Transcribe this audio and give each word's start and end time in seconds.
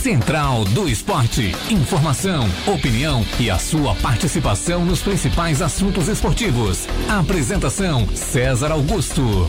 Central 0.00 0.64
do 0.64 0.88
Esporte. 0.88 1.54
Informação, 1.68 2.48
opinião 2.66 3.22
e 3.38 3.50
a 3.50 3.58
sua 3.58 3.94
participação 3.96 4.82
nos 4.82 5.02
principais 5.02 5.60
assuntos 5.60 6.08
esportivos. 6.08 6.88
Apresentação 7.06 8.08
César 8.16 8.72
Augusto. 8.72 9.46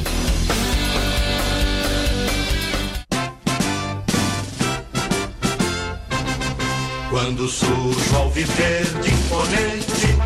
Quando 7.09 7.47
surge 7.47 8.15
ao 8.15 8.29
viver 8.31 8.85
de 9.01 9.09
imponente, 9.09 10.17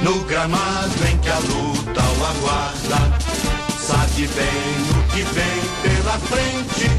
no 0.00 0.24
gramado 0.24 1.06
em 1.12 1.18
que 1.18 1.28
a 1.28 1.38
luta 1.38 2.02
o 2.02 2.24
aguarda, 2.24 3.18
sabe 3.78 4.26
bem 4.26 4.98
o 4.98 5.12
que 5.12 5.22
vem 5.22 5.62
pela 5.82 6.18
frente, 6.18 6.90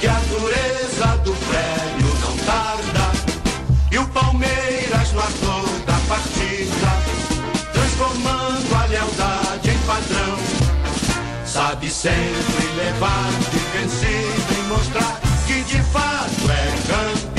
que 0.00 0.06
a 0.08 0.20
dureza 0.28 1.18
do 1.24 1.37
Palmeiras 4.08 5.12
no 5.12 5.20
ator 5.20 5.64
da 5.86 5.98
partida, 6.08 6.90
transformando 7.72 8.74
a 8.74 8.86
lealdade 8.86 9.70
em 9.70 9.78
padrão, 9.86 10.38
sabe 11.44 11.90
sempre 11.90 12.66
levar 12.76 13.30
de 13.50 13.58
vencido 13.78 14.58
e 14.58 14.62
mostrar 14.68 15.20
que 15.46 15.62
de 15.62 15.82
fato 15.82 16.50
é 16.50 16.92
campeão. 16.92 17.37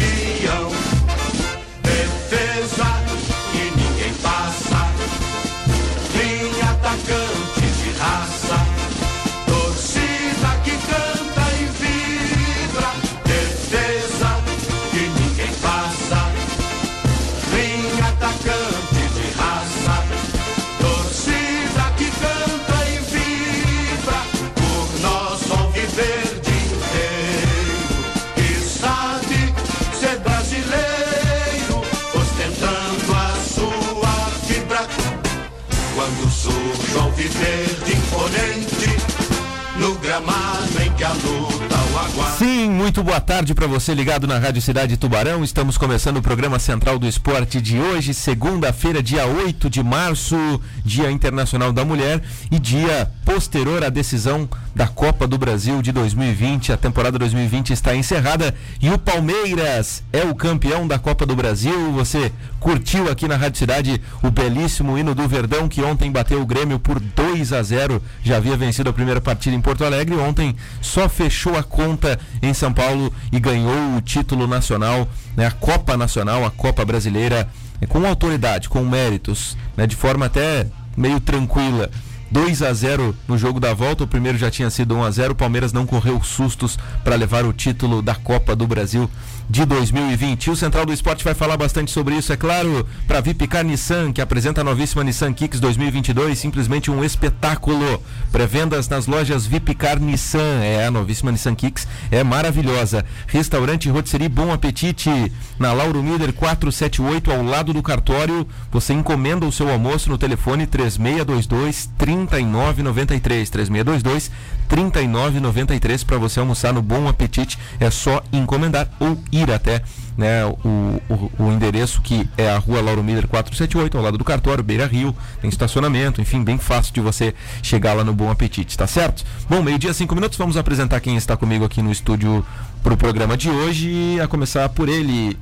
Muito 42.80 43.04
boa 43.04 43.20
tarde 43.20 43.54
para 43.54 43.68
você 43.68 43.94
ligado 43.94 44.26
na 44.26 44.40
Rádio 44.40 44.62
Cidade 44.62 44.96
Tubarão. 44.96 45.44
Estamos 45.44 45.78
começando 45.78 46.16
o 46.16 46.22
programa 46.22 46.58
Central 46.58 46.98
do 46.98 47.06
Esporte 47.06 47.60
de 47.60 47.78
hoje, 47.78 48.14
segunda-feira, 48.14 49.04
dia 49.04 49.26
8 49.26 49.70
de 49.70 49.84
março, 49.84 50.38
Dia 50.86 51.12
Internacional 51.12 51.74
da 51.74 51.84
Mulher 51.84 52.24
e 52.50 52.58
dia 52.58 53.12
posterior 53.26 53.84
à 53.84 53.90
decisão 53.90 54.48
da 54.76 54.88
Copa 54.88 55.28
do 55.28 55.38
Brasil 55.38 55.82
de 55.82 55.92
2020. 55.92 56.72
A 56.72 56.78
temporada 56.78 57.18
2020 57.18 57.72
está 57.72 57.96
encerrada 57.96 58.54
e 58.82 58.90
o 58.90 58.98
Palmeiras 58.98 60.04
é 60.14 60.24
o 60.24 60.36
campeão 60.36 60.88
da 60.88 61.00
Copa 61.00 61.26
do 61.26 61.36
Brasil. 61.36 61.92
Você 61.94 62.32
curtiu 62.60 63.10
aqui 63.10 63.28
na 63.28 63.36
Rádio 63.36 63.60
Cidade 63.60 64.02
o 64.24 64.30
belíssimo 64.30 64.98
hino 64.98 65.16
do 65.16 65.28
Verdão 65.28 65.68
que 65.68 65.82
ontem 65.82 66.12
bateu 66.12 66.42
o 66.42 66.46
Grêmio 66.46 66.80
por 66.80 67.00
2 67.00 67.54
a 67.54 67.64
0. 67.64 68.02
Já 68.24 68.38
havia 68.38 68.56
vencido 68.58 68.90
a 68.90 68.94
primeira 68.94 69.22
partida 69.22 69.56
em 69.56 69.62
Porto 69.62 69.84
Alegre. 69.84 70.16
Ontem 70.16 70.56
só 70.82 71.10
fechou 71.10 71.58
a 71.58 71.64
conta 71.64 72.20
em 72.42 72.54
São 72.54 72.74
Paulo 72.74 73.14
e 73.32 73.40
ganhou 73.40 73.98
o 73.98 74.02
título 74.02 74.48
nacional, 74.48 75.08
né, 75.36 75.46
a 75.46 75.52
Copa 75.52 75.98
Nacional, 75.98 76.46
a 76.46 76.52
Copa 76.52 76.86
Brasileira, 76.86 77.48
com 77.88 78.06
autoridade, 78.06 78.70
com 78.70 78.84
méritos, 78.84 79.58
né, 79.76 79.88
de 79.88 79.96
forma 79.96 80.26
até 80.26 80.68
meio 80.96 81.20
tranquila. 81.20 81.90
2 82.32 82.62
a 82.62 82.74
0 82.74 83.16
no 83.28 83.38
jogo 83.38 83.60
da 83.60 83.74
volta, 83.74 84.04
o 84.04 84.08
primeiro 84.08 84.38
já 84.38 84.52
tinha 84.52 84.70
sido 84.70 84.96
1 84.96 85.04
a 85.04 85.12
0. 85.12 85.34
O 85.34 85.36
Palmeiras 85.36 85.74
não 85.74 85.86
correu 85.86 86.22
sustos 86.24 86.78
para 87.04 87.16
levar 87.16 87.46
o 87.46 87.54
título 87.54 88.02
da 88.02 88.14
Copa 88.14 88.56
do 88.56 88.68
Brasil 88.68 89.10
de 89.50 89.66
2020. 89.66 90.46
E 90.46 90.50
o 90.52 90.56
Central 90.56 90.86
do 90.86 90.94
Esporte 90.94 91.24
vai 91.24 91.34
falar 91.34 91.58
bastante 91.58 91.90
sobre 91.92 92.16
isso, 92.16 92.32
é 92.32 92.38
claro, 92.38 92.86
para 93.08 93.20
Vipicar 93.20 93.64
Nissan, 93.64 94.14
que 94.14 94.22
apresenta 94.22 94.62
a 94.62 94.64
novíssima 94.64 95.04
Nissan 95.04 95.34
Kicks 95.34 95.60
2022, 95.60 96.38
simplesmente 96.38 96.92
um 96.92 97.04
espetáculo. 97.04 98.02
Pré-vendas 98.32 98.88
nas 98.88 99.08
lojas 99.08 99.48
Vipicar 99.48 100.00
Nissan, 100.00 100.62
é 100.62 100.86
a 100.86 100.92
novíssima 100.92 101.32
Nissan 101.32 101.56
Kicks, 101.56 101.88
é 102.12 102.24
maravilhosa. 102.24 103.04
Restaurante 103.28 103.90
Rotisserie 103.90 104.30
Bom 104.30 104.54
Apetite, 104.54 105.32
na 105.58 105.74
Lauro 105.74 106.04
Miller 106.04 106.32
478, 106.32 107.32
ao 107.32 107.44
lado 107.44 107.74
do 107.74 107.82
cartório. 107.82 108.48
Você 108.72 108.94
encomenda 108.94 109.46
o 109.46 109.52
seu 109.52 109.70
almoço 109.70 110.10
no 110.10 110.18
telefone 110.18 110.68
3622 110.68 111.90
3993. 111.98 113.50
3622 113.50 114.32
3993 114.70 116.04
para 116.04 116.18
você 116.18 116.40
almoçar 116.40 116.72
no 116.72 116.82
Bom 116.82 117.08
Apetite. 117.08 117.58
É 117.80 117.90
só 117.90 118.22
encomendar 118.32 118.88
ou 119.00 119.22
ir 119.32 119.52
até 119.52 119.82
né, 120.16 120.46
o, 120.46 121.02
o, 121.10 121.32
o 121.40 121.52
endereço 121.52 122.02
que 122.02 122.30
é 122.38 122.50
a 122.50 122.58
rua 122.58 122.82
Lauro 122.82 123.04
Miller 123.04 123.28
478, 123.28 123.98
ao 123.98 124.04
lado 124.04 124.18
do 124.18 124.24
cartório, 124.24 124.64
Beira 124.64 124.86
Rio, 124.86 125.16
tem 125.42 125.50
estacionamento, 125.50 126.20
enfim, 126.22 126.44
bem 126.44 126.58
fácil 126.58 126.94
de 126.94 127.00
você 127.00 127.34
chegar 127.64 127.94
lá 127.94 128.04
no 128.04 128.14
Bom 128.14 128.30
Apetite, 128.30 128.78
tá 128.78 128.86
certo? 128.86 129.24
Bom, 129.50 129.64
meio-dia, 129.64 129.94
cinco 129.94 130.14
minutos, 130.14 130.38
vamos 130.38 130.58
apresentar 130.58 131.00
quem 131.00 131.16
está 131.16 131.38
comigo 131.38 131.64
aqui 131.64 131.82
no 131.82 131.92
estúdio 131.92 132.46
para 132.84 132.94
o 132.94 132.98
programa 132.98 133.38
de 133.38 133.50
hoje, 133.50 134.20
a 134.22 134.28
começar 134.28 134.68
por 134.70 134.90
ele, 134.90 135.38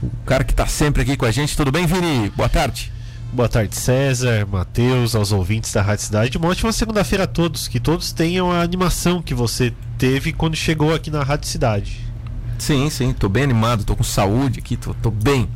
o 0.00 0.10
cara 0.24 0.44
que 0.44 0.52
está 0.52 0.66
sempre 0.66 1.02
aqui 1.02 1.16
com 1.16 1.26
a 1.26 1.30
gente. 1.30 1.56
Tudo 1.56 1.72
bem, 1.72 1.84
Vini? 1.86 2.30
Boa 2.36 2.48
tarde. 2.48 2.92
Boa 3.32 3.48
tarde, 3.48 3.76
César, 3.76 4.44
Matheus, 4.50 5.14
aos 5.14 5.30
ouvintes 5.30 5.72
da 5.72 5.80
Rádio 5.82 6.04
Cidade. 6.04 6.36
Uma 6.36 6.48
ótima 6.48 6.72
segunda-feira 6.72 7.24
a 7.24 7.26
todos. 7.28 7.68
Que 7.68 7.78
todos 7.78 8.12
tenham 8.12 8.50
a 8.50 8.60
animação 8.60 9.22
que 9.22 9.32
você 9.34 9.72
teve 9.96 10.32
quando 10.32 10.56
chegou 10.56 10.92
aqui 10.92 11.10
na 11.10 11.22
Rádio 11.22 11.48
Cidade. 11.48 12.00
Sim, 12.58 12.90
sim, 12.90 13.12
tô 13.12 13.28
bem 13.28 13.44
animado, 13.44 13.84
tô 13.84 13.96
com 13.96 14.02
saúde 14.04 14.58
aqui, 14.58 14.76
tô, 14.76 14.92
tô 14.94 15.10
bem. 15.10 15.48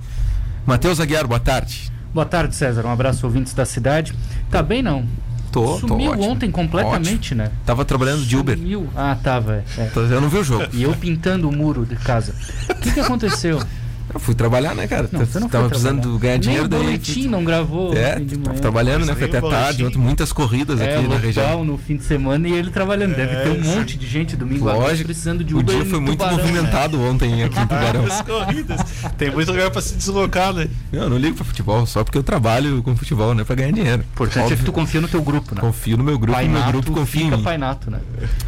Matheus 0.64 1.00
Aguiar, 1.00 1.26
boa 1.26 1.40
tarde. 1.40 1.92
Boa 2.14 2.24
tarde, 2.24 2.54
César. 2.54 2.86
Um 2.86 2.90
abraço, 2.92 3.26
ouvintes 3.26 3.52
da 3.52 3.64
cidade. 3.66 4.14
Tá 4.50 4.62
bem, 4.62 4.80
não? 4.82 5.04
Tô, 5.52 5.78
tô 5.80 5.88
Sumiu 5.88 6.12
ótimo. 6.12 6.30
ontem 6.30 6.50
completamente, 6.50 7.32
Ótimo. 7.34 7.42
né? 7.42 7.50
Tava 7.66 7.84
trabalhando 7.84 8.24
de 8.24 8.36
Uber. 8.36 8.56
Sumiu. 8.56 8.88
Ah, 8.96 9.16
tava. 9.22 9.64
é. 9.76 9.84
Tô- 9.92 10.00
Eu 10.02 10.20
não 10.20 10.28
vi 10.28 10.38
o 10.38 10.44
jogo. 10.44 10.66
E 10.72 10.82
eu 10.84 10.92
pintando 10.94 11.48
o 11.48 11.52
muro 11.52 11.84
de 11.84 11.96
casa. 11.96 12.34
O 12.70 12.74
que, 12.76 12.92
que 12.92 13.00
aconteceu? 13.00 13.60
Eu 14.14 14.20
fui 14.20 14.34
trabalhar, 14.34 14.74
né, 14.76 14.86
cara? 14.86 15.08
Não, 15.10 15.20
você 15.26 15.40
não 15.40 15.48
tava 15.48 15.68
precisando 15.68 16.00
trabalhar. 16.00 16.20
ganhar 16.20 16.36
dinheiro 16.38 16.68
Nem 16.68 16.78
o 16.78 16.80
daí. 16.80 16.86
boletim 16.86 17.26
não 17.28 17.44
gravou. 17.44 17.92
É, 17.96 18.20
tava 18.44 18.60
trabalhando, 18.60 19.04
né? 19.06 19.14
Foi 19.14 19.24
até 19.26 19.38
o 19.44 19.50
tarde, 19.50 19.84
ontem 19.84 19.98
muitas 19.98 20.32
corridas 20.32 20.80
É, 20.80 20.96
aqui 20.98 21.08
na 21.08 21.16
região. 21.16 21.64
no 21.64 21.76
fim 21.76 21.96
de 21.96 22.04
semana 22.04 22.46
e 22.48 22.52
ele 22.52 22.70
trabalhando. 22.70 23.16
Deve 23.16 23.34
ter 23.36 23.50
um 23.50 23.62
sim. 23.64 23.76
monte 23.76 23.98
de 23.98 24.06
gente 24.06 24.36
domingo 24.36 24.68
à 24.68 24.72
noite 24.74 24.86
Lógico. 24.88 25.04
precisando 25.08 25.42
de 25.42 25.52
O 25.54 25.58
Uber 25.58 25.74
dia 25.76 25.84
foi 25.86 25.98
muito 26.00 26.18
Tubarão, 26.18 26.36
né? 26.36 26.42
movimentado 26.44 27.00
ontem 27.02 27.42
aqui 27.42 27.58
em 27.58 27.66
Tubarão. 27.66 28.04
Corridas. 28.24 28.80
Tem 29.18 29.30
muito 29.32 29.50
lugar 29.50 29.70
pra 29.72 29.82
se 29.82 29.94
deslocar, 29.96 30.52
né? 30.52 30.68
Eu 30.92 31.10
não 31.10 31.18
ligo 31.18 31.34
pra 31.36 31.44
futebol, 31.44 31.84
só 31.84 32.04
porque 32.04 32.16
eu 32.16 32.22
trabalho 32.22 32.82
com 32.84 32.94
futebol, 32.96 33.34
né? 33.34 33.42
Pra 33.42 33.56
ganhar 33.56 33.72
dinheiro. 33.72 34.02
O 34.02 34.12
importante 34.12 34.52
é 34.52 34.56
que 34.56 34.62
tu 34.62 34.72
confia 34.72 35.00
no 35.00 35.08
teu 35.08 35.22
grupo, 35.22 35.54
né? 35.56 35.60
Confio 35.60 35.96
no 35.96 36.04
meu 36.04 36.18
grupo, 36.18 36.34
Pai 36.34 36.46
meu 36.46 36.62
grupo 36.64 36.92
confia 36.92 37.24
em 37.24 37.30
mim. 37.32 37.42
Pai 37.42 37.58
Nato, 37.58 37.90
né? 37.90 37.98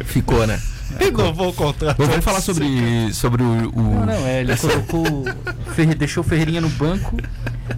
Ficou, 0.05 0.47
né? 0.47 0.57
Renovou 0.99 1.49
o 1.49 1.53
contrato. 1.53 1.97
Vamos 1.97 2.23
falar 2.23 2.41
sobre, 2.41 3.13
sobre 3.13 3.43
o. 3.43 3.71
o- 3.75 3.81
Não, 3.81 4.05
não, 4.05 4.13
é, 4.27 4.41
ele 4.41 4.55
colocou. 4.55 5.25
Ferre, 5.75 5.93
deixou 5.95 6.23
o 6.23 6.27
Ferreirinha 6.27 6.61
no 6.61 6.69
banco, 6.69 7.17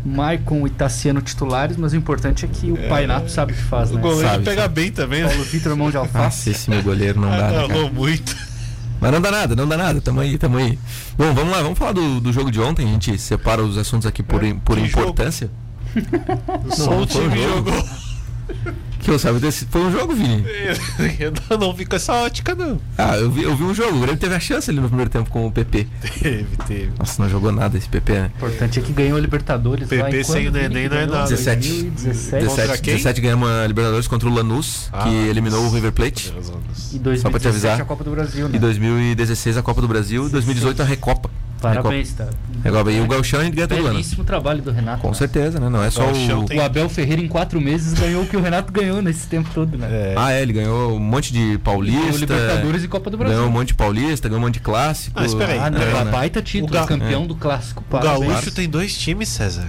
Maicon 0.05 0.65
e 0.67 0.69
Tassiano 0.69 1.21
titulares, 1.21 1.75
mas 1.77 1.93
o 1.93 1.95
importante 1.95 2.45
é 2.45 2.47
que 2.47 2.71
o 2.71 2.77
Pai 2.87 3.07
Nato 3.07 3.29
sabe 3.31 3.53
o 3.53 3.55
que 3.55 3.61
faz, 3.63 3.91
O 3.91 3.95
né? 3.95 4.01
goleiro 4.01 4.27
Sabe, 4.29 4.43
pega 4.45 4.61
sabe. 4.63 4.73
bem 4.75 4.91
também, 4.91 5.23
né? 5.23 5.29
Paulo 5.29 5.43
Vitor, 5.43 5.75
mão 5.75 5.89
de 5.89 5.95
Nossa, 5.97 6.17
alface. 6.17 6.49
esse 6.51 6.69
meu 6.69 6.81
goleiro 6.83 7.19
não 7.19 7.29
dá, 7.29 7.49
né? 7.51 7.63
Agarrou 7.65 7.91
muito. 7.91 8.35
Mas 9.01 9.11
não 9.13 9.21
dá 9.21 9.31
nada, 9.31 9.55
não 9.55 9.67
dá 9.67 9.77
nada, 9.77 10.01
tamo 10.01 10.19
aí, 10.19 10.37
tamo 10.37 10.57
aí. 10.57 10.77
Bom, 11.17 11.33
vamos 11.33 11.51
lá, 11.51 11.61
vamos 11.61 11.79
falar 11.79 11.93
do, 11.93 12.19
do 12.19 12.31
jogo 12.33 12.51
de 12.51 12.59
ontem, 12.61 12.85
a 12.85 12.91
gente 12.91 13.17
separa 13.17 13.63
os 13.63 13.77
assuntos 13.77 14.05
aqui 14.05 14.21
por, 14.21 14.43
É, 14.43 14.53
por 14.53 14.77
importância. 14.77 15.49
Só 16.75 16.91
não 16.91 17.01
o 17.01 17.05
time 17.05 17.41
jogo. 17.41 17.71
jogou. 17.71 17.89
Que 18.99 19.11
eu 19.11 19.17
sabe 19.19 19.39
desse. 19.39 19.65
Foi 19.65 19.81
um 19.81 19.91
jogo, 19.91 20.13
Vini. 20.13 20.43
Eu 21.49 21.57
não 21.57 21.73
vi 21.73 21.85
com 21.85 21.95
essa 21.95 22.13
ótica, 22.13 22.53
não. 22.53 22.79
Ah, 22.97 23.17
eu 23.17 23.31
vi, 23.31 23.43
eu 23.43 23.55
vi 23.55 23.63
um 23.63 23.73
jogo, 23.73 23.97
o 23.97 24.01
Grêmio 24.01 24.19
teve 24.19 24.35
a 24.35 24.39
chance 24.39 24.69
ali 24.69 24.79
no 24.79 24.87
primeiro 24.87 25.09
tempo 25.09 25.29
com 25.29 25.47
o 25.47 25.51
PP. 25.51 25.87
Teve, 26.21 26.47
teve. 26.67 26.91
Nossa, 26.97 27.21
não 27.23 27.29
jogou 27.29 27.51
nada 27.51 27.77
esse 27.77 27.87
PP, 27.87 28.13
né? 28.13 28.31
O 28.33 28.37
importante 28.45 28.79
é 28.79 28.81
que 28.81 28.91
ganhou 28.91 29.17
a 29.17 29.21
Libertadores 29.21 29.87
PP 29.87 30.23
sem 30.23 30.47
o 30.47 30.51
Neném 30.51 30.87
não 30.89 30.97
é 30.97 31.05
ganhou? 31.05 31.15
nada. 31.15 31.29
17. 31.29 31.67
2017 31.83 32.45
Contra 32.45 32.63
17, 32.63 32.81
quem? 32.81 32.93
17 32.95 33.21
ganhamos 33.21 33.49
a 33.49 33.67
Libertadores 33.67 34.07
contra 34.07 34.27
o 34.29 34.33
Lanús, 34.33 34.89
Ah, 34.91 35.03
que 35.03 35.09
eliminou 35.29 35.65
o 35.65 35.69
River 35.71 35.91
Plate. 35.91 36.29
e 36.93 36.99
2017 36.99 37.21
Só 37.21 37.29
pra 37.29 37.39
te 37.39 37.47
avisar. 37.47 37.81
a 37.81 37.85
Copa 37.85 38.03
do 38.03 38.11
Brasil, 38.11 38.47
né? 38.49 38.55
E 38.55 38.59
2016 38.59 39.57
a 39.57 39.61
Copa 39.63 39.81
do 39.81 39.87
Brasil, 39.87 40.27
e 40.27 40.29
2018 40.29 40.81
a 40.81 40.85
Recopa. 40.85 41.29
Parabéns, 41.61 42.13
tá? 42.13 42.27
É 42.63 42.67
igual, 42.69 42.89
e 42.89 42.99
o 43.01 43.07
Gauchão 43.07 43.39
a 43.39 43.43
gente 43.43 43.55
ganha 43.55 43.67
todo 43.67 43.79
ano. 43.81 43.89
Belíssimo 43.91 44.23
trabalho 44.23 44.61
do 44.61 44.71
Renato. 44.71 45.01
Com 45.01 45.09
né? 45.09 45.13
certeza, 45.13 45.59
né? 45.59 45.69
Não 45.69 45.83
é 45.83 45.89
só 45.89 46.09
o. 46.09 46.45
tem- 46.45 46.57
O 46.59 46.63
Abel 46.63 46.87
Ferreira 46.89 47.21
em 47.21 47.27
quatro 47.27 47.59
meses 47.59 47.93
ganhou 47.93 48.23
o 48.23 48.27
que 48.27 48.37
o 48.37 48.41
Renato 48.41 48.71
ganhou 48.71 49.01
nesse 49.01 49.27
tempo 49.27 49.49
todo, 49.53 49.77
né? 49.77 49.87
É, 49.89 50.13
Ah, 50.17 50.31
é, 50.31 50.41
ele 50.41 50.53
ganhou 50.53 50.95
um 50.95 50.99
monte 50.99 51.33
de 51.33 51.39
Ganhou 51.39 51.59
paulista. 51.59 52.17
Libertadores 52.17 52.83
e 52.83 52.87
Copa 52.87 53.09
do 53.09 53.17
Brasil. 53.17 53.35
Ganhou 53.37 53.49
um 53.49 53.53
monte 53.53 53.69
de 53.69 53.73
paulista, 53.75 54.27
ganhou 54.29 54.41
um 54.41 54.45
monte 54.45 54.53
de 54.55 54.59
clássico. 54.61 55.19
Ah, 55.19 55.25
espera 55.25 55.53
aí. 55.53 55.59
Ah, 55.59 55.69
não, 55.69 55.81
É, 55.81 56.03
né? 56.05 56.11
baita 56.11 56.41
título, 56.41 56.71
O 56.71 56.73
Ga- 56.73 56.85
campeão 56.87 57.23
é. 57.23 57.27
do 57.27 57.35
clássico. 57.35 57.83
o. 57.89 57.99
Gaúcho 57.99 58.51
tem 58.51 58.69
dois 58.69 58.97
times, 58.97 59.29
César. 59.29 59.67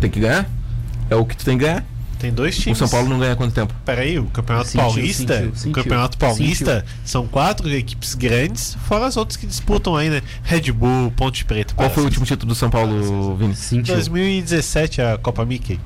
Tem 0.00 0.08
que 0.10 0.20
ganhar. 0.20 0.48
É 1.10 1.16
o 1.16 1.24
que 1.24 1.36
tu 1.36 1.44
tem 1.44 1.58
que 1.58 1.64
ganhar. 1.64 1.84
Tem 2.24 2.32
dois 2.32 2.56
O 2.56 2.60
times. 2.62 2.78
São 2.78 2.88
Paulo 2.88 3.06
não 3.08 3.18
ganha 3.18 3.32
há 3.32 3.36
quanto 3.36 3.52
tempo? 3.52 3.74
Peraí, 3.84 4.18
o 4.18 4.24
Campeonato 4.24 4.68
Sentiu, 4.68 4.86
Paulista. 4.86 5.34
sentiu, 5.36 5.50
o 5.52 5.56
sentiu. 5.56 5.72
Campeonato 5.72 6.16
Paulista 6.16 6.84
são 7.04 7.26
quatro 7.26 7.70
equipes 7.70 8.14
grandes, 8.14 8.78
fora 8.88 9.04
as 9.06 9.18
outras 9.18 9.36
que 9.36 9.46
disputam 9.46 9.94
aí, 9.94 10.08
né? 10.08 10.22
Red 10.42 10.72
Bull, 10.72 11.10
Ponte 11.10 11.44
Preta. 11.44 11.74
Qual 11.74 11.90
foi 11.90 12.02
o 12.02 12.06
último 12.06 12.24
título 12.24 12.48
do 12.48 12.54
São 12.54 12.70
Paulo, 12.70 13.36
Vini? 13.36 13.54
Sentiu. 13.54 13.94
2017, 13.94 15.02
a 15.02 15.18
Copa 15.18 15.44
Mickey. 15.44 15.78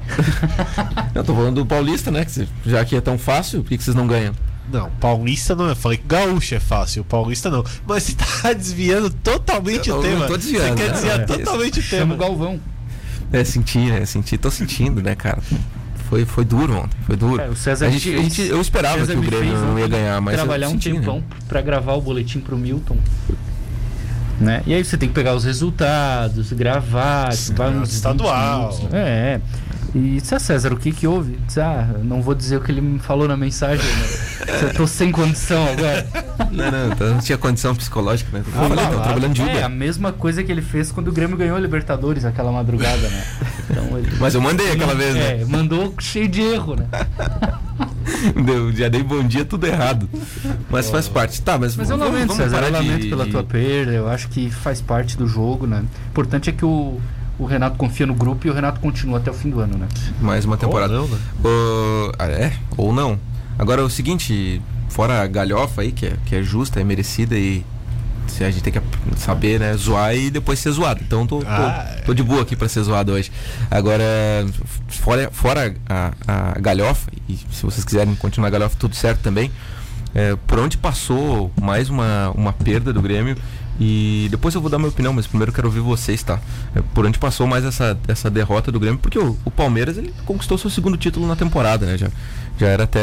Eu 1.12 1.25
tô 1.25 1.35
falando 1.35 1.56
do 1.56 1.67
Paulista, 1.67 2.12
né? 2.12 2.25
Que 2.25 2.49
já 2.67 2.85
que 2.85 2.94
é 2.94 3.00
tão 3.00 3.19
fácil, 3.19 3.62
por 3.64 3.70
que, 3.70 3.82
vocês 3.82 3.96
não 3.96 4.06
ganham? 4.06 4.32
Não, 4.73 4.90
Paulista 5.00 5.56
não 5.56 5.69
é. 5.70 5.75
Falei 5.75 5.99
que 5.99 6.06
Gaúcho 6.06 6.55
é 6.55 6.61
fácil, 6.61 7.02
Paulista 7.02 7.50
não. 7.50 7.64
Mas 7.85 8.05
você 8.05 8.12
tá 8.14 8.52
desviando 8.55 9.11
totalmente 9.11 9.88
Eu 9.88 9.96
o 9.99 10.02
não 10.02 10.08
tema. 10.08 10.26
tô 10.29 10.37
desviando, 10.37 10.69
Você 10.69 10.75
quer 10.76 10.87
né? 10.87 10.93
desviar 10.93 11.20
É. 11.20 11.25
totalmente 11.25 11.81
o 11.81 11.82
Chama 11.82 12.00
tema. 12.02 12.14
o 12.14 12.17
Galvão. 12.19 12.61
É 13.32 13.43
sentir, 13.44 13.90
né? 13.90 14.06
Sentir, 14.06 14.38
tô 14.38 14.50
sentindo, 14.50 15.02
né, 15.02 15.14
cara? 15.14 15.43
Foi, 16.08 16.25
foi 16.25 16.44
duro 16.44 16.75
ontem, 16.78 16.96
foi 17.06 17.16
duro. 17.16 17.43
É, 17.43 17.49
o 17.49 17.55
César 17.56 17.87
a 17.87 17.90
gente, 17.90 18.08
a 18.08 18.12
fez- 18.12 18.22
gente- 18.34 18.49
eu 18.49 18.60
esperava 18.60 19.06
que 19.06 19.12
o 19.12 19.20
Grêmio 19.20 19.58
não 19.58 19.78
ia 19.78 19.87
ganhar, 19.88 20.20
mas 20.22 20.37
trabalhar 20.37 20.66
eu 20.66 20.70
um 20.70 20.72
senti, 20.72 20.90
né? 20.93 20.99
tempão 21.00 21.22
pra 21.46 21.60
gravar 21.60 21.93
o 21.94 22.00
boletim 22.00 22.40
pro 22.40 22.56
Milton. 22.56 22.96
Né? 24.40 24.62
E 24.66 24.72
aí 24.72 24.84
você 24.84 24.96
tem 24.96 25.08
que 25.08 25.14
pegar 25.14 25.34
os 25.34 25.44
resultados, 25.44 26.52
gravar, 26.52 27.31
vai 27.55 27.70
uns 27.70 27.81
20 27.81 27.90
estadual. 27.90 28.58
minutos, 28.69 28.90
né? 28.90 29.00
É. 29.00 29.40
E 29.94 30.19
disse, 30.20 30.35
ah, 30.35 30.38
César, 30.38 30.73
o 30.73 30.76
que 30.76 30.93
que 30.93 31.06
houve? 31.06 31.38
Disse, 31.46 31.61
ah, 31.61 31.88
não 32.05 32.20
vou 32.20 32.35
dizer 32.35 32.56
o 32.56 32.61
que 32.61 32.70
ele 32.70 32.81
me 32.82 32.99
falou 32.99 33.26
na 33.26 33.37
mensagem, 33.38 33.85
né? 33.85 34.06
Eu 34.62 34.75
tô 34.75 34.87
sem 34.87 35.11
condição 35.11 35.67
agora. 35.67 36.06
Não, 36.52 36.70
não, 36.70 36.93
então 36.93 37.14
não 37.14 37.19
tinha 37.20 37.38
condição 37.38 37.75
psicológica, 37.75 38.31
né? 38.32 38.44
Eu 38.46 38.52
falei, 38.69 38.85
Ah, 38.85 39.02
trabalhando 39.02 39.32
de 39.32 39.40
É, 39.43 39.62
a 39.62 39.67
Uber. 39.67 39.70
mesma 39.70 40.12
coisa 40.12 40.44
que 40.44 40.52
ele 40.52 40.61
fez 40.62 40.93
quando 40.93 41.08
o 41.08 41.12
Grêmio 41.12 41.37
ganhou 41.38 41.56
a 41.56 41.61
Libertadores 41.61 42.25
aquela 42.26 42.52
madrugada, 42.52 43.08
né? 43.08 43.25
Então 43.70 43.99
ele... 43.99 44.11
Mas 44.20 44.35
eu 44.35 44.40
mandei 44.43 44.70
aquela 44.73 44.94
vez, 44.94 45.14
né? 45.14 45.40
É, 45.40 45.44
mandou 45.46 45.94
cheio 45.99 46.29
de 46.29 46.43
erro, 46.43 46.76
né? 46.76 46.87
Deu, 48.44 48.73
já 48.73 48.88
dei 48.88 49.02
bom 49.02 49.23
dia, 49.23 49.44
tudo 49.44 49.67
errado. 49.67 50.08
Mas 50.70 50.90
faz 50.90 51.08
parte. 51.08 51.40
Tá, 51.43 51.58
mas, 51.58 51.76
Mas 51.76 51.88
eu 51.90 51.96
vamos- 51.96 52.12
lamento, 52.12 52.29
vamos 52.35 52.43
César, 52.43 52.56
eu 52.56 52.62
parar 52.62 52.81
de- 52.82 52.88
lamento 52.88 53.08
pela 53.08 53.26
tua 53.26 53.43
perda. 53.44 53.93
Eu 53.93 54.08
acho 54.08 54.29
que 54.29 54.50
faz 54.50 54.81
parte 54.81 55.17
do 55.17 55.26
jogo, 55.26 55.67
né? 55.67 55.81
O 56.06 56.11
importante 56.11 56.50
é 56.50 56.52
que 56.52 56.64
o, 56.64 56.99
o 57.38 57.44
Renato 57.46 57.76
confia 57.76 58.06
no 58.06 58.14
grupo 58.14 58.46
e 58.46 58.50
o 58.50 58.52
Renato 58.55 58.81
continua 58.81 59.19
até 59.19 59.31
o 59.31 59.35
fim 59.35 59.50
do 59.50 59.61
ano, 59.61 59.79
né? 59.79 59.87
Mais 60.20 60.44
uma 60.44 60.56
temporada. 60.56 61.00
Ou 61.00 61.08
não, 61.08 61.14
né? 61.17 61.19
Ah, 62.19 62.26
é, 62.26 62.52
ou 62.76 62.93
não. 62.93 63.19
Agora 63.58 63.85
o 63.85 63.90
seguinte, 63.90 64.61
fora 64.88 65.23
a 65.23 65.26
galhofa 65.26 65.82
aí, 65.82 65.93
que 65.93 66.06
é, 66.06 66.17
que 66.26 66.35
é 66.37 66.43
justa, 66.43 66.81
é 66.81 66.85
merecida 66.85 67.37
e 67.37 67.64
se 68.26 68.44
a 68.44 68.50
gente 68.50 68.62
tem 68.62 68.73
que 68.73 68.81
saber, 69.17 69.58
né, 69.58 69.75
zoar 69.75 70.14
e 70.14 70.31
depois 70.31 70.58
ser 70.58 70.70
zoado. 70.70 71.00
Então 71.02 71.26
tô, 71.26 71.38
tô, 71.40 71.46
Ah, 71.49 71.96
tô 72.05 72.12
de 72.12 72.23
boa 72.23 72.43
aqui 72.43 72.55
pra 72.55 72.69
ser 72.69 72.82
zoado 72.82 73.12
hoje. 73.12 73.32
Agora, 73.70 74.05
fora, 74.88 75.31
fora 75.32 75.75
a, 75.88 76.12
a 76.26 76.58
galhofa, 76.61 77.11
e 77.29 77.37
se 77.50 77.62
vocês 77.62 77.85
quiserem 77.85 78.14
continuar 78.17 78.49
a 78.49 78.50
galhofa, 78.50 78.76
tudo 78.79 78.94
certo 78.94 79.20
também. 79.20 79.50
é, 80.14 80.37
por 80.46 80.58
onde 80.58 80.76
passou 80.76 81.50
mais 81.61 81.88
uma, 81.88 82.31
uma 82.35 82.52
perda 82.52 82.93
do 82.93 83.00
Grêmio 83.00 83.37
e 83.80 84.28
depois 84.30 84.54
eu 84.54 84.60
vou 84.60 84.70
dar 84.70 84.78
minha 84.78 84.88
opinião, 84.88 85.12
mas 85.12 85.26
primeiro 85.26 85.50
eu 85.50 85.54
quero 85.54 85.69
ouvir 85.69 85.80
vocês, 85.80 86.22
tá? 86.22 86.40
É, 86.75 86.82
por 86.94 87.06
onde 87.06 87.19
passou 87.19 87.46
mais 87.46 87.64
essa, 87.64 87.96
essa 88.08 88.28
derrota 88.28 88.72
do 88.72 88.80
Grêmio, 88.80 88.98
porque 88.98 89.19
o, 89.19 89.36
o 89.44 89.50
Palmeiras 89.50 89.96
ele 89.96 90.12
conquistou 90.26 90.58
seu 90.58 90.70
segundo 90.70 90.96
título 90.96 91.26
na 91.26 91.36
temporada, 91.36 91.86
né? 91.86 91.96
Já, 91.96 92.08
já 92.58 92.66
era 92.66 92.84
até. 92.84 93.00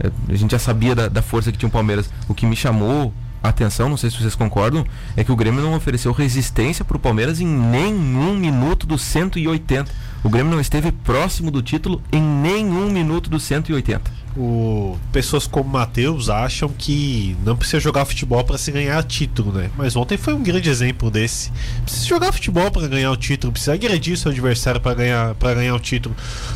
é, 0.00 0.10
a 0.28 0.34
gente 0.34 0.50
já 0.50 0.58
sabia 0.58 0.94
da, 0.94 1.08
da 1.08 1.22
força 1.22 1.50
que 1.50 1.58
tinha 1.58 1.68
o 1.68 1.72
Palmeiras. 1.72 2.10
O 2.28 2.34
que 2.34 2.44
me 2.44 2.56
chamou 2.56 3.12
atenção, 3.42 3.88
não 3.88 3.96
sei 3.96 4.10
se 4.10 4.18
vocês 4.18 4.34
concordam, 4.34 4.84
é 5.16 5.24
que 5.24 5.32
o 5.32 5.36
Grêmio 5.36 5.62
não 5.62 5.74
ofereceu 5.74 6.12
resistência 6.12 6.84
pro 6.84 6.98
Palmeiras 6.98 7.40
em 7.40 7.46
nenhum 7.46 8.36
minuto 8.36 8.86
dos 8.86 9.02
180. 9.02 9.90
O 10.22 10.28
Grêmio 10.28 10.52
não 10.52 10.60
esteve 10.60 10.92
próximo 10.92 11.50
do 11.50 11.62
título 11.62 12.02
em 12.12 12.20
nenhum 12.20 12.90
minuto 12.90 13.30
dos 13.30 13.42
180. 13.44 14.19
O, 14.36 14.96
pessoas 15.10 15.46
como 15.46 15.68
Matheus 15.68 16.30
acham 16.30 16.68
que 16.68 17.36
não 17.44 17.56
precisa 17.56 17.80
jogar 17.80 18.04
futebol 18.04 18.44
para 18.44 18.56
se 18.56 18.70
ganhar 18.70 19.02
título, 19.02 19.52
né? 19.52 19.70
Mas 19.76 19.96
ontem 19.96 20.16
foi 20.16 20.34
um 20.34 20.42
grande 20.42 20.70
exemplo 20.70 21.10
desse. 21.10 21.50
Precisa 21.82 22.06
jogar 22.06 22.32
futebol 22.32 22.70
para 22.70 22.86
ganhar 22.86 23.10
o 23.10 23.16
título, 23.16 23.52
precisa 23.52 23.74
agredir 23.74 24.16
seu 24.16 24.30
adversário 24.30 24.80
para 24.80 24.94
ganhar, 24.94 25.34
pra 25.34 25.54
ganhar 25.54 25.74
o 25.74 25.80
título. 25.80 26.14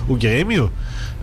O 0.08 0.14
Grêmio, 0.14 0.72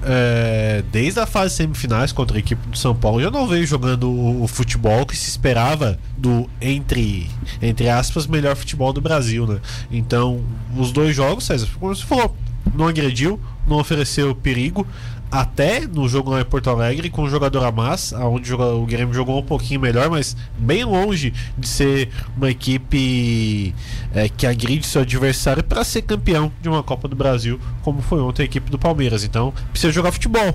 é, 0.04 0.84
desde 0.92 1.22
a 1.22 1.26
fase 1.26 1.56
semifinais 1.56 2.12
contra 2.12 2.36
a 2.36 2.40
equipe 2.40 2.68
do 2.68 2.78
São 2.78 2.94
Paulo, 2.94 3.22
eu 3.22 3.32
não 3.32 3.48
vejo 3.48 3.68
jogando 3.68 4.10
o, 4.10 4.44
o 4.44 4.48
futebol 4.48 5.06
que 5.06 5.16
se 5.16 5.30
esperava 5.30 5.98
do 6.18 6.50
entre 6.60 7.30
entre 7.62 7.88
aspas 7.88 8.28
melhor 8.28 8.58
futebol 8.58 8.92
do 8.92 9.00
Brasil, 9.00 9.48
né? 9.48 9.62
Então, 9.90 10.44
os 10.76 10.92
dois 10.92 11.16
jogos, 11.16 11.46
César, 11.46 11.68
como 11.80 11.96
você 11.96 12.04
falou, 12.04 12.36
não 12.74 12.88
agrediu, 12.88 13.40
não 13.68 13.78
ofereceu 13.78 14.34
perigo. 14.36 14.86
Até 15.32 15.88
no 15.88 16.10
jogo 16.10 16.32
lá 16.32 16.42
em 16.42 16.46
Porto 16.46 16.70
Alegre, 16.70 17.10
com 17.10 17.24
o 17.24 17.30
jogador 17.30 17.64
a 17.64 17.72
mais, 17.72 18.12
onde 18.12 18.54
o 18.54 18.86
Grêmio 18.86 19.14
jogou 19.14 19.40
um 19.40 19.44
pouquinho 19.44 19.80
melhor, 19.80 20.10
mas 20.10 20.36
bem 20.58 20.84
longe 20.84 21.34
de 21.58 21.70
ser 21.70 22.10
uma 22.36 22.52
equipe 22.52 23.74
é, 24.14 24.28
que 24.28 24.46
agride 24.46 24.86
seu 24.86 25.04
adversário 25.04 25.64
para 25.64 25.86
ser 25.86 26.02
campeão 26.02 26.52
de 26.62 26.68
uma 26.68 26.84
Copa 26.84 27.08
do 27.08 27.16
Brasil, 27.16 27.58
como 27.82 28.02
foi 28.02 28.20
ontem 28.20 28.42
a 28.42 28.46
equipe 28.46 28.70
do 28.70 28.78
Palmeiras. 28.78 29.24
Então, 29.24 29.54
precisa 29.72 29.94
jogar 29.94 30.12
futebol. 30.12 30.54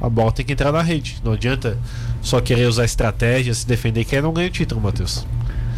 A 0.00 0.08
bola 0.08 0.32
tem 0.32 0.46
que 0.46 0.54
entrar 0.54 0.72
na 0.72 0.80
rede. 0.80 1.18
Não 1.22 1.32
adianta 1.32 1.76
só 2.22 2.40
querer 2.40 2.66
usar 2.66 2.86
estratégia, 2.86 3.52
se 3.52 3.66
defender, 3.66 4.06
que 4.06 4.16
aí 4.16 4.22
não 4.22 4.32
ganha 4.32 4.48
o 4.48 4.50
título, 4.50 4.80
Matheus. 4.80 5.26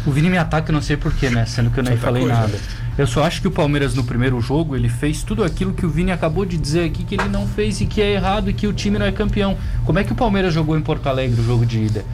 O 0.05 0.11
Vini 0.11 0.29
me 0.29 0.37
ataca, 0.37 0.73
não 0.73 0.81
sei 0.81 0.97
porquê, 0.97 1.29
né? 1.29 1.45
Sendo 1.45 1.69
que 1.69 1.79
eu 1.79 1.83
nem 1.83 1.95
falei 1.95 2.23
coisa. 2.23 2.37
nada. 2.37 2.59
Eu 2.97 3.05
só 3.05 3.23
acho 3.23 3.39
que 3.41 3.47
o 3.47 3.51
Palmeiras 3.51 3.93
no 3.93 4.03
primeiro 4.03 4.39
jogo 4.41 4.75
ele 4.75 4.89
fez 4.89 5.23
tudo 5.23 5.43
aquilo 5.43 5.73
que 5.73 5.85
o 5.85 5.89
Vini 5.89 6.11
acabou 6.11 6.45
de 6.45 6.57
dizer 6.57 6.85
aqui 6.85 7.03
que 7.03 7.15
ele 7.15 7.29
não 7.29 7.47
fez 7.47 7.79
e 7.81 7.85
que 7.85 8.01
é 8.01 8.13
errado 8.13 8.49
e 8.49 8.53
que 8.53 8.67
o 8.67 8.73
time 8.73 8.97
não 8.97 9.05
é 9.05 9.11
campeão. 9.11 9.57
Como 9.85 9.99
é 9.99 10.03
que 10.03 10.11
o 10.11 10.15
Palmeiras 10.15 10.53
jogou 10.53 10.77
em 10.77 10.81
Porto 10.81 11.07
Alegre 11.07 11.39
o 11.39 11.43
jogo 11.43 11.65
de 11.65 11.79
ida? 11.79 12.05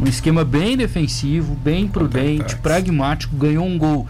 Um 0.00 0.04
esquema 0.04 0.44
bem 0.44 0.76
defensivo, 0.76 1.54
bem 1.54 1.86
prudente, 1.86 2.56
pragmático, 2.56 3.36
ganhou 3.36 3.64
um 3.64 3.78
gol. 3.78 4.08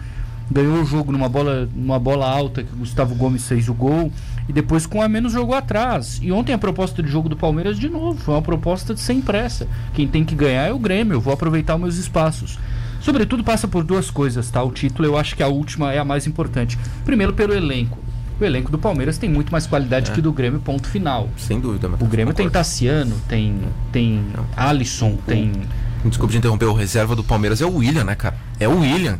Ganhou 0.49 0.81
o 0.81 0.85
jogo 0.85 1.11
numa 1.11 1.27
bola, 1.27 1.67
numa 1.75 1.99
bola 1.99 2.29
alta 2.29 2.63
que 2.63 2.73
o 2.73 2.77
Gustavo 2.77 3.15
Gomes 3.15 3.47
fez 3.47 3.67
o 3.67 3.73
gol 3.73 4.11
e 4.47 4.53
depois 4.53 4.85
com 4.85 5.01
a 5.01 5.09
menos 5.09 5.33
jogou 5.33 5.55
atrás. 5.55 6.19
E 6.21 6.31
ontem 6.31 6.53
a 6.53 6.57
proposta 6.57 7.01
de 7.03 7.09
jogo 7.09 7.27
do 7.27 7.35
Palmeiras 7.35 7.79
de 7.79 7.89
novo 7.89 8.19
foi 8.19 8.33
uma 8.33 8.41
proposta 8.41 8.93
de 8.93 8.99
sem 8.99 9.21
pressa. 9.21 9.67
Quem 9.93 10.07
tem 10.07 10.23
que 10.23 10.35
ganhar 10.35 10.67
é 10.67 10.71
o 10.71 10.79
Grêmio, 10.79 11.15
eu 11.15 11.21
vou 11.21 11.33
aproveitar 11.33 11.77
meus 11.77 11.97
espaços. 11.97 12.57
Sobretudo 13.05 13.43
passa 13.43 13.67
por 13.67 13.83
duas 13.83 14.09
coisas, 14.09 14.49
tá? 14.49 14.63
O 14.63 14.71
título 14.71 15.07
eu 15.07 15.15
acho 15.15 15.35
que 15.35 15.43
a 15.43 15.47
última 15.47 15.93
é 15.93 15.99
a 15.99 16.03
mais 16.03 16.25
importante. 16.25 16.75
Primeiro 17.05 17.33
pelo 17.33 17.53
elenco. 17.53 17.99
O 18.41 18.43
elenco 18.43 18.71
do 18.71 18.79
Palmeiras 18.79 19.19
tem 19.19 19.29
muito 19.29 19.51
mais 19.51 19.67
qualidade 19.67 20.09
que 20.09 20.19
o 20.19 20.23
do 20.23 20.33
Grêmio, 20.33 20.59
ponto 20.59 20.87
final. 20.87 21.29
Sem 21.37 21.59
dúvida. 21.59 21.87
O 21.99 22.05
Grêmio 22.05 22.33
tem 22.33 22.49
Tassiano, 22.49 23.15
tem 23.27 23.59
tem 23.91 24.25
Alisson, 24.57 25.17
tem 25.27 25.51
Desculpa 26.03 26.31
te 26.31 26.39
interromper, 26.39 26.65
o 26.65 26.73
reserva 26.73 27.15
do 27.15 27.23
Palmeiras 27.23 27.61
é 27.61 27.65
o 27.65 27.75
William, 27.75 28.03
né, 28.03 28.15
cara? 28.15 28.35
É 28.59 28.67
o 28.67 28.79
William. 28.79 29.19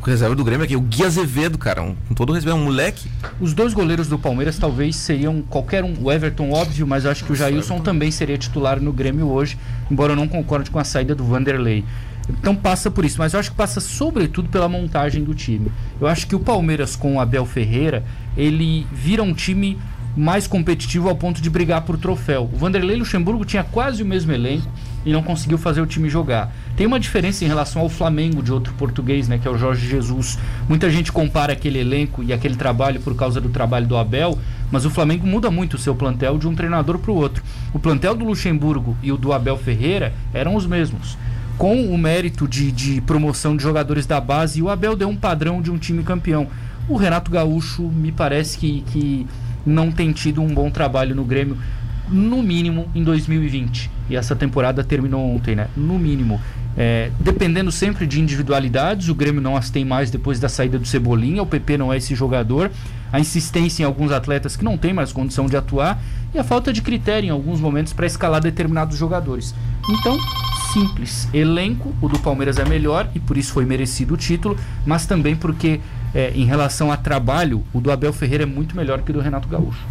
O 0.00 0.06
reserva 0.06 0.34
do 0.34 0.42
Grêmio 0.42 0.64
aqui, 0.64 0.74
o 0.74 0.80
Gui 0.80 1.04
Azevedo, 1.04 1.58
cara. 1.58 1.82
Um, 1.82 1.94
com 2.08 2.14
todo 2.14 2.32
respeito, 2.32 2.56
é 2.56 2.58
um 2.58 2.64
moleque. 2.64 3.10
Os 3.38 3.52
dois 3.52 3.74
goleiros 3.74 4.08
do 4.08 4.18
Palmeiras 4.18 4.58
talvez 4.58 4.96
seriam 4.96 5.42
qualquer 5.42 5.84
um. 5.84 5.94
O 6.00 6.10
Everton, 6.10 6.52
óbvio, 6.52 6.86
mas 6.86 7.04
eu 7.04 7.10
acho 7.10 7.22
que 7.22 7.32
o 7.32 7.36
Jailson 7.36 7.80
também 7.80 8.10
seria 8.10 8.38
titular 8.38 8.80
no 8.80 8.94
Grêmio 8.94 9.28
hoje, 9.28 9.58
embora 9.90 10.12
eu 10.12 10.16
não 10.16 10.26
concorde 10.26 10.70
com 10.70 10.78
a 10.78 10.84
saída 10.84 11.14
do 11.14 11.24
Vanderlei. 11.24 11.84
Então 12.28 12.54
passa 12.54 12.90
por 12.90 13.04
isso, 13.04 13.18
mas 13.18 13.32
eu 13.32 13.40
acho 13.40 13.50
que 13.50 13.56
passa 13.56 13.80
sobretudo 13.80 14.48
pela 14.48 14.68
montagem 14.68 15.22
do 15.22 15.34
time. 15.34 15.70
Eu 16.00 16.06
acho 16.06 16.26
que 16.26 16.34
o 16.34 16.40
Palmeiras 16.40 16.96
com 16.96 17.16
o 17.16 17.20
Abel 17.20 17.46
Ferreira, 17.46 18.04
ele 18.36 18.86
vira 18.92 19.22
um 19.22 19.32
time 19.32 19.78
mais 20.16 20.46
competitivo 20.46 21.08
ao 21.08 21.14
ponto 21.14 21.42
de 21.42 21.50
brigar 21.50 21.82
por 21.82 21.98
troféu. 21.98 22.48
O 22.50 22.56
Vanderlei 22.56 22.96
Luxemburgo 22.96 23.44
tinha 23.44 23.62
quase 23.62 24.02
o 24.02 24.06
mesmo 24.06 24.32
elenco 24.32 24.66
e 25.04 25.12
não 25.12 25.22
conseguiu 25.22 25.58
fazer 25.58 25.80
o 25.80 25.86
time 25.86 26.08
jogar. 26.08 26.52
Tem 26.74 26.86
uma 26.86 26.98
diferença 26.98 27.44
em 27.44 27.48
relação 27.48 27.82
ao 27.82 27.88
Flamengo 27.88 28.42
de 28.42 28.50
outro 28.50 28.72
português, 28.74 29.28
né, 29.28 29.38
que 29.38 29.46
é 29.46 29.50
o 29.50 29.58
Jorge 29.58 29.86
Jesus. 29.86 30.38
Muita 30.68 30.90
gente 30.90 31.12
compara 31.12 31.52
aquele 31.52 31.78
elenco 31.78 32.24
e 32.24 32.32
aquele 32.32 32.56
trabalho 32.56 33.00
por 33.00 33.14
causa 33.14 33.40
do 33.40 33.50
trabalho 33.50 33.86
do 33.86 33.96
Abel, 33.96 34.38
mas 34.70 34.86
o 34.86 34.90
Flamengo 34.90 35.26
muda 35.26 35.50
muito 35.50 35.74
o 35.74 35.78
seu 35.78 35.94
plantel 35.94 36.38
de 36.38 36.48
um 36.48 36.54
treinador 36.54 36.98
para 36.98 37.12
o 37.12 37.14
outro. 37.16 37.44
O 37.74 37.78
plantel 37.78 38.14
do 38.14 38.24
Luxemburgo 38.24 38.96
e 39.02 39.12
o 39.12 39.16
do 39.18 39.32
Abel 39.32 39.58
Ferreira 39.58 40.14
eram 40.32 40.56
os 40.56 40.66
mesmos. 40.66 41.16
Com 41.58 41.86
o 41.86 41.96
mérito 41.96 42.46
de, 42.46 42.70
de 42.70 43.00
promoção 43.00 43.56
de 43.56 43.62
jogadores 43.62 44.06
da 44.06 44.20
base, 44.20 44.58
e 44.58 44.62
o 44.62 44.68
Abel 44.68 44.94
deu 44.94 45.08
um 45.08 45.16
padrão 45.16 45.62
de 45.62 45.70
um 45.70 45.78
time 45.78 46.02
campeão. 46.02 46.46
O 46.88 46.96
Renato 46.96 47.30
Gaúcho 47.30 47.82
me 47.82 48.12
parece 48.12 48.58
que, 48.58 48.82
que 48.92 49.26
não 49.64 49.90
tem 49.90 50.12
tido 50.12 50.40
um 50.40 50.52
bom 50.54 50.70
trabalho 50.70 51.14
no 51.14 51.24
Grêmio, 51.24 51.56
no 52.08 52.42
mínimo 52.42 52.88
em 52.94 53.02
2020. 53.02 53.90
E 54.08 54.16
essa 54.16 54.36
temporada 54.36 54.84
terminou 54.84 55.34
ontem, 55.34 55.56
né? 55.56 55.68
No 55.76 55.98
mínimo. 55.98 56.40
É, 56.76 57.10
dependendo 57.18 57.72
sempre 57.72 58.06
de 58.06 58.20
individualidades, 58.20 59.08
o 59.08 59.14
Grêmio 59.14 59.40
não 59.40 59.56
as 59.56 59.70
tem 59.70 59.84
mais 59.84 60.10
depois 60.10 60.38
da 60.38 60.48
saída 60.48 60.78
do 60.78 60.86
Cebolinha, 60.86 61.42
o 61.42 61.46
PP 61.46 61.78
não 61.78 61.92
é 61.92 61.96
esse 61.96 62.14
jogador, 62.14 62.70
a 63.12 63.20
insistência 63.20 63.82
em 63.82 63.86
alguns 63.86 64.12
atletas 64.12 64.56
que 64.56 64.64
não 64.64 64.76
têm 64.76 64.92
mais 64.92 65.12
condição 65.12 65.46
de 65.46 65.56
atuar 65.56 66.00
e 66.34 66.38
a 66.38 66.44
falta 66.44 66.72
de 66.72 66.82
critério 66.82 67.28
em 67.28 67.30
alguns 67.30 67.60
momentos 67.60 67.92
para 67.92 68.06
escalar 68.06 68.40
determinados 68.40 68.96
jogadores. 68.96 69.54
Então, 69.88 70.18
simples, 70.72 71.28
elenco, 71.32 71.94
o 72.02 72.08
do 72.08 72.18
Palmeiras 72.18 72.58
é 72.58 72.64
melhor 72.64 73.08
e 73.14 73.20
por 73.20 73.36
isso 73.36 73.52
foi 73.52 73.64
merecido 73.64 74.14
o 74.14 74.16
título, 74.16 74.56
mas 74.84 75.06
também 75.06 75.36
porque 75.36 75.80
é, 76.14 76.32
em 76.34 76.44
relação 76.44 76.90
a 76.90 76.96
trabalho, 76.96 77.64
o 77.72 77.80
do 77.80 77.90
Abel 77.90 78.12
Ferreira 78.12 78.44
é 78.44 78.46
muito 78.46 78.76
melhor 78.76 79.02
que 79.02 79.10
o 79.10 79.14
do 79.14 79.20
Renato 79.20 79.48
Gaúcho. 79.48 79.84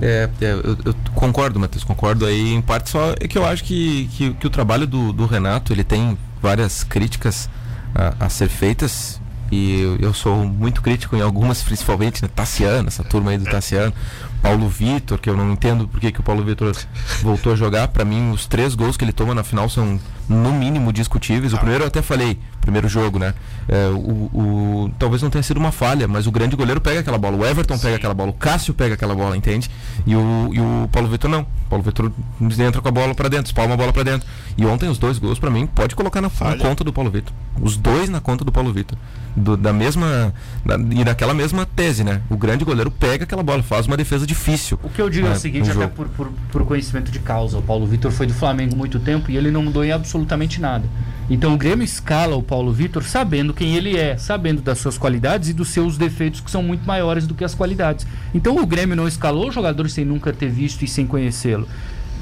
É, 0.00 0.28
é 0.40 0.52
eu, 0.52 0.76
eu, 0.84 0.94
concordo, 1.14 1.58
Matheus, 1.58 1.84
concordo 1.84 2.26
aí 2.26 2.52
em 2.52 2.60
parte 2.60 2.90
só 2.90 3.14
é 3.20 3.28
que 3.28 3.38
eu 3.38 3.46
acho 3.46 3.64
que, 3.64 4.08
que, 4.12 4.34
que 4.34 4.46
o 4.46 4.50
trabalho 4.50 4.86
do, 4.86 5.12
do, 5.12 5.24
Renato 5.24 5.72
ele 5.72 5.84
tem 5.84 6.18
várias 6.42 6.84
críticas 6.84 7.48
a, 7.94 8.26
a 8.26 8.28
ser 8.28 8.48
feitas 8.48 9.20
e 9.50 9.80
eu, 9.80 9.96
eu, 9.96 10.14
sou 10.14 10.44
muito 10.44 10.82
crítico 10.82 11.16
em 11.16 11.20
algumas, 11.20 11.62
principalmente, 11.62 12.22
né, 12.22 12.28
Tassiano, 12.34 12.88
essa 12.88 13.02
turma 13.02 13.30
aí 13.30 13.38
do 13.38 13.44
Tassiano, 13.44 13.92
Paulo 14.42 14.68
Vitor, 14.68 15.18
que 15.18 15.28
eu 15.28 15.36
não 15.36 15.52
entendo 15.52 15.88
porque 15.88 16.12
que 16.12 16.20
o 16.20 16.22
Paulo 16.22 16.44
Vitor 16.44 16.74
voltou 17.22 17.52
a 17.52 17.56
jogar. 17.56 17.88
Para 17.88 18.04
mim, 18.04 18.30
os 18.30 18.46
três 18.46 18.74
gols 18.74 18.96
que 18.96 19.04
ele 19.04 19.12
toma 19.12 19.34
na 19.34 19.42
final 19.42 19.68
são 19.68 19.98
no 20.28 20.52
mínimo 20.52 20.92
discutíveis. 20.92 21.52
O 21.52 21.58
primeiro 21.58 21.84
eu 21.84 21.88
até 21.88 22.02
falei, 22.02 22.38
primeiro 22.60 22.86
jogo, 22.86 23.18
né? 23.18 23.34
É, 23.66 23.88
o, 23.88 24.30
o, 24.32 24.90
talvez 24.98 25.22
não 25.22 25.30
tenha 25.30 25.42
sido 25.42 25.56
uma 25.56 25.72
falha, 25.72 26.06
mas 26.06 26.26
o 26.26 26.30
grande 26.30 26.54
goleiro 26.54 26.80
pega 26.80 27.00
aquela 27.00 27.16
bola, 27.16 27.36
o 27.36 27.46
Everton 27.46 27.76
Sim. 27.76 27.82
pega 27.82 27.96
aquela 27.96 28.14
bola, 28.14 28.30
o 28.30 28.34
Cássio 28.34 28.74
pega 28.74 28.94
aquela 28.94 29.14
bola, 29.14 29.36
entende? 29.36 29.70
E 30.06 30.14
o, 30.14 30.50
e 30.52 30.60
o 30.60 30.88
Paulo 30.92 31.08
Vitor 31.08 31.30
não. 31.30 31.40
O 31.40 31.68
Paulo 31.70 31.84
Vitor 31.84 32.12
entra 32.40 32.82
com 32.82 32.88
a 32.88 32.92
bola 32.92 33.14
para 33.14 33.28
dentro, 33.28 33.46
espalma 33.46 33.74
a 33.74 33.76
bola 33.76 33.92
para 33.92 34.02
dentro. 34.02 34.28
E 34.56 34.66
ontem 34.66 34.88
os 34.88 34.98
dois 34.98 35.18
gols, 35.18 35.38
para 35.38 35.50
mim, 35.50 35.66
pode 35.66 35.96
colocar 35.96 36.20
na, 36.20 36.30
na, 36.40 36.56
conta 36.56 36.84
do 36.84 36.92
Paulo 36.92 37.10
Vitor. 37.10 37.32
Os 37.60 37.76
dois 37.76 38.10
na 38.10 38.20
conta 38.20 38.44
do 38.44 38.52
Paulo 38.52 38.72
Vitor. 38.72 38.98
Da 39.36 39.72
mesma. 39.72 40.34
Da, 40.64 40.76
e 40.76 41.04
daquela 41.04 41.32
mesma 41.32 41.64
tese, 41.64 42.04
né? 42.04 42.20
O 42.28 42.36
grande 42.36 42.64
goleiro 42.64 42.90
pega 42.90 43.24
aquela 43.24 43.42
bola, 43.42 43.62
faz 43.62 43.86
uma 43.86 43.96
defesa 43.96 44.26
difícil. 44.28 44.78
O 44.82 44.90
que 44.90 45.00
eu 45.00 45.08
digo 45.08 45.26
é, 45.26 45.30
é 45.30 45.32
o 45.32 45.36
seguinte, 45.36 45.70
até 45.70 45.86
por, 45.86 46.06
por, 46.08 46.30
por, 46.52 46.64
conhecimento 46.64 47.10
de 47.10 47.18
causa, 47.18 47.58
o 47.58 47.62
Paulo 47.62 47.86
Vitor 47.86 48.12
foi 48.12 48.26
do 48.26 48.34
Flamengo 48.34 48.76
muito 48.76 49.00
tempo 49.00 49.30
e 49.30 49.36
ele 49.36 49.50
não 49.50 49.62
mudou 49.62 49.82
em 49.82 49.90
absolutamente 49.90 50.60
nada. 50.60 50.84
Então 51.30 51.54
o 51.54 51.56
Grêmio 51.56 51.84
escala 51.84 52.36
o 52.36 52.42
Paulo 52.42 52.72
Vitor 52.72 53.02
sabendo 53.02 53.54
quem 53.54 53.74
ele 53.74 53.96
é, 53.96 54.16
sabendo 54.16 54.60
das 54.60 54.78
suas 54.78 54.98
qualidades 54.98 55.48
e 55.48 55.52
dos 55.54 55.68
seus 55.68 55.96
defeitos 55.96 56.40
que 56.40 56.50
são 56.50 56.62
muito 56.62 56.86
maiores 56.86 57.26
do 57.26 57.34
que 57.34 57.44
as 57.44 57.54
qualidades. 57.54 58.06
Então 58.34 58.56
o 58.56 58.66
Grêmio 58.66 58.94
não 58.94 59.08
escalou 59.08 59.48
o 59.48 59.52
jogador 59.52 59.88
sem 59.88 60.04
nunca 60.04 60.32
ter 60.32 60.50
visto 60.50 60.84
e 60.84 60.88
sem 60.88 61.06
conhecê-lo. 61.06 61.66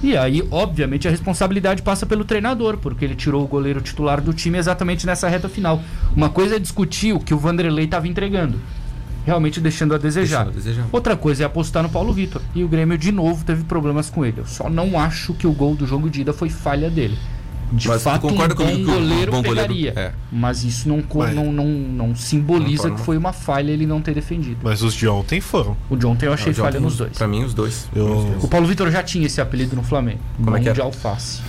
E 0.02 0.16
aí, 0.16 0.46
obviamente, 0.50 1.08
a 1.08 1.10
responsabilidade 1.10 1.82
passa 1.82 2.04
pelo 2.04 2.24
treinador, 2.24 2.76
porque 2.76 3.04
ele 3.04 3.14
tirou 3.14 3.42
o 3.42 3.48
goleiro 3.48 3.80
titular 3.80 4.20
do 4.20 4.32
time 4.32 4.58
exatamente 4.58 5.06
nessa 5.06 5.26
reta 5.26 5.48
final. 5.48 5.82
Uma 6.14 6.28
coisa 6.28 6.56
é 6.56 6.58
discutir 6.58 7.14
o 7.14 7.18
que 7.18 7.32
o 7.32 7.38
Vanderlei 7.38 7.86
estava 7.86 8.06
entregando 8.06 8.60
realmente 9.26 9.60
deixando 9.60 9.94
a 9.94 9.98
desejar. 9.98 10.44
Deixando 10.44 10.48
a 10.48 10.56
desejar. 10.56 10.86
Outra 10.92 11.16
coisa 11.16 11.42
é 11.42 11.46
apostar 11.46 11.82
no 11.82 11.88
Paulo 11.88 12.12
Vitor. 12.12 12.40
E 12.54 12.62
o 12.62 12.68
Grêmio 12.68 12.96
de 12.96 13.10
novo 13.10 13.44
teve 13.44 13.64
problemas 13.64 14.08
com 14.08 14.24
ele. 14.24 14.38
Eu 14.38 14.46
só 14.46 14.70
não 14.70 14.98
acho 14.98 15.34
que 15.34 15.46
o 15.46 15.52
gol 15.52 15.74
do 15.74 15.86
jogo 15.86 16.08
de 16.08 16.20
ida 16.20 16.32
foi 16.32 16.48
falha 16.48 16.88
dele. 16.88 17.18
De 17.72 17.88
mas 17.88 18.00
fato, 18.00 18.28
um 18.28 18.30
bom 18.30 18.36
goleiro 18.36 19.32
bom 19.32 19.42
pegaria. 19.42 19.90
Goleiro, 19.90 19.98
é. 19.98 20.12
Mas 20.30 20.62
isso 20.62 20.88
não, 20.88 21.02
mas, 21.12 21.34
não, 21.34 21.52
não, 21.52 21.66
não 21.66 22.14
simboliza 22.14 22.88
não 22.88 22.94
que 22.94 23.02
foi 23.02 23.16
uma 23.16 23.32
falha 23.32 23.72
ele 23.72 23.84
não 23.84 24.00
ter 24.00 24.14
defendido. 24.14 24.58
Mas 24.62 24.82
os 24.82 24.94
de 24.94 25.08
ontem 25.08 25.40
foram. 25.40 25.76
O 25.90 25.96
de 25.96 26.06
ontem 26.06 26.26
eu 26.26 26.32
achei 26.32 26.54
falha 26.54 26.78
nos 26.78 26.96
dois. 26.96 27.18
Pra 27.18 27.26
mim, 27.26 27.42
os 27.42 27.52
dois. 27.52 27.88
Eu... 27.92 28.36
O 28.40 28.46
Paulo 28.46 28.68
Vitor 28.68 28.88
já 28.92 29.02
tinha 29.02 29.26
esse 29.26 29.40
apelido 29.40 29.74
no 29.74 29.82
Flamengo. 29.82 30.20
Como 30.36 30.56
é 30.56 30.60
que 30.60 30.68
é? 30.68 30.72
de 30.72 30.80
alface. 30.80 31.42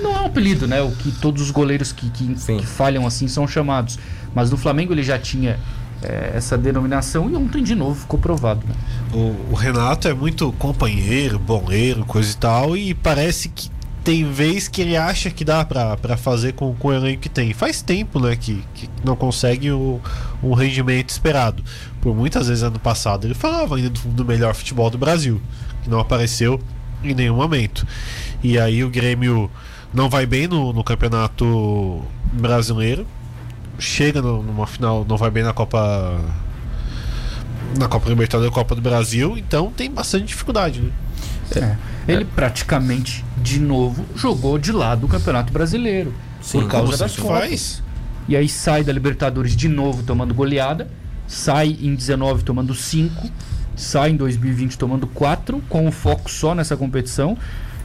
Não 0.00 0.12
é 0.16 0.20
um 0.20 0.26
apelido, 0.26 0.68
né? 0.68 0.80
O 0.80 0.92
que 0.92 1.10
todos 1.10 1.42
os 1.42 1.50
goleiros 1.50 1.90
que, 1.90 2.08
que, 2.08 2.34
que 2.34 2.66
falham 2.66 3.04
assim 3.04 3.26
são 3.26 3.48
chamados. 3.48 3.98
Mas 4.32 4.52
no 4.52 4.56
Flamengo 4.56 4.92
ele 4.92 5.02
já 5.02 5.18
tinha 5.18 5.58
é, 6.04 6.32
essa 6.34 6.56
denominação 6.58 7.30
e 7.30 7.36
ontem 7.36 7.62
de 7.62 7.74
novo 7.74 8.00
ficou 8.00 8.18
provado. 8.18 8.66
Né? 8.66 8.74
O, 9.12 9.52
o, 9.52 9.54
Renato 9.54 10.06
é 10.08 10.14
muito 10.14 10.52
companheiro, 10.52 11.38
boleiro, 11.38 12.04
coisa 12.04 12.30
e 12.30 12.36
tal, 12.36 12.76
e 12.76 12.94
parece 12.94 13.48
que 13.48 13.70
tem 14.02 14.30
vez 14.30 14.68
que 14.68 14.82
ele 14.82 14.96
acha 14.96 15.30
que 15.30 15.44
dá 15.44 15.64
para 15.64 16.16
fazer 16.16 16.52
com, 16.52 16.74
com 16.74 16.88
o 16.88 16.92
elenco 16.92 17.22
que 17.22 17.28
tem. 17.28 17.54
Faz 17.54 17.80
tempo 17.80 18.20
né, 18.20 18.36
que, 18.36 18.62
que 18.74 18.88
não 19.02 19.16
consegue 19.16 19.70
o, 19.70 19.98
o 20.42 20.52
rendimento 20.52 21.08
esperado. 21.08 21.64
Por 22.02 22.14
muitas 22.14 22.48
vezes 22.48 22.62
ano 22.62 22.78
passado 22.78 23.26
ele 23.26 23.34
falava 23.34 23.76
ainda 23.76 23.88
do, 23.88 24.00
do 24.00 24.24
melhor 24.24 24.54
futebol 24.54 24.90
do 24.90 24.98
Brasil, 24.98 25.40
que 25.82 25.88
não 25.88 25.98
apareceu 25.98 26.60
em 27.02 27.14
nenhum 27.14 27.36
momento. 27.36 27.86
E 28.42 28.58
aí 28.58 28.84
o 28.84 28.90
Grêmio 28.90 29.50
não 29.92 30.10
vai 30.10 30.26
bem 30.26 30.46
no, 30.46 30.72
no 30.72 30.84
campeonato 30.84 32.02
brasileiro 32.30 33.06
chega 33.78 34.20
no, 34.22 34.42
numa 34.42 34.66
final, 34.66 35.04
não 35.08 35.16
vai 35.16 35.30
bem 35.30 35.42
na 35.42 35.52
Copa 35.52 36.20
na 37.78 37.88
Copa 37.88 38.08
Libertadores 38.08 38.50
e 38.50 38.54
Copa 38.54 38.74
do 38.74 38.80
Brasil, 38.80 39.36
então 39.36 39.70
tem 39.70 39.90
bastante 39.90 40.26
dificuldade, 40.26 40.80
né? 40.80 40.92
É. 41.56 42.12
Ele 42.12 42.24
praticamente 42.24 43.24
de 43.36 43.58
novo 43.58 44.04
jogou 44.16 44.58
de 44.58 44.72
lado 44.72 45.06
o 45.06 45.08
Campeonato 45.08 45.52
Brasileiro 45.52 46.14
Sim, 46.40 46.60
por 46.60 46.70
causa 46.70 46.96
das 46.96 47.16
Copas. 47.16 47.38
Faz? 47.40 47.82
E 48.28 48.36
aí 48.36 48.48
sai 48.48 48.82
da 48.82 48.92
Libertadores 48.92 49.54
de 49.54 49.68
novo 49.68 50.02
tomando 50.02 50.32
goleada, 50.32 50.88
sai 51.26 51.76
em 51.80 51.94
19 51.94 52.42
tomando 52.42 52.74
5, 52.74 53.30
sai 53.76 54.10
em 54.10 54.16
2020 54.16 54.78
tomando 54.78 55.06
4, 55.06 55.62
com 55.68 55.86
o 55.86 55.92
foco 55.92 56.30
só 56.30 56.54
nessa 56.54 56.76
competição. 56.76 57.36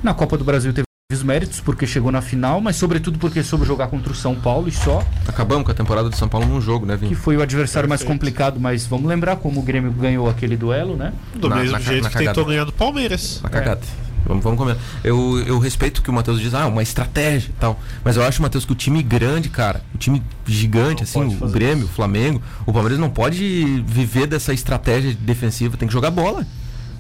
Na 0.02 0.14
Copa 0.14 0.38
do 0.38 0.46
Brasil 0.46 0.72
teve 0.72 0.89
os 1.12 1.24
méritos 1.24 1.60
porque 1.60 1.88
chegou 1.88 2.12
na 2.12 2.22
final, 2.22 2.62
mas 2.62 2.76
sobretudo 2.76 3.18
porque 3.18 3.42
soube 3.42 3.66
jogar 3.66 3.88
contra 3.88 4.12
o 4.12 4.16
São 4.16 4.36
Paulo 4.36 4.70
e 4.70 4.72
só. 4.72 5.04
Acabamos 5.28 5.66
com 5.66 5.72
a 5.72 5.74
temporada 5.74 6.08
do 6.08 6.16
São 6.16 6.30
Paulo 6.30 6.46
num 6.46 6.62
jogo, 6.62 6.86
né, 6.86 6.96
Vini? 6.96 7.10
Que 7.10 7.16
foi 7.20 7.36
o 7.36 7.42
adversário 7.42 7.90
Perfeito. 7.90 8.08
mais 8.08 8.16
complicado, 8.16 8.60
mas 8.60 8.86
vamos 8.86 9.08
lembrar 9.08 9.38
como 9.38 9.60
o 9.60 9.64
Grêmio 9.64 9.92
ganhou 9.92 10.30
aquele 10.30 10.56
duelo, 10.56 10.96
né? 10.96 11.12
Do 11.34 11.50
na, 11.50 11.56
mesmo 11.56 11.72
na, 11.72 11.80
jeito 11.80 12.04
na 12.04 12.10
que 12.12 12.20
tentou 12.20 12.46
ganhar 12.46 12.64
do 12.64 12.72
Palmeiras. 12.72 13.40
Na 13.42 13.50
cagada. 13.50 13.82
É. 13.82 14.10
Vamos, 14.28 14.44
vamos 14.44 14.60
comer. 14.60 14.78
Eu, 15.04 15.44
eu 15.48 15.58
respeito 15.58 16.04
que 16.04 16.12
o 16.12 16.14
Matheus 16.14 16.40
diz, 16.40 16.54
ah, 16.54 16.68
uma 16.68 16.84
estratégia 16.84 17.50
e 17.50 17.60
tal. 17.60 17.80
Mas 18.04 18.16
eu 18.16 18.22
acho, 18.22 18.40
Matheus, 18.40 18.64
que 18.64 18.74
o 18.74 18.76
time 18.76 19.02
grande, 19.02 19.50
cara, 19.50 19.82
o 19.96 19.98
time 19.98 20.22
gigante, 20.46 21.02
não 21.18 21.24
assim, 21.24 21.38
o 21.42 21.50
Grêmio, 21.50 21.86
isso. 21.86 21.92
o 21.92 21.96
Flamengo, 21.96 22.40
o 22.68 22.72
Palmeiras 22.72 23.00
não 23.00 23.10
pode 23.10 23.84
viver 23.88 24.28
dessa 24.28 24.54
estratégia 24.54 25.18
defensiva, 25.20 25.76
tem 25.76 25.88
que 25.88 25.94
jogar 25.94 26.12
bola. 26.12 26.46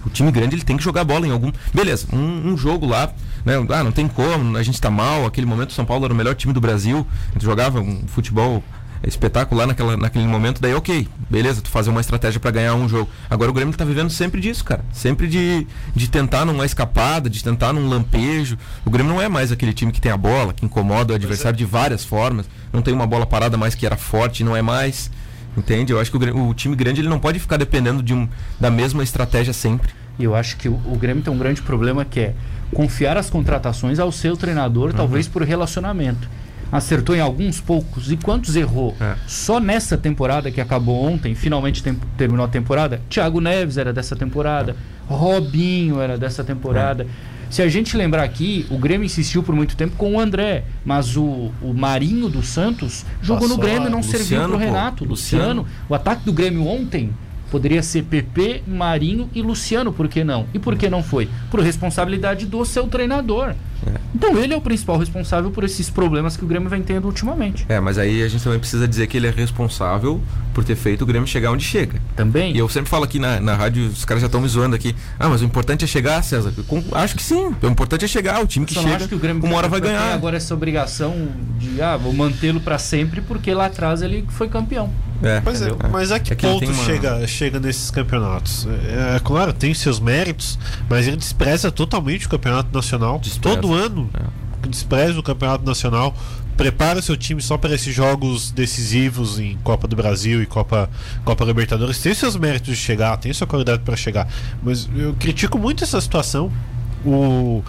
O 0.04 0.10
time 0.10 0.32
grande 0.32 0.56
ele 0.56 0.64
tem 0.64 0.78
que 0.78 0.84
jogar 0.84 1.04
bola 1.04 1.28
em 1.28 1.32
algum. 1.32 1.52
Beleza, 1.72 2.08
um, 2.12 2.54
um 2.54 2.58
jogo 2.58 2.88
lá, 2.88 3.14
né? 3.50 3.66
Ah, 3.70 3.84
não 3.84 3.92
tem 3.92 4.08
como, 4.08 4.58
a 4.58 4.64
gente 4.64 4.80
tá 4.80 4.90
mal. 4.90 5.26
Aquele 5.26 5.48
momento 5.48 5.72
o 5.72 5.74
São 5.74 5.86
Paulo 5.86 6.06
era 6.06 6.14
o 6.14 6.18
melhor 6.18 6.36
time 6.36 6.54
do 6.54 6.62
Brasil. 6.62 7.06
A 7.30 7.34
gente 7.34 7.46
jogava 7.46 7.80
um 7.80 8.08
futebol 8.08 8.64
espetacular 9.04 9.66
naquela, 9.66 9.96
naquele 9.96 10.28
momento, 10.28 10.62
daí 10.62 10.74
ok, 10.74 11.08
beleza, 11.30 11.62
tu 11.62 11.70
fazer 11.70 11.90
uma 11.90 12.02
estratégia 12.02 12.40
para 12.40 12.52
ganhar 12.52 12.76
um 12.76 12.88
jogo. 12.88 13.10
Agora 13.30 13.50
o 13.50 13.54
Grêmio 13.54 13.74
tá 13.74 13.86
vivendo 13.86 14.10
sempre 14.10 14.42
disso, 14.42 14.64
cara. 14.64 14.84
Sempre 14.92 15.28
de, 15.28 15.66
de 15.96 16.10
tentar 16.10 16.46
numa 16.46 16.66
escapada, 16.66 17.30
de 17.30 17.44
tentar 17.44 17.72
num 17.72 17.88
lampejo. 17.88 18.58
O 18.86 18.90
Grêmio 18.90 19.14
não 19.14 19.22
é 19.22 19.30
mais 19.30 19.52
aquele 19.52 19.74
time 19.74 19.92
que 19.92 20.02
tem 20.02 20.12
a 20.12 20.18
bola, 20.18 20.54
que 20.54 20.66
incomoda 20.66 21.14
o 21.14 21.16
adversário 21.16 21.56
é. 21.56 21.58
de 21.58 21.66
várias 21.66 22.04
formas. 22.04 22.48
Não 22.74 22.82
tem 22.82 22.94
uma 22.94 23.08
bola 23.08 23.26
parada 23.26 23.58
mais 23.58 23.74
que 23.74 23.86
era 23.86 23.96
forte, 23.96 24.44
não 24.44 24.56
é 24.56 24.62
mais. 24.62 25.10
Entende? 25.58 25.92
Eu 25.92 26.00
acho 26.00 26.12
que 26.12 26.18
o, 26.18 26.50
o, 26.50 26.54
time 26.54 26.76
grande 26.76 27.02
ele 27.02 27.10
não 27.10 27.20
pode 27.20 27.40
ficar 27.40 27.58
dependendo 27.58 28.04
de 28.04 28.14
um, 28.14 28.28
da 28.60 28.70
mesma 28.70 29.02
estratégia 29.02 29.54
sempre. 29.54 29.92
E 30.18 30.24
eu 30.24 30.36
acho 30.36 30.58
que 30.58 30.68
o, 30.68 30.74
o, 30.86 30.98
Grêmio 30.98 31.24
tem 31.24 31.34
um 31.34 31.38
grande 31.38 31.62
problema 31.62 32.06
que 32.06 32.20
é 32.20 32.36
confiar 32.74 33.18
as 33.18 33.30
contratações 33.30 34.00
ao 34.00 34.12
seu 34.12 34.38
treinador, 34.38 34.92
uhum. 34.92 34.96
talvez 34.96 35.28
por 35.28 35.42
relacionamento. 35.44 36.30
Acertou 36.72 37.16
em 37.16 37.20
alguns 37.20 37.60
poucos. 37.60 38.12
E 38.12 38.18
quantos 38.18 38.56
errou? 38.56 38.96
É. 39.02 39.16
Só 39.28 39.60
nessa 39.60 39.98
temporada 39.98 40.52
que 40.52 40.62
acabou 40.62 41.04
ontem, 41.04 41.34
finalmente 41.34 41.82
tem, 41.82 41.96
terminou 42.16 42.46
a 42.46 42.50
temporada. 42.50 43.02
Thiago 43.10 43.42
Neves 43.42 43.78
era 43.78 43.92
dessa 43.92 44.16
temporada. 44.16 44.74
É. 44.74 45.14
Robinho 45.14 46.00
era 46.00 46.18
dessa 46.18 46.44
temporada. 46.44 47.04
É. 47.04 47.40
Se 47.50 47.64
a 47.64 47.68
gente 47.68 47.98
lembrar 47.98 48.24
aqui, 48.24 48.68
o 48.70 48.78
Grêmio 48.78 49.04
insistiu 49.04 49.42
por 49.42 49.56
muito 49.56 49.76
tempo 49.76 49.96
com 49.96 50.14
o 50.14 50.20
André, 50.20 50.64
mas 50.86 51.18
o, 51.18 51.52
o 51.64 51.74
Marinho 51.74 52.30
dos 52.30 52.48
Santos 52.48 53.04
jogou 53.24 53.48
Passou 53.48 53.58
no 53.58 53.64
Grêmio 53.64 53.88
e 53.88 53.92
não 53.92 53.98
Luciano, 54.00 54.26
serviu 54.26 54.48
para 54.48 54.56
o 54.56 54.60
Renato. 54.60 55.04
Luciano. 55.04 55.62
Luciano. 55.62 55.68
O 55.90 55.96
ataque 55.96 56.24
do 56.24 56.32
Grêmio 56.32 56.68
ontem 56.68 57.12
Poderia 57.52 57.82
ser 57.82 58.04
PP, 58.04 58.64
Marinho 58.68 59.30
e 59.34 59.42
Luciano, 59.42 59.92
por 59.92 60.08
que 60.08 60.24
não? 60.24 60.46
E 60.54 60.60
por 60.60 60.76
que 60.76 60.90
não 60.90 61.04
foi? 61.04 61.30
Por 61.50 61.60
responsabilidade 61.60 62.46
do 62.46 62.64
seu 62.64 62.88
treinador. 62.88 63.56
É. 63.86 63.92
Então 64.14 64.38
ele 64.38 64.54
é 64.54 64.58
o 64.58 64.62
principal 64.62 64.98
responsável 64.98 65.52
por 65.52 65.64
esses 65.64 65.90
problemas 65.90 66.36
que 66.36 66.44
o 66.44 66.48
Grêmio 66.48 66.70
vem 66.70 66.82
tendo 66.82 67.06
ultimamente. 67.06 67.66
É, 67.70 67.80
mas 67.80 67.98
aí 67.98 68.22
a 68.22 68.28
gente 68.28 68.44
também 68.44 68.60
precisa 68.60 68.88
dizer 68.88 69.08
que 69.08 69.18
ele 69.18 69.28
é 69.28 69.32
responsável 69.32 70.22
por 70.54 70.64
ter 70.64 70.76
feito 70.76 71.04
o 71.04 71.06
Grêmio 71.06 71.28
chegar 71.28 71.52
onde 71.52 71.64
chega. 71.64 72.00
Também. 72.16 72.54
E 72.54 72.60
eu 72.60 72.68
sempre 72.68 72.90
falo 72.90 73.06
aqui 73.06 73.20
na, 73.20 73.40
na 73.40 73.56
rádio, 73.56 73.88
os 73.88 74.04
caras 74.04 74.22
já 74.22 74.28
estão 74.28 74.42
me 74.42 74.48
zoando 74.48 74.76
aqui. 74.76 74.96
Ah, 75.20 75.30
mas 75.30 75.42
o 75.42 75.46
importante 75.46 75.86
é 75.86 75.88
chegar, 75.88 76.22
César. 76.24 76.54
Com, 76.68 76.84
acho 76.92 77.16
que 77.16 77.24
sim. 77.24 77.56
O 77.62 77.68
importante 77.68 78.06
é 78.06 78.08
chegar. 78.08 78.44
O 78.44 78.48
time 78.48 78.66
que 78.66 78.74
chega, 78.74 79.08
que 79.08 79.16
o 79.16 79.20
Grêmio 79.20 79.44
uma 79.44 79.56
hora 79.56 79.68
vai 79.68 79.80
ganhar. 79.80 80.14
agora 80.14 80.38
essa 80.38 80.54
obrigação 80.54 81.30
de, 81.58 81.82
ah, 81.82 81.96
vou 81.96 82.14
mantê-lo 82.14 82.60
para 82.60 82.78
sempre 82.78 83.22
porque 83.22 83.54
lá 83.54 83.68
atrás 83.68 84.02
ele 84.02 84.26
foi 84.30 84.50
campeão. 84.50 84.92
É, 85.22 85.42
pois 85.42 85.62
é, 85.62 85.70
mas 85.92 86.12
a 86.12 86.20
que, 86.20 86.34
é 86.34 86.36
que 86.36 86.48
ponto 86.48 86.66
uma... 86.66 86.86
chega, 86.86 87.28
chega 87.28 87.60
nesses 87.60 87.92
campeonatos? 87.92 88.68
É, 88.68 89.16
é, 89.18 89.20
claro, 89.20 89.52
tem 89.52 89.74
seus 89.74 90.00
méritos, 90.00 90.58
mas 90.90 91.08
ele 91.08 91.18
despreza 91.18 91.72
totalmente 91.72 92.26
o 92.26 92.30
campeonato 92.30 92.70
nacional. 92.74 93.20
Despreza. 93.20 93.56
Todo 93.56 93.74
ano 93.74 94.10
é. 94.14 94.68
despreza 94.68 95.20
o 95.20 95.24
campeonato 95.24 95.66
nacional 95.66 96.16
prepara 96.60 97.00
o 97.00 97.02
seu 97.02 97.16
time 97.16 97.42
só 97.42 97.58
para 97.58 97.74
esses 97.74 97.96
jogos 97.96 98.52
decisivos 98.52 99.40
em 99.40 99.58
Copa 99.64 99.88
do 99.88 99.96
Brasil 99.96 100.44
e 100.44 100.46
Copa, 100.46 100.90
Copa 101.24 101.46
Libertadores. 101.46 102.00
Tem 102.00 102.14
seus 102.14 102.36
méritos 102.36 102.76
de 102.76 102.76
chegar, 102.76 103.16
tem 103.16 103.32
sua 103.32 103.48
qualidade 103.48 103.82
para 103.84 103.96
chegar. 103.96 104.28
Mas 104.62 104.90
eu 104.94 105.14
critico 105.14 105.58
muito 105.58 105.86
essa 105.86 106.02
situação. 106.02 106.52
O, 107.06 107.64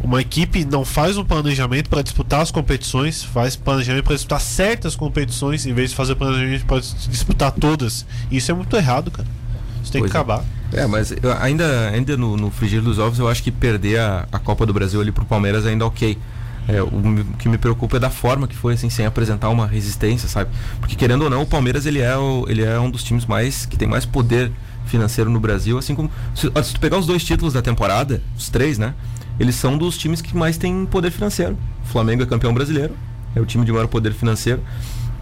uma 0.00 0.20
equipe 0.20 0.64
não 0.64 0.84
faz 0.84 1.16
um 1.16 1.24
planejamento 1.24 1.90
para 1.90 2.02
disputar 2.02 2.40
as 2.40 2.50
competições, 2.50 3.22
faz 3.24 3.56
planejamento 3.56 4.04
para 4.04 4.14
disputar 4.14 4.40
certas 4.40 4.94
competições, 4.94 5.66
em 5.66 5.72
vez 5.74 5.90
de 5.90 5.96
fazer 5.96 6.14
planejamento 6.14 6.64
para 6.66 6.80
disputar 6.80 7.50
todas. 7.52 8.06
Isso 8.30 8.50
é 8.50 8.54
muito 8.54 8.76
errado, 8.76 9.10
cara. 9.10 9.28
Isso 9.82 9.90
tem 9.92 10.00
Pois 10.00 10.10
que 10.10 10.16
é. 10.16 10.20
acabar. 10.20 10.44
É, 10.72 10.86
mas 10.86 11.12
eu 11.22 11.32
ainda, 11.40 11.88
ainda 11.90 12.16
no, 12.16 12.36
no 12.36 12.50
frigir 12.50 12.82
dos 12.82 12.98
ovos, 12.98 13.18
eu 13.18 13.28
acho 13.28 13.42
que 13.42 13.50
perder 13.52 14.00
a, 14.00 14.26
a 14.32 14.38
Copa 14.38 14.66
do 14.66 14.72
Brasil 14.72 15.00
ali 15.00 15.12
pro 15.12 15.24
Palmeiras 15.24 15.64
ainda 15.66 15.84
é 15.84 15.86
ok. 15.86 16.18
É, 16.68 16.82
o 16.82 16.90
me- 16.98 17.22
que 17.38 17.48
me 17.48 17.56
preocupa 17.56 17.96
é 17.96 18.00
da 18.00 18.10
forma 18.10 18.48
que 18.48 18.56
foi, 18.56 18.74
assim, 18.74 18.90
sem 18.90 19.06
apresentar 19.06 19.48
uma 19.50 19.68
resistência, 19.68 20.28
sabe? 20.28 20.50
Porque 20.80 20.96
querendo 20.96 21.22
ou 21.22 21.30
não, 21.30 21.42
o 21.42 21.46
Palmeiras 21.46 21.86
ele 21.86 22.00
é, 22.00 22.16
o- 22.16 22.44
ele 22.48 22.64
é 22.64 22.78
um 22.80 22.90
dos 22.90 23.04
times 23.04 23.24
mais 23.24 23.64
que 23.66 23.76
tem 23.76 23.86
mais 23.86 24.04
poder 24.04 24.50
financeiro 24.86 25.30
no 25.30 25.38
Brasil, 25.38 25.76
assim 25.78 25.94
como 25.94 26.10
se, 26.34 26.50
se 26.62 26.74
tu 26.74 26.80
pegar 26.80 26.98
os 26.98 27.06
dois 27.06 27.22
títulos 27.22 27.52
da 27.52 27.62
temporada, 27.62 28.22
os 28.36 28.48
três, 28.48 28.78
né? 28.78 28.94
Eles 29.38 29.54
são 29.54 29.76
dos 29.76 29.98
times 29.98 30.22
que 30.22 30.34
mais 30.36 30.56
têm 30.56 30.86
poder 30.86 31.10
financeiro. 31.10 31.58
O 31.84 31.88
Flamengo 31.88 32.22
é 32.22 32.26
campeão 32.26 32.54
brasileiro, 32.54 32.94
é 33.34 33.40
o 33.40 33.44
time 33.44 33.64
de 33.64 33.72
maior 33.72 33.86
poder 33.86 34.12
financeiro, 34.12 34.62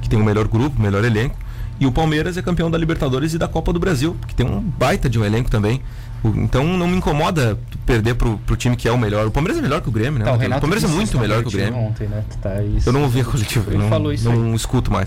que 0.00 0.09
tem 0.09 0.21
o 0.21 0.25
melhor 0.25 0.47
grupo, 0.47 0.80
melhor 0.80 1.04
elenco. 1.04 1.37
E 1.80 1.87
o 1.87 1.92
Palmeiras 1.92 2.37
é 2.37 2.42
campeão 2.42 2.71
da 2.71 2.78
Libertadores 2.78 3.35
e 3.35 3.38
da 3.38 3.49
Copa 3.49 3.73
do 3.73 3.80
Brasil, 3.80 4.16
que 4.28 4.35
tem 4.35 4.47
um 4.47 4.61
baita 4.61 5.09
de 5.11 5.18
um 5.18 5.25
elenco 5.25 5.50
também. 5.50 5.83
O- 6.24 6.28
Então 6.40 6.64
não 6.78 6.88
me 6.88 6.96
incomoda 6.96 7.56
perder 7.84 8.14
pro, 8.14 8.38
pro 8.38 8.56
time 8.56 8.74
que 8.76 8.88
é 8.88 8.92
o 8.92 8.96
melhor. 8.98 9.26
O 9.26 9.30
Palmeiras 9.30 9.58
é 9.58 9.62
melhor 9.62 9.80
que 9.82 9.88
o 9.88 9.92
Grêmio, 9.92 10.18
né? 10.18 10.24
Tá, 10.24 10.32
o 10.32 10.60
Palmeiras 10.60 10.82
é 10.84 10.88
muito 10.88 11.18
melhor 11.18 11.42
que 11.42 11.48
o 11.48 11.50
Grêmio. 11.52 11.78
Ontem, 11.78 12.08
né? 12.08 12.24
Tá. 12.40 12.50
Eu 12.86 12.92
não 12.92 13.02
ouvi 13.02 13.20
a 13.20 13.24
coletiva, 13.24 13.70
não, 13.70 13.90
não 14.36 14.54
escuto 14.54 14.90
mais. 14.90 15.06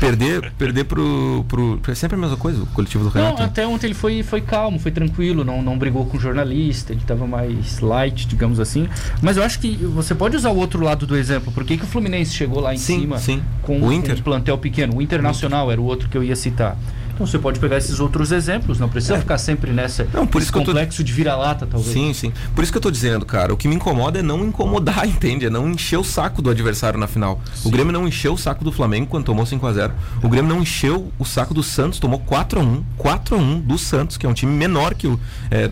Perder, 0.00 0.50
perder 0.58 0.84
pro, 0.84 1.44
pro. 1.48 1.78
É 1.86 1.94
sempre 1.94 2.16
a 2.16 2.20
mesma 2.20 2.36
coisa, 2.36 2.62
o 2.62 2.66
coletivo 2.66 3.04
do 3.08 3.14
Não, 3.14 3.22
Renato. 3.24 3.40
né? 3.42 3.44
até 3.46 3.66
ontem 3.66 3.86
ele 3.88 3.94
foi, 3.94 4.22
foi 4.22 4.40
calmo, 4.40 4.78
foi 4.78 4.90
tranquilo, 4.90 5.44
não, 5.44 5.60
não 5.62 5.78
brigou 5.78 6.06
com 6.06 6.16
o 6.16 6.20
jornalista, 6.20 6.92
ele 6.92 7.02
tava 7.06 7.26
mais 7.26 7.80
light, 7.80 8.26
digamos 8.26 8.58
assim. 8.58 8.88
Mas 9.20 9.36
eu 9.36 9.42
acho 9.42 9.58
que 9.60 9.76
você 9.76 10.14
pode 10.14 10.36
usar 10.36 10.50
o 10.50 10.56
outro 10.56 10.82
lado 10.82 11.06
do 11.06 11.16
exemplo. 11.16 11.52
Por 11.52 11.64
que, 11.64 11.76
que 11.76 11.84
o 11.84 11.86
Fluminense 11.86 12.32
chegou 12.34 12.60
lá 12.60 12.74
em 12.74 12.78
Sim, 12.78 13.00
cima 13.00 13.18
sim. 13.18 13.42
com 13.62 13.76
O 13.78 13.80
com 13.80 13.92
Inter. 13.92 14.16
um 14.18 14.22
plantel 14.22 14.56
pequeno? 14.58 14.96
O 14.96 15.02
Internacional 15.02 15.70
era 15.70 15.80
o 15.80 15.84
outro 15.84 16.08
que 16.08 16.16
eu 16.16 16.24
ia 16.24 16.34
citar. 16.36 16.76
Então 17.14 17.26
você 17.26 17.38
pode 17.38 17.60
pegar 17.60 17.76
esses 17.76 18.00
outros 18.00 18.32
exemplos, 18.32 18.78
não 18.80 18.88
precisa 18.88 19.18
ficar 19.18 19.38
sempre 19.38 19.72
nessa 19.72 20.02
É. 20.02 20.06
Não, 20.12 20.26
por 20.26 20.42
isso 20.42 20.52
que 20.52 20.58
eu 20.58 20.62
tô- 20.62 20.72
complexo 20.72 21.02
de 21.04 21.12
vira-lata, 21.12 21.66
talvez. 21.66 21.92
Sim, 21.92 22.12
sim. 22.12 22.32
Por 22.54 22.62
isso 22.62 22.72
que 22.72 22.78
eu 22.78 22.82
tô 22.82 22.90
dizendo, 22.90 23.24
cara, 23.24 23.54
o 23.54 23.56
que 23.56 23.68
me 23.68 23.74
incomoda 23.76 24.18
é 24.18 24.22
não 24.22 24.44
incomodar, 24.44 25.06
entende? 25.08 25.46
É 25.46 25.50
não 25.50 25.70
encher 25.70 25.96
o 25.98 26.04
saco 26.04 26.42
do 26.42 26.50
adversário 26.50 26.98
na 26.98 27.06
final. 27.06 27.40
O 27.64 27.70
Grêmio 27.70 27.92
não 27.92 28.06
encheu 28.06 28.34
o 28.34 28.38
saco 28.38 28.64
do 28.64 28.72
Flamengo 28.72 29.06
quando 29.06 29.24
tomou 29.24 29.46
5 29.46 29.64
a 29.66 29.72
0 29.72 29.94
O 30.22 30.28
Grêmio 30.28 30.52
não 30.52 30.60
encheu 30.62 31.12
o 31.18 31.24
saco 31.24 31.54
do 31.54 31.62
Santos, 31.62 31.98
tomou 31.98 32.18
4 32.18 32.58
a 32.60 32.62
1 32.62 32.84
4 32.98 33.36
a 33.36 33.38
1 33.38 33.60
do 33.60 33.78
Santos, 33.78 34.16
que 34.16 34.26
é 34.26 34.28
um 34.28 34.34
time 34.34 34.52
menor 34.52 34.94
que 34.94 35.06
o 35.06 35.18
é, 35.50 35.68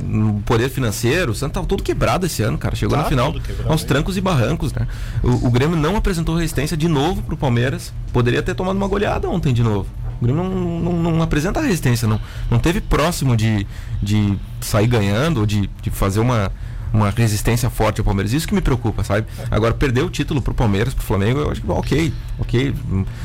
poder 0.47 0.69
financeiro. 0.69 1.33
O 1.33 1.35
Santos 1.35 1.55
tava 1.55 1.67
todo 1.67 1.83
quebrado 1.83 2.27
esse 2.27 2.43
ano, 2.43 2.57
cara. 2.57 2.77
Chegou 2.77 2.97
Tá 2.97 3.03
na 3.05 3.09
final 3.09 3.35
aos 3.67 3.83
trancos 3.85 4.17
e 4.17 4.21
barrancos, 4.21 4.73
né? 4.73 4.87
O, 5.23 5.49
o 5.49 5.51
Grêmio 5.51 5.77
não 5.77 5.97
apresentou 5.97 6.37
resistência 6.37 6.77
de 6.77 6.87
novo 6.89 7.23
pro 7.23 7.37
Palmeiras. 7.37 7.93
Poderia 8.13 8.43
ter 8.43 8.55
tomado 8.55 8.77
uma 8.77 8.87
goleada 8.87 9.29
ontem 9.29 9.53
de 9.53 9.63
novo. 9.63 9.89
O 10.23 10.25
Grêmio 10.25 10.45
não, 10.45 10.81
não, 10.81 11.13
não 11.15 11.23
apresenta 11.23 11.61
resistência, 11.61 12.07
não, 12.07 12.21
não 12.49 12.61
teve 12.61 12.81
próximo 12.81 13.37
de, 13.37 13.67
de 14.01 14.39
sair 14.61 14.87
ganhando 14.87 15.41
ou 15.41 15.47
de, 15.47 15.69
de 15.83 15.91
fazer 15.91 16.21
uma, 16.21 16.53
uma 16.93 17.11
resistência 17.11 17.69
forte 17.69 18.01
ao 18.01 18.05
Palmeiras. 18.05 18.33
Isso 18.33 18.47
que 18.47 18.55
me 18.55 18.61
preocupa, 18.61 19.03
sabe? 19.03 19.27
Agora, 19.51 19.75
perder 19.75 20.03
o 20.03 20.09
título 20.09 20.41
pro 20.41 20.55
Palmeiras, 20.55 20.95
pro 20.95 21.05
Flamengo, 21.05 21.41
eu 21.41 21.51
acho 21.51 21.61
que 21.61 21.69
ok, 21.69 22.15
ok. 22.39 22.73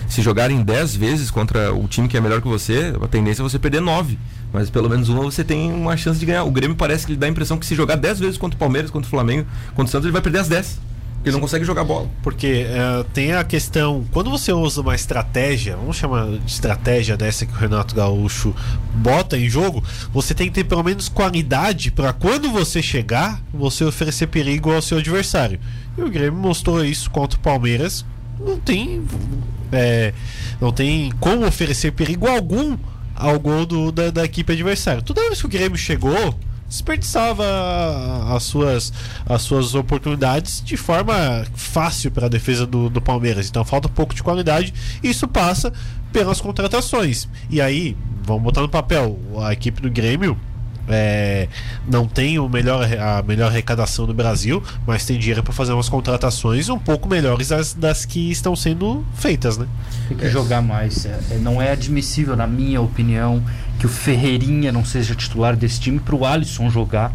Se 0.07 0.23
jogarem 0.23 0.63
10 0.63 0.95
vezes 0.95 1.29
contra 1.29 1.71
o 1.71 1.87
time 1.87 2.07
que 2.07 2.17
é 2.17 2.19
melhor 2.19 2.41
que 2.41 2.47
você, 2.47 2.91
a 2.99 3.07
tendência 3.07 3.43
é 3.43 3.43
você 3.43 3.59
perder 3.59 3.79
9. 3.79 4.17
Mas 4.51 4.71
pelo 4.71 4.89
menos 4.89 5.07
uma 5.07 5.21
você 5.21 5.43
tem 5.43 5.71
uma 5.71 5.95
chance 5.95 6.19
de 6.19 6.25
ganhar. 6.25 6.45
O 6.45 6.51
Grêmio 6.51 6.75
parece 6.75 7.05
que 7.05 7.11
ele 7.11 7.19
dá 7.19 7.27
a 7.27 7.29
impressão 7.29 7.59
que 7.59 7.65
se 7.67 7.75
jogar 7.75 7.95
10 7.95 8.21
vezes 8.21 8.37
contra 8.39 8.55
o 8.55 8.59
Palmeiras, 8.59 8.89
contra 8.89 9.05
o 9.05 9.09
Flamengo, 9.11 9.45
contra 9.75 9.85
o 9.85 9.87
Santos, 9.87 10.05
ele 10.05 10.13
vai 10.13 10.21
perder 10.23 10.39
as 10.39 10.47
10. 10.47 10.79
Ele 11.27 11.33
não 11.35 11.41
consegue 11.41 11.65
jogar 11.65 11.83
bola. 11.83 12.09
Porque 12.23 12.65
é, 12.67 13.05
tem 13.13 13.33
a 13.33 13.43
questão, 13.43 14.05
quando 14.11 14.29
você 14.29 14.51
usa 14.53 14.81
uma 14.81 14.95
estratégia, 14.95 15.75
vamos 15.75 15.97
chamar 15.97 16.25
de 16.27 16.49
estratégia 16.51 17.15
dessa 17.17 17.45
que 17.45 17.53
o 17.53 17.55
Renato 17.55 17.93
Gaúcho 17.95 18.55
bota 18.95 19.37
em 19.37 19.49
jogo, 19.49 19.83
você 20.13 20.33
tem 20.33 20.47
que 20.47 20.53
ter 20.53 20.63
pelo 20.63 20.83
menos 20.83 21.09
qualidade 21.09 21.91
para 21.91 22.13
quando 22.13 22.49
você 22.51 22.81
chegar, 22.81 23.41
você 23.53 23.83
oferecer 23.83 24.27
perigo 24.27 24.71
ao 24.71 24.81
seu 24.81 24.97
adversário. 24.97 25.59
E 25.97 26.01
o 26.01 26.09
Grêmio 26.09 26.39
mostrou 26.39 26.83
isso 26.83 27.09
contra 27.09 27.37
o 27.37 27.41
Palmeiras. 27.41 28.05
Não 28.39 28.57
tem, 28.59 29.03
é, 29.71 30.13
não 30.61 30.71
tem 30.71 31.11
como 31.19 31.45
oferecer 31.45 31.91
perigo 31.91 32.27
algum 32.27 32.77
ao 33.15 33.39
gol 33.39 33.65
do- 33.65 33.91
da, 33.91 34.11
da 34.11 34.23
equipe 34.23 34.53
adversária. 34.53 35.01
Toda 35.01 35.21
vez 35.21 35.39
que 35.39 35.45
o 35.47 35.49
Grêmio 35.49 35.77
chegou, 35.77 36.37
desperdiçava 36.67 37.43
as 38.35 38.43
suas, 38.43 38.91
as 39.25 39.41
suas 39.41 39.75
oportunidades 39.75 40.61
de 40.63 40.75
forma 40.75 41.45
fácil 41.55 42.11
para 42.11 42.25
a 42.25 42.29
defesa 42.29 42.65
do, 42.65 42.89
do 42.89 43.01
Palmeiras. 43.01 43.49
Então 43.49 43.63
falta 43.63 43.87
um 43.87 43.91
pouco 43.91 44.13
de 44.13 44.23
qualidade 44.23 44.73
e 45.01 45.09
isso 45.09 45.27
passa 45.27 45.71
pelas 46.11 46.41
contratações. 46.41 47.27
E 47.49 47.61
aí, 47.61 47.95
vamos 48.23 48.43
botar 48.43 48.61
no 48.61 48.69
papel, 48.69 49.19
a 49.41 49.53
equipe 49.53 49.81
do 49.81 49.89
Grêmio 49.89 50.37
é, 50.87 51.47
não 51.87 52.07
tem 52.07 52.39
o 52.39 52.47
melhor, 52.47 52.87
a 52.99 53.21
melhor 53.21 53.47
arrecadação 53.47 54.05
do 54.05 54.13
Brasil, 54.13 54.63
mas 54.85 55.05
tem 55.05 55.17
dinheiro 55.17 55.43
para 55.43 55.53
fazer 55.53 55.73
umas 55.73 55.89
contratações 55.89 56.69
um 56.69 56.79
pouco 56.79 57.07
melhores 57.09 57.49
das, 57.49 57.73
das 57.73 58.05
que 58.05 58.31
estão 58.31 58.55
sendo 58.55 59.05
feitas, 59.15 59.57
né? 59.57 59.67
Tem 60.07 60.17
que 60.17 60.29
jogar 60.29 60.61
mais. 60.61 61.05
É, 61.05 61.19
é, 61.31 61.37
não 61.37 61.61
é 61.61 61.71
admissível, 61.71 62.35
na 62.35 62.47
minha 62.47 62.81
opinião, 62.81 63.43
que 63.79 63.85
o 63.85 63.89
Ferreirinha 63.89 64.71
não 64.71 64.83
seja 64.85 65.13
titular 65.13 65.55
desse 65.55 65.79
time, 65.79 65.99
pro 65.99 66.25
Alisson 66.25 66.69
jogar, 66.69 67.11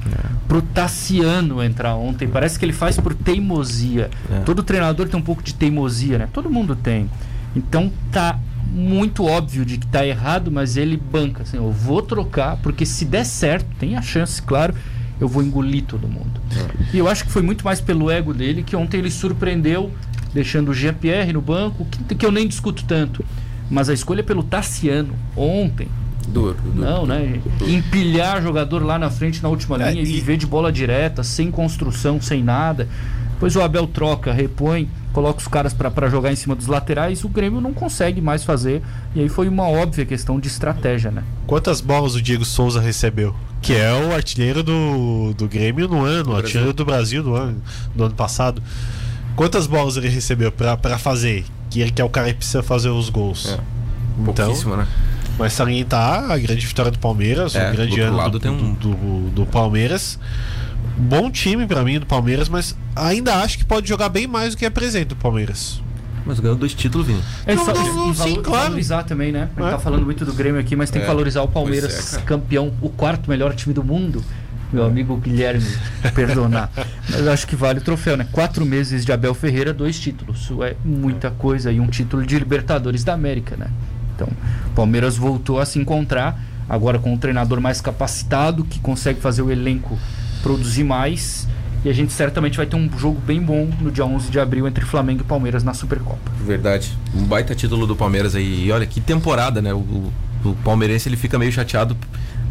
pro 0.47 0.63
Tassiano 0.63 1.63
entrar 1.63 1.95
ontem. 1.97 2.29
Parece 2.29 2.59
que 2.59 2.65
ele 2.65 2.73
faz 2.73 2.99
por 2.99 3.15
teimosia. 3.15 4.11
É. 4.31 4.41
Todo 4.41 4.63
treinador 4.63 5.09
tem 5.09 5.19
um 5.19 5.23
pouco 5.23 5.43
de 5.43 5.55
teimosia, 5.55 6.19
né? 6.19 6.29
Todo 6.33 6.51
mundo 6.51 6.77
tem. 6.77 7.11
Então 7.55 7.93
tá 8.11 8.39
muito 8.73 9.25
óbvio 9.25 9.65
de 9.65 9.77
que 9.79 9.87
tá 9.87 10.07
errado, 10.07 10.51
mas 10.51 10.77
ele 10.77 10.97
banca. 10.97 11.43
Assim, 11.43 11.57
eu 11.59 11.71
vou 11.71 12.01
trocar, 12.03 12.57
porque 12.63 12.87
se 12.87 13.05
der 13.05 13.25
certo, 13.25 13.67
tem 13.79 13.97
a 13.97 14.03
chance, 14.03 14.41
claro, 14.41 14.75
eu 15.21 15.29
vou 15.29 15.43
engolir 15.43 15.85
todo 15.85 16.09
mundo. 16.09 16.41
E 16.93 16.99
eu 16.99 17.07
acho 17.09 17.25
que 17.25 17.31
foi 17.31 17.43
muito 17.43 17.65
mais 17.65 17.81
pelo 17.81 18.11
ego 18.11 18.33
dele 18.35 18.63
que 18.63 18.75
ontem 18.75 18.99
ele 18.99 19.11
surpreendeu, 19.11 19.91
deixando 20.35 20.71
o 20.71 20.75
Jean-Pierre 20.75 21.33
no 21.33 21.41
banco, 21.43 21.85
que, 21.85 22.15
que 22.15 22.25
eu 22.27 22.33
nem 22.33 22.49
discuto 22.49 22.85
tanto. 22.85 23.25
Mas 23.71 23.89
a 23.89 23.93
escolha 23.95 24.23
pelo 24.23 24.43
Tassiano 24.43 25.15
ontem, 25.37 25.89
Duro, 26.29 26.57
duro. 26.65 26.79
não, 26.81 27.05
né? 27.07 27.41
Empilhar 27.67 28.41
jogador 28.43 28.83
lá 28.85 28.99
na 28.99 29.11
frente 29.11 29.43
na 29.43 29.49
última 29.49 29.77
É, 29.83 29.91
linha 29.91 30.03
e 30.03 30.07
e- 30.09 30.13
viver 30.13 30.37
de 30.37 30.47
bola 30.47 30.71
direta, 30.73 31.23
sem 31.23 31.51
construção, 31.51 32.21
sem 32.21 32.43
nada. 32.43 32.89
Depois 33.33 33.57
o 33.57 33.61
Abel 33.61 33.87
troca, 33.87 34.33
repõe, 34.33 34.89
coloca 35.13 35.39
os 35.41 35.49
caras 35.49 35.73
para 35.75 36.09
jogar 36.09 36.33
em 36.33 36.37
cima 36.37 36.55
dos 36.55 36.67
laterais. 36.67 37.23
O 37.25 37.29
Grêmio 37.29 37.61
não 37.61 37.73
consegue 37.73 38.21
mais 38.21 38.45
fazer. 38.45 38.83
E 39.15 39.21
aí 39.21 39.29
foi 39.29 39.49
uma 39.49 39.69
óbvia 39.69 40.05
questão 40.07 40.41
de 40.41 40.49
estratégia, 40.49 41.11
né? 41.11 41.23
Quantas 41.47 41.81
bolas 41.81 42.15
o 42.15 42.23
Diego 42.23 42.45
Souza 42.45 42.81
recebeu? 42.81 43.35
Que 43.61 43.75
é 43.75 43.93
o 43.93 44.13
artilheiro 44.15 44.63
do, 44.63 45.35
do 45.37 45.47
Grêmio 45.49 45.87
no 45.87 46.03
ano, 46.05 46.33
o 46.33 46.37
artilheiro 46.37 46.73
do 46.73 46.85
Brasil 46.85 47.23
do 47.23 47.35
ano, 47.35 47.63
do 47.95 48.05
ano 48.05 48.15
passado. 48.15 48.63
Quantas 49.37 49.67
bolas 49.67 49.97
ele 49.97 50.09
recebeu 50.09 50.51
pra, 50.51 50.77
pra 50.77 50.99
fazer? 50.99 51.45
Que 51.71 51.81
ele 51.81 51.91
que 51.91 52.03
é 52.03 52.05
o 52.05 52.09
cara 52.09 52.29
que 52.29 52.35
precisa 52.35 52.63
fazer 52.63 52.89
os 52.89 53.09
gols. 53.09 53.49
É. 53.49 53.59
Então, 54.19 54.35
Pouquíssimo, 54.47 54.77
né? 54.77 54.87
mas 55.39 55.55
salientar 55.55 56.31
a 56.31 56.37
grande 56.37 56.67
vitória 56.67 56.91
do 56.91 56.99
Palmeiras, 56.99 57.55
É, 57.55 57.71
o 57.71 57.73
grande 57.73 57.99
ano 58.01 58.17
lado 58.17 58.33
do, 58.33 58.41
tem 58.41 58.51
um- 58.51 58.75
do, 58.75 58.91
do- 58.95 59.31
do 59.31 59.47
Palmeiras. 59.47 60.19
Bom 60.97 61.31
time 61.31 61.67
pra 61.67 61.83
mim 61.83 61.99
do 61.99 62.07
Palmeiras, 62.07 62.49
mas 62.49 62.77
ainda 62.95 63.37
acho 63.37 63.59
que 63.59 63.65
pode 63.65 63.89
jogar 63.89 64.09
bem 64.09 64.27
mais 64.27 64.55
do 64.55 64.59
que 64.59 64.67
apresenta 64.67 65.15
o 65.15 65.17
Palmeiras. 65.17 65.81
Mas 66.25 66.39
ganhou 66.39 66.57
dois 66.57 66.73
títulos, 66.75 67.07
Vini. 67.07 67.21
É 67.47 67.57
só- 67.57 67.75
não, 67.75 68.07
não, 68.09 68.15
sim, 68.15 68.37
claro. 68.43 68.65
valorizar 68.67 69.03
também, 69.03 69.33
né? 69.33 69.49
A 69.57 69.61
gente 69.61 69.69
É. 69.69 69.73
tá 69.73 69.79
falando 69.79 70.05
muito 70.05 70.25
do 70.25 70.33
Grêmio 70.33 70.61
aqui, 70.61 70.77
mas 70.77 70.89
tem 70.91 71.01
que 71.01 71.07
É. 71.07 71.11
valorizar 71.11 71.43
o 71.43 71.49
Palmeiras, 71.49 72.15
é, 72.15 72.21
campeão, 72.21 72.73
o 72.81 72.89
quarto 72.89 73.29
melhor 73.29 73.55
time 73.55 73.75
do 73.75 73.83
mundo. 73.83 74.23
Meu 74.73 74.85
amigo 74.87 75.17
Guilherme, 75.17 75.67
perdonar. 76.15 76.71
Mas 77.11 77.21
eu 77.21 77.31
acho 77.31 77.47
que 77.47 77.55
vale 77.55 77.81
o 77.81 77.83
troféu, 77.83 78.17
né? 78.17 78.27
Quatro 78.33 78.65
meses 78.65 79.05
de 79.05 79.13
Abel 79.13 79.35
Ferreira, 79.35 79.71
dois 79.75 79.99
títulos. 80.01 80.41
Isso 80.45 80.63
é 80.63 80.75
muita 80.83 81.31
coisa. 81.31 81.71
E 81.71 81.79
um 81.79 81.87
título 81.89 82.25
de 82.25 82.39
Libertadores 82.39 83.05
da 83.05 83.13
América, 83.13 83.55
né? 83.55 83.67
Então, 84.15 84.29
o 84.69 84.71
Palmeiras 84.71 85.15
voltou 85.15 85.61
a 85.61 85.67
se 85.67 85.79
encontrar, 85.79 86.41
agora 86.67 86.99
com 86.99 87.13
um 87.13 87.19
treinador 87.19 87.61
mais 87.61 87.83
capacitado, 87.83 88.65
que 88.65 88.79
consegue 88.81 89.21
fazer 89.21 89.43
o 89.43 89.51
elenco 89.51 89.99
produzir 90.43 90.85
mais. 90.85 91.47
E 91.85 91.89
a 91.89 91.93
gente 91.93 92.13
certamente 92.13 92.57
vai 92.57 92.65
ter 92.67 92.77
um 92.77 92.89
jogo 92.97 93.21
bem 93.27 93.43
bom 93.43 93.69
no 93.81 93.91
dia 93.91 94.05
11 94.07 94.31
de 94.31 94.39
abril 94.39 94.69
entre 94.69 94.85
Flamengo 94.85 95.23
e 95.23 95.25
Palmeiras 95.25 95.65
na 95.65 95.75
Supercopa. 95.75 96.31
Verdade. 96.47 96.97
Um 97.13 97.25
baita 97.25 97.55
título 97.57 97.87
do 97.89 97.97
Palmeiras 97.97 98.37
aí. 98.37 98.67
E 98.67 98.71
olha 98.73 98.87
que 98.87 99.01
temporada, 99.01 99.61
né? 99.61 99.73
O, 99.75 99.79
o- 99.79 100.13
o 100.45 100.55
palmeirense 100.65 101.09
ele 101.09 101.17
fica 101.17 101.39
meio 101.39 101.53
chateado 101.53 101.97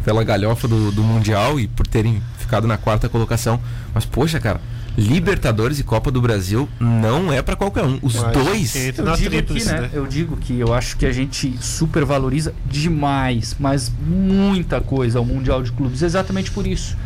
pela 0.04 0.24
galhofa 0.24 0.66
do, 0.66 0.90
do 0.90 1.02
Mundial 1.02 1.60
e 1.60 1.66
por 1.68 1.86
terem 1.86 2.22
ficado 2.38 2.66
na 2.66 2.76
quarta 2.78 3.08
colocação. 3.08 3.58
Mas, 3.94 4.04
poxa, 4.04 4.38
cara, 4.40 4.60
Libertadores 4.98 5.78
e 5.78 5.82
Copa 5.82 6.10
do 6.10 6.20
Brasil 6.20 6.68
não 6.78 7.32
é 7.32 7.40
pra 7.40 7.56
qualquer 7.56 7.84
um. 7.84 7.98
Os 8.02 8.14
Mas 8.16 8.32
dois. 8.32 8.74
Eu 8.98 9.04
na 9.04 9.14
digo, 9.16 9.30
tríplice, 9.30 9.68
né, 9.72 9.80
né? 9.82 9.90
eu 9.94 10.06
digo 10.06 10.36
que 10.36 10.58
eu 10.58 10.74
acho 10.74 10.96
que 10.98 11.06
a 11.06 11.12
gente 11.12 11.56
supervaloriza 11.60 12.54
demais, 12.66 13.56
mas 13.58 13.90
muita 14.06 14.80
coisa 14.80 15.18
ao 15.18 15.24
Mundial 15.24 15.62
de 15.62 15.72
Clubes, 15.72 16.02
exatamente 16.02 16.50
por 16.50 16.66
isso. 16.66 16.96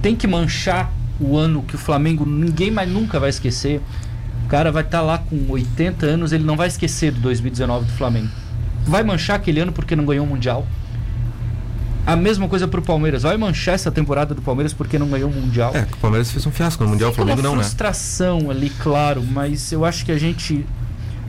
Tem 0.00 0.14
que 0.14 0.26
manchar 0.26 0.92
o 1.20 1.36
ano 1.36 1.62
que 1.62 1.74
o 1.74 1.78
Flamengo 1.78 2.24
ninguém 2.24 2.70
mais 2.70 2.88
nunca 2.88 3.18
vai 3.18 3.30
esquecer. 3.30 3.80
O 4.44 4.48
cara 4.48 4.70
vai 4.72 4.82
estar 4.82 5.02
lá 5.02 5.18
com 5.18 5.46
80 5.48 6.06
anos, 6.06 6.32
ele 6.32 6.44
não 6.44 6.56
vai 6.56 6.68
esquecer 6.68 7.12
do 7.12 7.20
2019 7.20 7.86
do 7.86 7.92
Flamengo. 7.92 8.28
Vai 8.86 9.02
manchar 9.02 9.36
aquele 9.36 9.60
ano 9.60 9.72
porque 9.72 9.94
não 9.94 10.06
ganhou 10.06 10.24
o 10.24 10.28
Mundial. 10.28 10.66
A 12.06 12.16
mesma 12.16 12.48
coisa 12.48 12.66
pro 12.66 12.80
Palmeiras. 12.80 13.22
Vai 13.22 13.36
manchar 13.36 13.74
essa 13.74 13.90
temporada 13.90 14.34
do 14.34 14.40
Palmeiras 14.40 14.72
porque 14.72 14.98
não 14.98 15.08
ganhou 15.08 15.30
o 15.30 15.34
Mundial. 15.34 15.72
É, 15.74 15.82
o 15.82 15.96
Palmeiras 15.98 16.30
fez 16.30 16.46
um 16.46 16.50
fiasco 16.50 16.82
no 16.82 16.90
Mundial, 16.90 17.10
o 17.10 17.14
Flamengo 17.14 17.40
uma 17.40 17.48
não, 17.50 17.56
né? 17.56 17.62
frustração 17.62 18.50
ali, 18.50 18.70
claro, 18.70 19.22
mas 19.22 19.72
eu 19.72 19.84
acho 19.84 20.06
que 20.06 20.12
a 20.12 20.18
gente 20.18 20.64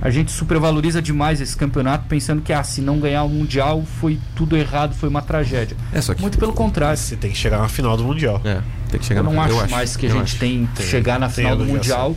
a 0.01 0.09
gente 0.09 0.31
supervaloriza 0.31 1.01
demais 1.01 1.41
esse 1.41 1.55
campeonato 1.57 2.05
pensando 2.07 2.41
que 2.41 2.53
ah, 2.53 2.63
se 2.63 2.81
não 2.81 2.99
ganhar 2.99 3.23
o 3.23 3.29
mundial 3.29 3.83
foi 3.99 4.19
tudo 4.35 4.55
errado, 4.55 4.95
foi 4.95 5.09
uma 5.09 5.21
tragédia. 5.21 5.75
É, 5.91 6.01
só 6.01 6.13
que. 6.13 6.21
Muito 6.21 6.37
pelo 6.37 6.53
contrário. 6.53 6.97
Você 6.97 7.15
tem 7.15 7.31
que 7.31 7.37
chegar 7.37 7.59
na 7.59 7.67
final 7.67 7.97
do 7.97 8.03
Mundial. 8.03 8.41
É, 8.45 8.61
tem 8.89 8.99
que 8.99 9.05
chegar 9.05 9.21
Eu 9.21 9.25
não 9.25 9.41
acho, 9.41 9.53
eu 9.53 9.69
mais 9.69 9.97
que 9.97 10.05
a 10.05 10.09
eu 10.09 10.15
gente 10.15 10.23
acho. 10.23 10.39
tem 10.39 10.69
que 10.73 10.83
chegar 10.83 11.19
na 11.19 11.27
tem 11.27 11.35
final 11.43 11.57
do 11.57 11.65
mundial. 11.65 12.15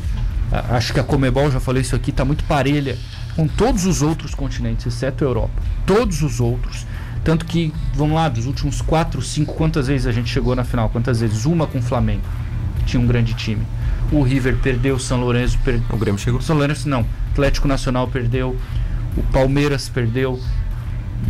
Acho 0.71 0.93
que 0.93 1.01
a 1.01 1.03
Comebol, 1.03 1.51
já 1.51 1.59
falei 1.59 1.81
isso 1.81 1.97
aqui, 1.97 2.11
está 2.11 2.25
muito 2.25 2.45
parelha 2.45 2.99
com 3.35 3.49
todos 3.49 3.87
os 3.87 4.03
outros 4.03 4.35
continentes, 4.35 4.87
exceto 4.87 5.25
a 5.25 5.27
Europa. 5.27 5.63
Todos 5.87 6.23
os 6.23 6.41
outros. 6.41 6.87
Tanto 7.25 7.47
que, 7.47 7.73
vamos 7.95 8.15
lá, 8.15 8.29
dos 8.29 8.47
últimos 8.47 8.83
4, 8.83 9.23
5, 9.23 9.55
quantas 9.55 9.87
vezes 9.87 10.07
a 10.07 10.13
gente 10.13 10.29
chegou 10.29 10.55
na 10.55 10.65
final? 10.65 10.91
Quantas 10.91 11.21
vezes? 11.21 11.45
Uma 11.45 11.67
com 11.67 11.79
o 11.79 11.83
Flamengo, 11.83 12.23
que 12.79 12.85
tinha 12.85 13.01
um 13.01 13.07
grande 13.07 13.33
time. 13.35 13.65
O 14.13 14.23
River 14.23 14.57
perdeu, 14.59 14.97
o 14.97 15.01
São 15.01 15.19
Lourenço 15.19 15.59
perdeu. 15.65 15.85
O 15.91 15.97
Grêmio 15.97 16.21
chegou. 16.21 16.39
O 16.39 16.43
São 16.43 16.57
Lourenço 16.57 16.89
não. 16.89 17.07
Atlético 17.31 17.67
Nacional 17.67 18.07
perdeu. 18.09 18.57
O 19.17 19.23
Palmeiras 19.33 19.89
perdeu. 19.89 20.39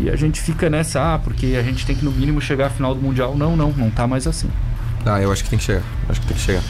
E 0.01 0.11
a 0.11 0.17
gente 0.17 0.41
fica 0.41 0.69
nessa, 0.69 1.15
ah, 1.15 1.19
porque 1.19 1.55
a 1.59 1.63
gente 1.63 1.87
tem 1.87 1.95
que 1.95 2.05
no 2.05 2.11
mínimo 2.11 2.41
chegar 2.41 2.67
à 2.67 2.71
final 2.71 2.95
do 2.95 3.01
Mundial. 3.01 3.37
Não, 3.37 3.57
não, 3.57 3.71
não 3.73 3.91
tá 3.91 4.07
mais 4.07 4.27
assim. 4.27 4.51
Ah, 5.05 5.21
eu 5.21 5.33
acho 5.33 5.43
que 5.43 5.51
tem 5.51 5.59
que 5.59 5.65
chegar. 5.65 5.83
Acho 6.09 6.21
que 6.21 6.27
tem 6.29 6.37
que 6.37 6.43
chegar. 6.43 6.63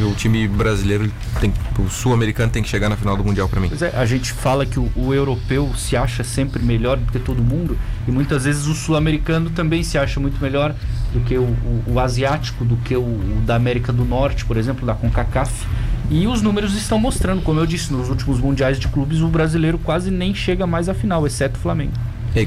O 0.00 0.14
time 0.14 0.46
brasileiro, 0.46 1.10
tem, 1.40 1.52
o 1.78 1.88
sul-americano 1.88 2.50
tem 2.52 2.62
que 2.62 2.68
chegar 2.68 2.88
na 2.88 2.96
final 2.96 3.16
do 3.16 3.24
Mundial 3.24 3.48
pra 3.48 3.60
mim. 3.60 3.68
Pois 3.68 3.82
é, 3.82 3.92
a 3.96 4.06
gente 4.06 4.32
fala 4.32 4.64
que 4.64 4.78
o, 4.78 4.88
o 4.94 5.12
europeu 5.12 5.72
se 5.76 5.96
acha 5.96 6.22
sempre 6.22 6.62
melhor 6.62 6.96
do 6.98 7.10
que 7.10 7.18
todo 7.18 7.42
mundo, 7.42 7.76
e 8.06 8.10
muitas 8.12 8.44
vezes 8.44 8.66
o 8.66 8.74
sul-americano 8.74 9.50
também 9.50 9.82
se 9.82 9.98
acha 9.98 10.20
muito 10.20 10.40
melhor 10.40 10.72
do 11.12 11.20
que 11.20 11.36
o, 11.36 11.42
o- 11.42 11.82
o 11.94 12.00
asiático, 12.00 12.64
do 12.64 12.76
que 12.76 12.94
o, 12.96 13.18
da 13.44 13.56
América 13.56 13.92
do 13.92 14.04
Norte, 14.04 14.44
por 14.44 14.56
exemplo, 14.56 14.86
da 14.86 14.94
CONCACAF. 14.94 15.66
E 16.08 16.26
os 16.28 16.42
números 16.42 16.74
estão 16.76 16.98
mostrando, 16.98 17.42
como 17.42 17.58
eu 17.58 17.66
disse, 17.66 17.92
nos 17.92 18.08
últimos 18.08 18.38
mundiais 18.38 18.78
de 18.78 18.86
clubes, 18.86 19.20
o 19.20 19.26
brasileiro 19.28 19.78
quase 19.78 20.10
nem 20.12 20.32
chega 20.34 20.64
mais 20.66 20.88
à 20.88 20.94
final, 20.94 21.26
exceto 21.26 21.56
o 21.58 21.60
Flamengo. 21.60 21.92
E 22.34 22.38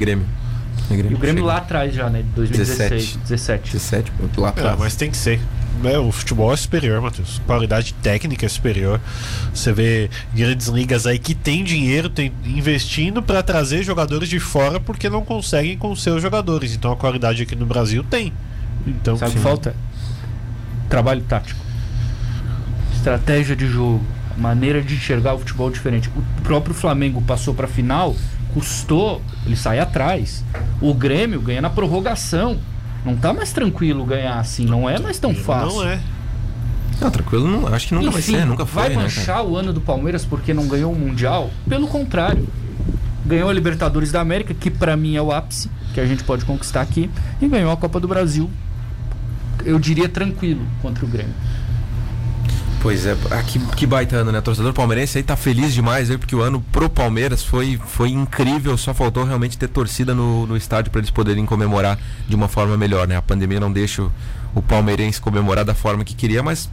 aí, 0.92 0.98
Grêmio? 0.98 1.12
E 1.12 1.16
o 1.16 1.18
Grêmio 1.20 1.44
chega. 1.44 1.54
lá 1.54 1.58
atrás 1.60 1.94
já, 1.94 2.10
né? 2.10 2.20
De 2.22 2.30
2016, 2.30 3.18
17. 3.18 3.18
17. 3.20 3.72
17, 3.74 4.12
pô, 4.12 4.42
lá 4.42 4.48
É, 4.48 4.52
atrás. 4.52 4.80
mas 4.80 4.96
tem 4.96 5.10
que 5.12 5.18
ser. 5.18 5.40
É, 5.84 5.98
o 5.98 6.12
futebol 6.12 6.54
é 6.54 6.56
superior, 6.56 7.02
Matheus. 7.02 7.42
Qualidade 7.46 7.94
técnica 7.96 8.46
é 8.46 8.50
superior. 8.50 9.02
Você 9.54 9.74
vê 9.74 10.10
grandes 10.34 10.68
ligas 10.68 11.06
aí 11.08 11.18
que 11.20 11.34
tem 11.36 11.64
dinheiro, 11.64 12.10
tem 12.10 12.32
investindo 12.46 13.22
para 13.22 13.42
trazer 13.44 13.84
jogadores 13.84 14.30
de 14.30 14.40
fora 14.40 14.80
porque 14.80 15.10
não 15.10 15.26
conseguem 15.26 15.78
com 15.78 15.94
seus 15.96 16.22
jogadores. 16.22 16.74
Então 16.74 16.92
a 16.92 16.96
qualidade 16.96 17.44
aqui 17.44 17.56
no 17.56 17.66
Brasil 17.66 18.04
tem. 18.10 18.32
Então, 18.88 19.18
Sabe 19.18 19.32
o 19.32 19.36
que 19.36 19.42
falta? 19.42 19.76
Trabalho 20.90 21.22
tático. 21.22 21.60
Estratégia 22.96 23.56
de 23.56 23.68
jogo. 23.68 24.02
Maneira 24.38 24.82
de 24.82 24.96
enxergar 24.96 25.34
o 25.36 25.40
futebol 25.40 25.70
diferente. 25.70 26.10
O 26.10 26.42
próprio 26.44 26.74
Flamengo 26.74 27.22
passou 27.22 27.54
pra 27.54 27.68
final, 27.68 28.16
custou, 28.54 29.22
ele 29.46 29.56
sai 29.56 29.80
atrás. 29.80 30.44
O 30.82 30.94
Grêmio 30.94 31.42
ganha 31.42 31.62
na 31.62 31.70
prorrogação. 31.70 32.58
Não 33.06 33.16
tá 33.16 33.34
mais 33.34 33.52
tranquilo 33.52 34.06
ganhar 34.06 34.40
assim, 34.40 34.66
não 34.66 34.90
é 34.90 34.98
mais 35.00 35.20
tão 35.20 35.36
fácil. 35.36 35.80
Não 35.80 35.90
é. 35.90 36.00
Não, 37.02 37.12
tranquilo, 37.12 37.48
não, 37.48 37.68
acho 37.74 37.88
que 37.88 37.94
nunca 37.94 38.12
vai 38.12 38.20
Enfim, 38.22 38.32
ser, 38.34 38.46
nunca 38.46 38.66
foi. 38.66 38.84
vai 38.84 38.90
né, 38.92 39.04
manchar 39.04 39.44
o 39.44 39.58
ano 39.58 39.74
do 39.74 39.82
Palmeiras 39.82 40.24
porque 40.24 40.54
não 40.54 40.68
ganhou 40.68 40.94
o 40.94 40.96
Mundial? 40.96 41.50
Pelo 41.68 41.88
contrário. 41.88 42.48
Ganhou 43.26 43.50
a 43.50 43.54
Libertadores 43.54 44.12
da 44.12 44.22
América, 44.22 44.54
que 44.54 44.70
pra 44.70 44.96
mim 44.96 45.16
é 45.16 45.22
o 45.22 45.32
ápice 45.32 45.70
que 45.94 46.00
a 46.00 46.06
gente 46.06 46.24
pode 46.24 46.44
conquistar 46.44 46.82
aqui, 46.82 47.10
e 47.42 47.48
ganhou 47.48 47.72
a 47.72 47.78
Copa 47.78 48.00
do 48.00 48.08
Brasil. 48.08 48.50
Eu 49.64 49.80
diria 49.80 50.10
tranquilo 50.10 50.62
contra 50.82 51.06
o 51.06 51.08
Grêmio. 51.08 51.34
Pois 52.84 53.06
é, 53.06 53.16
ah, 53.32 53.42
que, 53.42 53.58
que 53.78 53.88
baita 53.88 54.18
ano, 54.18 54.30
né? 54.30 54.42
Torcedor 54.42 54.74
palmeirense 54.74 55.18
aí 55.18 55.24
tá 55.24 55.38
feliz 55.38 55.74
demais 55.74 56.12
aí, 56.12 56.18
porque 56.18 56.36
o 56.36 56.42
ano 56.42 56.62
pro 56.70 56.90
Palmeiras 56.90 57.42
foi, 57.42 57.80
foi 57.88 58.10
incrível, 58.10 58.78
só 58.78 58.94
faltou 58.94 59.24
realmente 59.24 59.58
ter 59.58 59.70
torcida 59.70 60.14
no, 60.14 60.46
no 60.46 60.58
estádio 60.58 60.92
para 60.92 61.00
eles 61.00 61.10
poderem 61.10 61.46
comemorar 61.46 61.98
de 62.28 62.36
uma 62.36 62.50
forma 62.50 62.76
melhor, 62.76 63.08
né? 63.08 63.16
A 63.16 63.22
pandemia 63.22 63.58
não 63.58 63.72
deixa 63.72 64.04
o, 64.04 64.12
o 64.54 64.62
palmeirense 64.62 65.22
comemorar 65.22 65.64
da 65.64 65.74
forma 65.74 66.04
que 66.04 66.14
queria, 66.14 66.44
mas 66.44 66.70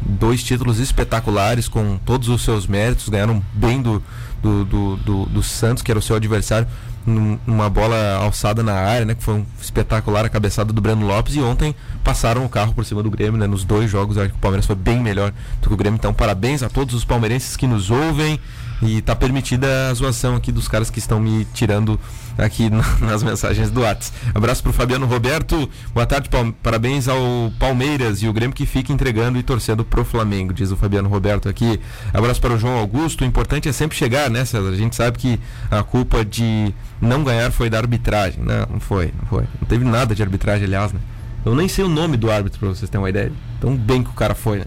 dois 0.00 0.44
títulos 0.44 0.78
espetaculares 0.78 1.66
com 1.66 1.98
todos 1.98 2.28
os 2.28 2.44
seus 2.44 2.68
méritos, 2.68 3.08
ganharam 3.08 3.42
bem 3.52 3.82
do, 3.82 4.00
do, 4.42 4.64
do, 4.64 4.96
do, 4.96 5.26
do 5.26 5.42
Santos, 5.42 5.82
que 5.82 5.90
era 5.90 5.98
o 5.98 6.02
seu 6.02 6.16
adversário, 6.16 6.66
num- 7.06 7.38
numa 7.46 7.68
bola 7.70 8.16
alçada 8.16 8.62
na 8.62 8.74
área, 8.74 9.04
né? 9.04 9.14
Que 9.14 9.22
foi 9.22 9.34
um 9.34 9.46
espetacular 9.60 10.24
a 10.24 10.28
cabeçada 10.28 10.72
do 10.72 10.80
Breno 10.80 11.06
Lopes 11.06 11.34
e 11.36 11.40
ontem 11.40 11.74
passaram 12.04 12.44
o 12.44 12.48
carro 12.48 12.72
por 12.74 12.84
cima 12.84 13.02
do 13.02 13.10
Grêmio, 13.10 13.38
né? 13.38 13.46
Nos 13.46 13.64
dois 13.64 13.90
jogos, 13.90 14.18
acho 14.18 14.30
que 14.30 14.36
o 14.36 14.40
Palmeiras 14.40 14.66
foi 14.66 14.76
bem 14.76 15.00
melhor 15.00 15.32
do 15.62 15.68
que 15.68 15.74
o 15.74 15.76
Grêmio. 15.76 15.96
Então, 15.98 16.12
parabéns 16.12 16.62
a 16.62 16.68
todos 16.68 16.94
os 16.94 17.04
palmeirenses 17.04 17.56
que 17.56 17.66
nos 17.66 17.90
ouvem. 17.90 18.38
E 18.82 19.00
tá 19.00 19.16
permitida 19.16 19.88
a 19.90 19.94
zoação 19.94 20.36
aqui 20.36 20.52
dos 20.52 20.68
caras 20.68 20.90
que 20.90 20.98
estão 20.98 21.18
me 21.18 21.46
tirando 21.54 21.98
aqui 22.36 22.68
na- 22.68 22.84
nas 23.00 23.22
mensagens 23.22 23.70
do 23.70 23.80
Whats. 23.80 24.12
Abraço 24.34 24.62
pro 24.62 24.72
Fabiano 24.72 25.06
Roberto. 25.06 25.68
Boa 25.94 26.04
tarde, 26.04 26.28
parabéns 26.62 27.08
ao 27.08 27.18
Palmeiras 27.58 28.22
e 28.22 28.28
o 28.28 28.32
Grêmio 28.34 28.54
que 28.54 28.66
fica 28.66 28.92
entregando 28.92 29.38
e 29.38 29.42
torcendo 29.42 29.82
pro 29.82 30.04
Flamengo, 30.04 30.52
diz 30.52 30.70
o 30.70 30.76
Fabiano 30.76 31.08
Roberto 31.08 31.48
aqui. 31.48 31.80
Abraço 32.12 32.38
para 32.40 32.52
o 32.52 32.58
João 32.58 32.76
Augusto. 32.76 33.22
O 33.22 33.24
importante 33.26 33.66
é 33.66 33.72
sempre 33.72 33.96
chegar, 33.96 34.28
né, 34.28 34.44
César? 34.44 34.68
A 34.68 34.76
gente 34.76 34.94
sabe 34.94 35.16
que 35.16 35.40
a 35.70 35.82
culpa 35.82 36.22
de 36.22 36.74
não 37.00 37.24
ganhar 37.24 37.50
foi 37.50 37.70
da 37.70 37.78
arbitragem. 37.78 38.42
Não, 38.44 38.66
não 38.74 38.80
foi, 38.80 39.06
não 39.18 39.26
foi. 39.26 39.44
Não 39.58 39.66
teve 39.66 39.86
nada 39.86 40.14
de 40.14 40.22
arbitragem, 40.22 40.66
aliás, 40.66 40.92
né? 40.92 41.00
Eu 41.46 41.54
nem 41.54 41.66
sei 41.66 41.82
o 41.84 41.88
nome 41.88 42.16
do 42.18 42.30
árbitro 42.30 42.58
pra 42.60 42.68
vocês 42.68 42.90
terem 42.90 43.02
uma 43.02 43.08
ideia. 43.08 43.32
Tão 43.58 43.74
bem 43.74 44.02
que 44.02 44.10
o 44.10 44.14
cara 44.14 44.34
foi, 44.34 44.58
né? 44.58 44.64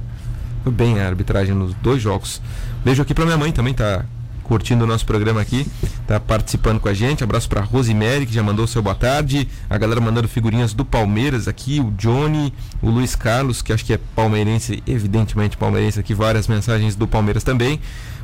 Foi 0.64 0.72
bem 0.74 1.00
a 1.00 1.06
arbitragem 1.08 1.54
nos 1.54 1.74
dois 1.76 2.02
jogos. 2.02 2.42
Beijo 2.84 3.02
aqui 3.02 3.14
pra 3.14 3.26
minha 3.26 3.38
mãe 3.38 3.52
também, 3.52 3.74
tá 3.74 4.06
curtindo 4.50 4.84
o 4.84 4.88
nosso 4.88 5.06
programa 5.06 5.40
aqui, 5.40 5.68
tá 6.08 6.20
participando 6.20 6.80
com 6.80 6.90
a 6.90 6.94
gente. 6.94 7.24
Abraço 7.24 7.48
pra 7.48 7.62
Rosemary, 7.62 8.26
que 8.26 8.34
já 8.34 8.42
mandou 8.42 8.66
seu 8.66 8.82
boa 8.82 8.96
tarde. 8.96 9.48
A 9.70 9.78
galera 9.78 10.02
mandando 10.02 10.28
figurinhas 10.28 10.74
do 10.74 10.84
Palmeiras 10.84 11.48
aqui, 11.48 11.80
o 11.80 11.92
Johnny, 11.92 12.52
o 12.82 12.90
Luiz 12.90 13.16
Carlos, 13.16 13.62
que 13.62 13.72
acho 13.72 13.86
que 13.86 13.94
é 13.94 14.00
palmeirense, 14.16 14.82
evidentemente 14.88 15.56
palmeirense 15.56 16.00
aqui, 16.00 16.16
várias 16.16 16.48
mensagens 16.48 16.96
do 16.96 17.08
Palmeiras 17.08 17.44
também. 17.44 17.80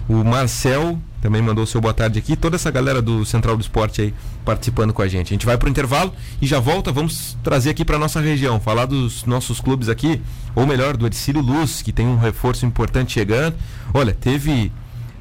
O 0.09 0.23
Marcel 0.23 0.97
também 1.21 1.43
mandou 1.43 1.63
seu 1.67 1.79
boa 1.79 1.93
tarde 1.93 2.17
aqui. 2.17 2.35
Toda 2.35 2.55
essa 2.55 2.71
galera 2.71 3.03
do 3.03 3.23
Central 3.23 3.55
do 3.55 3.61
Esporte 3.61 4.01
aí 4.01 4.13
participando 4.43 4.93
com 4.93 5.03
a 5.03 5.07
gente. 5.07 5.27
A 5.27 5.33
gente 5.33 5.45
vai 5.45 5.59
pro 5.59 5.69
intervalo 5.69 6.11
e 6.41 6.47
já 6.47 6.59
volta. 6.59 6.91
Vamos 6.91 7.37
trazer 7.43 7.69
aqui 7.69 7.85
para 7.85 7.99
nossa 7.99 8.19
região, 8.19 8.59
falar 8.59 8.87
dos 8.87 9.25
nossos 9.25 9.59
clubes 9.59 9.89
aqui, 9.89 10.19
ou 10.55 10.65
melhor, 10.65 10.97
do 10.97 11.05
Ercílio 11.05 11.41
Luz, 11.41 11.83
que 11.83 11.91
tem 11.91 12.07
um 12.07 12.17
reforço 12.17 12.65
importante 12.65 13.13
chegando. 13.13 13.55
Olha, 13.93 14.13
teve 14.13 14.71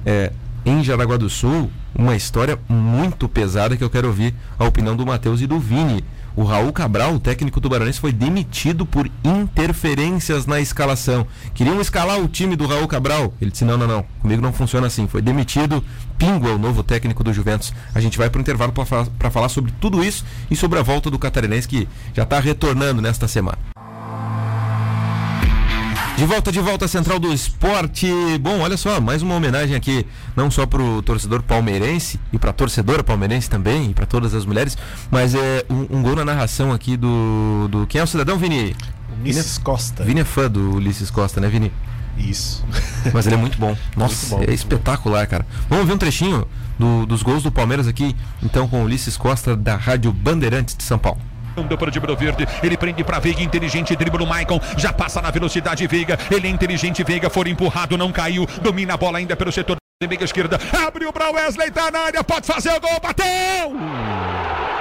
é, 0.04 0.32
em 0.64 0.82
Jaraguá 0.82 1.16
do 1.16 1.28
Sul 1.28 1.70
uma 1.96 2.16
história 2.16 2.58
muito 2.68 3.28
pesada 3.28 3.76
que 3.76 3.84
eu 3.84 3.90
quero 3.90 4.08
ouvir 4.08 4.34
a 4.58 4.64
opinião 4.64 4.96
do 4.96 5.06
Matheus 5.06 5.40
e 5.40 5.46
do 5.46 5.58
Vini. 5.58 6.04
O 6.36 6.42
Raul 6.42 6.72
Cabral, 6.72 7.14
o 7.14 7.20
técnico 7.20 7.60
tubaronense, 7.60 8.00
foi 8.00 8.12
demitido 8.12 8.84
por 8.84 9.08
interferências 9.22 10.46
na 10.46 10.60
escalação. 10.60 11.24
Queriam 11.54 11.80
escalar 11.80 12.20
o 12.20 12.26
time 12.26 12.56
do 12.56 12.66
Raul 12.66 12.88
Cabral. 12.88 13.32
Ele 13.40 13.52
disse: 13.52 13.64
não, 13.64 13.76
não, 13.76 13.86
não. 13.86 14.04
Comigo 14.20 14.42
não 14.42 14.52
funciona 14.52 14.88
assim. 14.88 15.06
Foi 15.06 15.22
demitido. 15.22 15.84
Pingo 16.18 16.48
é 16.48 16.52
o 16.52 16.58
novo 16.58 16.82
técnico 16.82 17.22
do 17.22 17.32
Juventus. 17.32 17.72
A 17.94 18.00
gente 18.00 18.18
vai 18.18 18.28
para 18.28 18.38
o 18.38 18.40
intervalo 18.40 18.72
para 18.72 19.30
falar 19.30 19.48
sobre 19.48 19.72
tudo 19.80 20.02
isso 20.02 20.24
e 20.50 20.56
sobre 20.56 20.80
a 20.80 20.82
volta 20.82 21.08
do 21.08 21.20
Catarinense 21.20 21.68
que 21.68 21.86
já 22.12 22.24
está 22.24 22.40
retornando 22.40 23.00
nesta 23.00 23.28
semana. 23.28 23.73
De 26.16 26.24
volta, 26.26 26.52
de 26.52 26.60
volta 26.60 26.86
Central 26.86 27.18
do 27.18 27.32
Esporte. 27.32 28.06
Bom, 28.40 28.60
olha 28.60 28.76
só, 28.76 29.00
mais 29.00 29.20
uma 29.20 29.34
homenagem 29.34 29.74
aqui, 29.74 30.06
não 30.36 30.48
só 30.50 30.64
pro 30.64 31.02
torcedor 31.02 31.42
palmeirense 31.42 32.20
e 32.32 32.38
pra 32.38 32.52
torcedora 32.52 33.02
palmeirense 33.02 33.50
também, 33.50 33.90
e 33.90 33.94
pra 33.94 34.06
todas 34.06 34.32
as 34.32 34.46
mulheres, 34.46 34.78
mas 35.10 35.34
é 35.34 35.64
um, 35.68 35.98
um 35.98 36.02
gol 36.02 36.14
na 36.14 36.24
narração 36.24 36.72
aqui 36.72 36.96
do, 36.96 37.66
do. 37.68 37.86
Quem 37.86 38.00
é 38.00 38.04
o 38.04 38.06
cidadão, 38.06 38.38
Vini? 38.38 38.76
Ulisses 39.20 39.58
Costa. 39.58 40.04
Vini 40.04 40.20
é 40.20 40.24
fã 40.24 40.48
do 40.48 40.74
Ulisses 40.76 41.10
Costa, 41.10 41.40
né, 41.40 41.48
Vini? 41.48 41.72
Isso. 42.16 42.64
Mas 43.12 43.26
ele 43.26 43.34
é 43.34 43.38
muito 43.38 43.58
bom. 43.58 43.76
Nossa, 43.96 44.28
bom, 44.30 44.36
é 44.36 44.38
muito 44.46 44.52
espetacular, 44.52 45.26
cara. 45.26 45.44
Vamos 45.68 45.84
ver 45.86 45.94
um 45.94 45.98
trechinho 45.98 46.46
do- 46.78 47.04
dos 47.06 47.22
gols 47.24 47.42
do 47.42 47.50
Palmeiras 47.50 47.88
aqui, 47.88 48.14
então, 48.40 48.68
com 48.68 48.82
o 48.82 48.84
Ulisses 48.84 49.16
Costa, 49.16 49.56
da 49.56 49.74
Rádio 49.74 50.12
Bandeirantes 50.12 50.76
de 50.76 50.84
São 50.84 50.96
Paulo. 50.98 51.20
Andou 51.56 51.78
para 51.78 51.88
o 51.88 51.90
Dibro 51.90 52.16
Verde, 52.16 52.46
ele 52.62 52.76
prende 52.76 53.04
para 53.04 53.18
Veiga, 53.18 53.42
inteligente, 53.42 53.94
dribla 53.94 54.22
o 54.22 54.26
Maicon, 54.26 54.60
já 54.76 54.92
passa 54.92 55.22
na 55.22 55.30
velocidade 55.30 55.86
Veiga, 55.86 56.18
ele 56.30 56.48
é 56.48 56.50
inteligente, 56.50 57.04
Veiga, 57.04 57.30
for 57.30 57.46
empurrado, 57.46 57.96
não 57.96 58.10
caiu, 58.10 58.46
domina 58.60 58.94
a 58.94 58.96
bola 58.96 59.18
ainda 59.18 59.36
pelo 59.36 59.52
setor 59.52 59.76
meia 60.06 60.24
esquerda, 60.24 60.58
abriu 60.86 61.12
para 61.12 61.30
Wesley, 61.30 61.70
tá 61.70 61.90
na 61.90 62.00
área, 62.00 62.24
pode 62.24 62.46
fazer 62.46 62.70
o 62.70 62.80
gol, 62.80 63.00
bateu! 63.00 64.73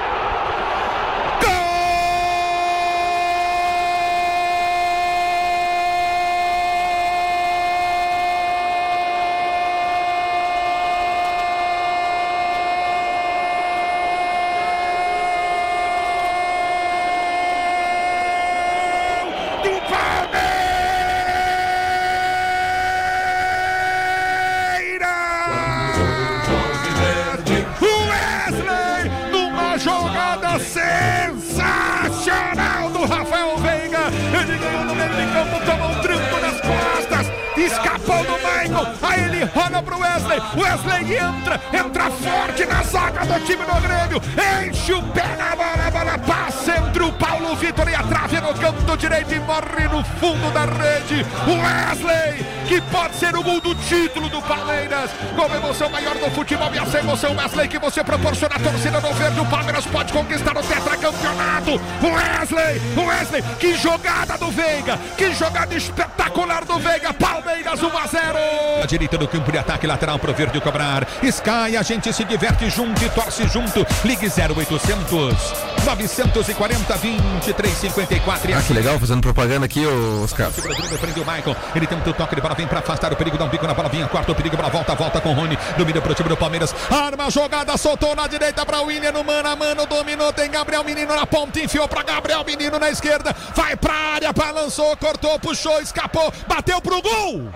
Rola 39.53 39.81
pro 39.83 39.97
Wesley. 39.99 40.41
Wesley 40.55 41.17
entra, 41.17 41.61
entra 41.71 42.09
forte 42.09 42.65
na 42.65 42.83
zaga 42.83 43.25
do 43.25 43.39
time 43.45 43.63
do 43.63 43.81
Grêmio. 43.81 44.21
Enche 44.67 44.93
o 44.93 45.03
pé 45.03 45.35
na 45.37 45.55
bola, 45.55 45.87
a 45.87 45.91
bola 45.91 46.17
passa 46.19 46.77
entre 46.77 47.03
o 47.03 47.11
Paulo 47.13 47.55
Vitor 47.55 47.87
e 47.87 47.95
a 47.95 48.03
trave 48.03 48.41
no 48.41 48.53
canto 48.55 48.97
direito 48.97 49.33
e 49.33 49.39
morre 49.39 49.87
no 49.91 50.03
fundo 50.19 50.51
da 50.51 50.65
rede. 50.65 51.25
Wesley, 51.45 52.45
que 52.67 52.81
pode 52.91 53.12
ser 53.13 53.35
o 53.35 53.43
gol 53.43 53.61
do 53.61 53.75
título 53.75 54.29
do 54.29 54.41
Palmeiras. 54.41 55.11
Com 55.35 55.51
a 55.51 55.55
emoção 55.55 55.89
maior 55.89 56.15
do 56.15 56.29
futebol 56.31 56.73
e 56.73 56.77
essa 56.77 56.99
emoção, 56.99 57.35
Wesley, 57.35 57.67
que 57.67 57.79
você 57.79 58.03
proporciona 58.03 58.55
a 58.55 58.59
torcida 58.59 58.99
do 58.99 59.13
verde. 59.13 59.39
O 59.39 59.45
Palmeiras 59.45 59.85
pode 59.85 60.11
conquistar 60.11 60.57
o 60.57 60.61
tetracampeonato. 60.61 61.81
Wesley, 62.01 62.81
Wesley, 62.97 63.43
que 63.59 63.75
jogada 63.75 64.37
do 64.37 64.51
Veiga, 64.51 64.97
que 65.17 65.33
jogada 65.33 65.75
espetacular 65.75 66.65
do 66.65 66.79
Veiga. 66.79 67.13
Palmeiras 67.13 67.81
1 67.81 67.97
a 67.97 68.07
0. 68.07 68.37
A 68.83 68.85
direita 68.85 69.17
do 69.17 69.27
campo 69.27 69.51
de 69.51 69.57
ataque 69.57 69.87
lateral 69.87 70.19
pro 70.19 70.33
verde 70.33 70.59
cobrar. 70.59 71.07
Sky, 71.21 71.77
a 71.77 71.81
gente 71.81 72.11
se 72.11 72.23
diverte 72.23 72.69
junto 72.69 73.03
e 73.03 73.09
torce 73.09 73.47
junto. 73.47 73.85
Ligue 74.03 74.27
0800 74.27 75.72
940 75.83 76.97
2354. 76.97 78.53
Ah, 78.55 78.61
que 78.61 78.73
legal, 78.73 78.99
fazendo 78.99 79.21
propaganda 79.21 79.65
aqui, 79.65 79.85
Oscar. 80.23 80.49
Prendeu 80.51 81.23
o 81.23 81.25
Michael. 81.25 81.55
Ele 81.75 81.87
tenta 81.87 82.09
o 82.09 82.13
toque 82.13 82.35
de 82.35 82.41
bola, 82.41 82.55
vem 82.55 82.67
pra 82.67 82.79
afastar 82.79 83.11
o 83.11 83.15
perigo, 83.15 83.37
dá 83.37 83.45
um 83.45 83.49
bico 83.49 83.67
na 83.67 83.73
bola, 83.73 83.89
vinha, 83.89 84.07
quarto 84.07 84.31
o 84.31 84.35
perigo, 84.35 84.55
bola 84.55 84.69
volta, 84.69 84.95
volta 84.95 85.19
com 85.19 85.29
o 85.29 85.33
Rony. 85.33 85.57
Domina 85.77 86.01
pro 86.01 86.13
time 86.13 86.29
do 86.29 86.37
Palmeiras. 86.37 86.73
Arma 86.89 87.29
jogada, 87.29 87.75
soltou 87.77 88.15
na 88.15 88.27
direita 88.27 88.65
pra 88.65 88.81
William, 88.81 89.11
no 89.11 89.23
mano 89.23 89.49
a 89.49 89.55
mano, 89.55 89.85
dominou. 89.85 90.31
Tem 90.31 90.49
Gabriel 90.49 90.83
Menino 90.83 91.15
na 91.15 91.25
ponta, 91.25 91.59
enfiou 91.59 91.87
pra 91.87 92.03
Gabriel 92.03 92.43
Menino 92.45 92.79
na 92.79 92.89
esquerda. 92.89 93.35
Vai 93.55 93.75
pra 93.75 93.93
área, 93.93 94.31
balançou, 94.31 94.95
cortou, 94.97 95.37
puxou, 95.39 95.81
escapou, 95.81 96.33
bateu 96.47 96.81
pro 96.81 97.01
gol. 97.01 97.51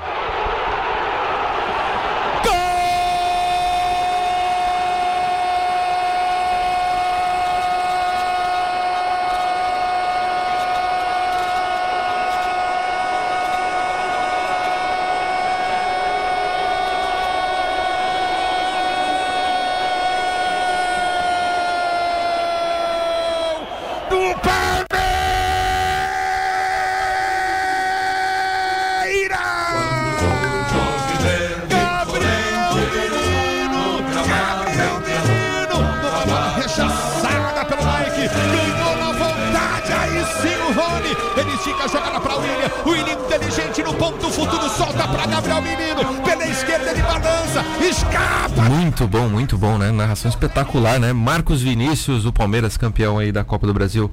Rechaçada 36.78 37.66
pelo 37.66 37.82
Mike! 37.82 38.30
Ganhou 38.30 38.98
na 38.98 39.12
vontade! 39.12 39.94
Aí 39.94 40.26
sim 40.42 40.56
o 40.62 40.74
Rony! 40.74 41.18
Ele 41.38 41.56
estica 41.56 41.86
a 41.86 41.88
jogada 41.88 42.20
pra 42.20 42.36
William! 42.36 42.72
William 42.86 43.13
inteligente 43.13 43.84
no 43.84 43.94
ponto 43.96 44.30
futuro! 44.30 44.70
Solta 44.70 45.08
pra 45.08 45.26
Gabriel 45.26 45.62
Menino! 45.62 46.22
Pela 46.24 46.46
esquerda 46.46 46.92
ele 46.92 47.02
balança! 47.02 47.66
Escapa! 47.82 48.62
Muito 48.70 49.08
bom, 49.08 49.28
muito 49.28 49.58
bom, 49.58 49.78
né? 49.78 49.92
Narração 49.92 50.30
espetacular, 50.30 51.00
né? 51.00 51.13
Marcos 51.13 51.62
Vinícius, 51.62 52.26
o 52.26 52.34
Palmeiras 52.34 52.78
campeão 52.78 53.18
aí 53.18 53.32
da 53.32 53.44
Copa 53.44 53.66
do 53.66 53.74
Brasil. 53.74 54.12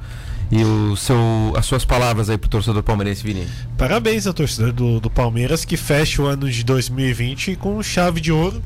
E 0.50 0.62
o 0.62 0.94
seu, 0.94 1.16
as 1.57 1.66
suas 1.66 1.85
palavras 1.85 2.31
aí 2.31 2.38
pro 2.38 2.48
torcedor 2.48 2.83
palmeirense, 2.83 3.22
Vini. 3.22 3.48
Parabéns 3.77 4.27
ao 4.27 4.33
torcedor 4.33 4.72
do, 4.72 5.00
do 5.00 5.11
Palmeiras 5.11 5.64
que 5.64 5.77
fecha 5.77 6.22
o 6.22 6.27
ano 6.27 6.48
de 6.48 6.62
2020 6.62 7.57
com 7.57 7.83
chave 7.83 8.20
de 8.20 8.31
ouro. 8.31 8.62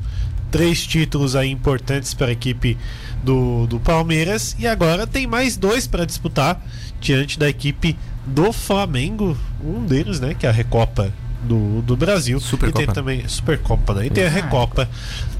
Três 0.51 0.85
títulos 0.85 1.35
aí 1.35 1.49
importantes 1.49 2.13
para 2.13 2.27
a 2.27 2.31
equipe 2.31 2.77
do, 3.23 3.67
do 3.67 3.79
Palmeiras. 3.79 4.55
E 4.59 4.67
agora 4.67 5.05
tem 5.07 5.27
mais 5.27 5.57
dois 5.57 5.87
para 5.87 6.05
disputar 6.05 6.61
diante 6.99 7.37
da 7.39 7.49
equipe 7.49 7.97
do 8.25 8.51
Flamengo. 8.51 9.37
Um 9.63 9.85
deles, 9.85 10.19
né? 10.19 10.33
Que 10.37 10.45
é 10.45 10.49
a 10.49 10.51
Recopa 10.51 11.11
do, 11.43 11.81
do 11.81 11.95
Brasil. 11.95 12.39
Supercopa. 12.39 12.83
E 12.83 12.85
tem 12.85 12.93
também 12.93 13.27
Supercopa, 13.27 13.93
né? 13.93 14.05
E 14.07 14.09
tem 14.09 14.25
a 14.25 14.29
Recopa 14.29 14.89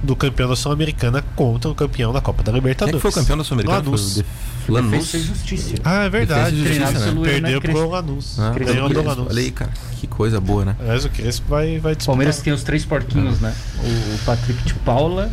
do 0.01 0.15
campeão 0.15 0.49
da 0.49 0.55
Sul-Americana 0.55 1.21
contra 1.35 1.69
o 1.69 1.75
campeão 1.75 2.13
da 2.13 2.21
Copa 2.21 2.41
da 2.43 2.51
Quem 2.51 2.53
é 2.53 2.59
Libertadores. 2.61 2.95
que 2.95 3.01
foi 3.01 3.11
o 3.11 3.13
campeão 3.13 3.37
da 3.37 3.43
Sul-Americana? 3.43 3.81
Lanús. 3.83 4.15
de- 4.15 4.25
Lanús. 4.69 4.91
Defesa 5.11 5.23
justiça. 5.25 5.75
Ah, 5.83 6.03
é 6.03 6.09
verdade. 6.09 6.55
Justiça, 6.55 7.11
né? 7.11 7.21
Perdeu 7.23 7.59
pro 7.59 7.89
Lanús. 7.89 8.37
Ah, 8.39 8.51
Ganhou 8.51 8.87
do. 8.87 9.01
Lanús. 9.01 9.27
Olha 9.29 9.39
aí, 9.41 9.49
cara. 9.51 9.71
Que 9.99 10.05
coisa 10.05 10.39
boa, 10.39 10.63
né? 10.63 10.75
Aliás, 10.79 11.03
o 11.05 11.09
Crespo 11.09 11.47
vai, 11.49 11.79
vai 11.79 11.93
O 11.93 11.95
disputar. 11.95 12.05
Palmeiras 12.05 12.37
tem 12.39 12.53
os 12.53 12.61
três 12.63 12.85
porquinhos, 12.85 13.39
né? 13.41 13.53
O, 13.83 14.15
o 14.15 14.19
Patrick 14.25 14.63
de 14.63 14.73
Paula. 14.75 15.31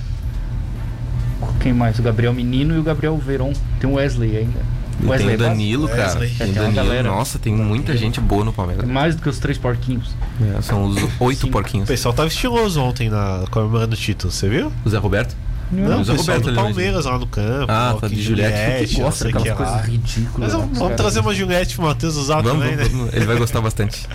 Quem 1.61 1.73
mais? 1.73 1.99
O 1.99 2.03
Gabriel 2.03 2.33
Menino 2.33 2.75
e 2.75 2.79
o 2.79 2.83
Gabriel 2.83 3.17
Veron. 3.19 3.53
Tem 3.81 3.89
o 3.91 3.95
Wesley 3.95 4.37
ainda. 4.37 4.59
E 4.59 4.99
tem 4.99 5.07
o 5.07 5.11
Wesley 5.11 5.37
Danilo, 5.37 5.89
cara. 5.89 6.03
Wesley. 6.05 6.31
Tem 6.31 6.47
É, 6.47 6.51
o 6.51 6.53
tem 6.53 6.63
Danilo. 6.63 6.75
galera. 6.75 7.09
Nossa, 7.11 7.39
tem 7.39 7.55
muita 7.55 7.97
gente 7.97 8.21
boa 8.21 8.45
no 8.45 8.53
Palmeiras. 8.53 8.85
É 8.89 8.93
mais 8.93 9.15
do 9.17 9.23
que 9.23 9.29
os 9.29 9.39
três 9.39 9.59
porquinhos. 9.59 10.15
É, 10.57 10.63
são 10.63 10.85
os 10.85 10.97
oito. 11.21 11.47
O 11.47 11.51
porquinhos. 11.51 11.87
pessoal 11.89 12.15
tava 12.15 12.29
estiloso 12.29 12.81
ontem 12.81 13.11
na 13.11 13.45
comemorando 13.51 13.95
o 13.95 13.99
título, 13.99 14.33
você 14.33 14.49
viu? 14.49 14.73
O 14.85 14.89
Zé 14.89 14.99
Roberto? 14.99 15.37
Não, 15.71 15.99
o 15.99 16.01
o 16.01 16.05
Zé 16.05 16.15
Roberto 16.15 16.45
do 16.51 16.55
Palmeiras 16.55 17.05
lá 17.07 17.19
no 17.19 17.27
campo. 17.27 17.67
Ah, 17.71 17.97
tá 18.01 18.07
de 18.09 18.23
Juliette. 18.23 18.99
não 19.01 19.09
o 19.09 19.13
que 19.13 19.25
daquelas 19.25 19.49
lá. 19.49 19.55
coisas 19.57 19.87
ridículas. 19.87 20.33
Mas 20.39 20.53
vamos, 20.53 20.69
né, 20.71 20.79
vamos 20.79 20.97
trazer 20.97 21.21
uma 21.21 21.35
Juliette 21.35 21.75
pro 21.75 21.85
Matheus 21.85 22.17
usar 22.17 22.41
Vamos, 22.41 22.63
também, 22.63 22.77
né? 22.77 22.85
vamos- 22.85 23.13
ele 23.13 23.27
vai 23.27 23.37
gostar 23.37 23.61
bastante. 23.61 24.07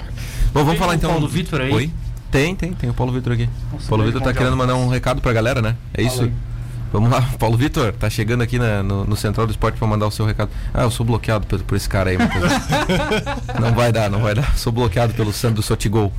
Bom, 0.54 0.62
vamos 0.64 0.72
Tem 0.72 0.80
falar 0.80 0.94
o 0.94 0.96
então. 0.96 1.12
Paulo 1.12 1.28
Vitor 1.28 1.62
aí? 1.62 1.72
Oi? 1.72 1.92
Tem, 2.32 2.56
tem, 2.56 2.72
tem 2.74 2.90
o 2.90 2.94
Paulo 2.94 3.12
Vitor 3.12 3.34
aqui. 3.34 3.50
Nossa, 3.72 3.86
o 3.86 3.90
Paulo 3.90 4.06
Vitor 4.06 4.22
tá 4.22 4.34
querendo 4.34 4.56
mandar 4.56 4.76
um 4.76 4.88
recado 4.88 5.22
pra 5.22 5.34
galera, 5.34 5.62
né? 5.62 5.76
É 5.94 6.02
isso? 6.02 6.32
Vamos 6.92 7.10
lá, 7.10 7.22
Paulo 7.40 7.58
Vitor, 7.58 7.94
tá 7.94 8.10
chegando 8.10 8.42
aqui 8.42 8.60
na- 8.60 8.84
no, 8.84 9.06
no 9.06 9.16
Central 9.16 9.48
do 9.48 9.52
Esporte 9.52 9.78
pra 9.78 9.88
mandar 9.88 10.08
o 10.08 10.12
seu 10.12 10.26
recado. 10.26 10.50
Ah, 10.74 10.84
eu 10.84 10.92
sou 10.92 11.06
bloqueado 11.06 11.46
por, 11.48 11.60
por 11.64 11.76
esse 11.76 11.88
cara 11.88 12.10
aí, 12.10 12.18
Matheus. 12.18 12.52
não 13.60 13.72
vai 13.74 13.92
dar, 13.92 14.10
não 14.10 14.20
vai 14.22 14.36
dar. 14.36 14.58
Sou 14.58 14.72
bloqueado 14.74 15.14
pelo 15.14 15.32
Sandro 15.32 15.62
Sotigol. 15.62 16.12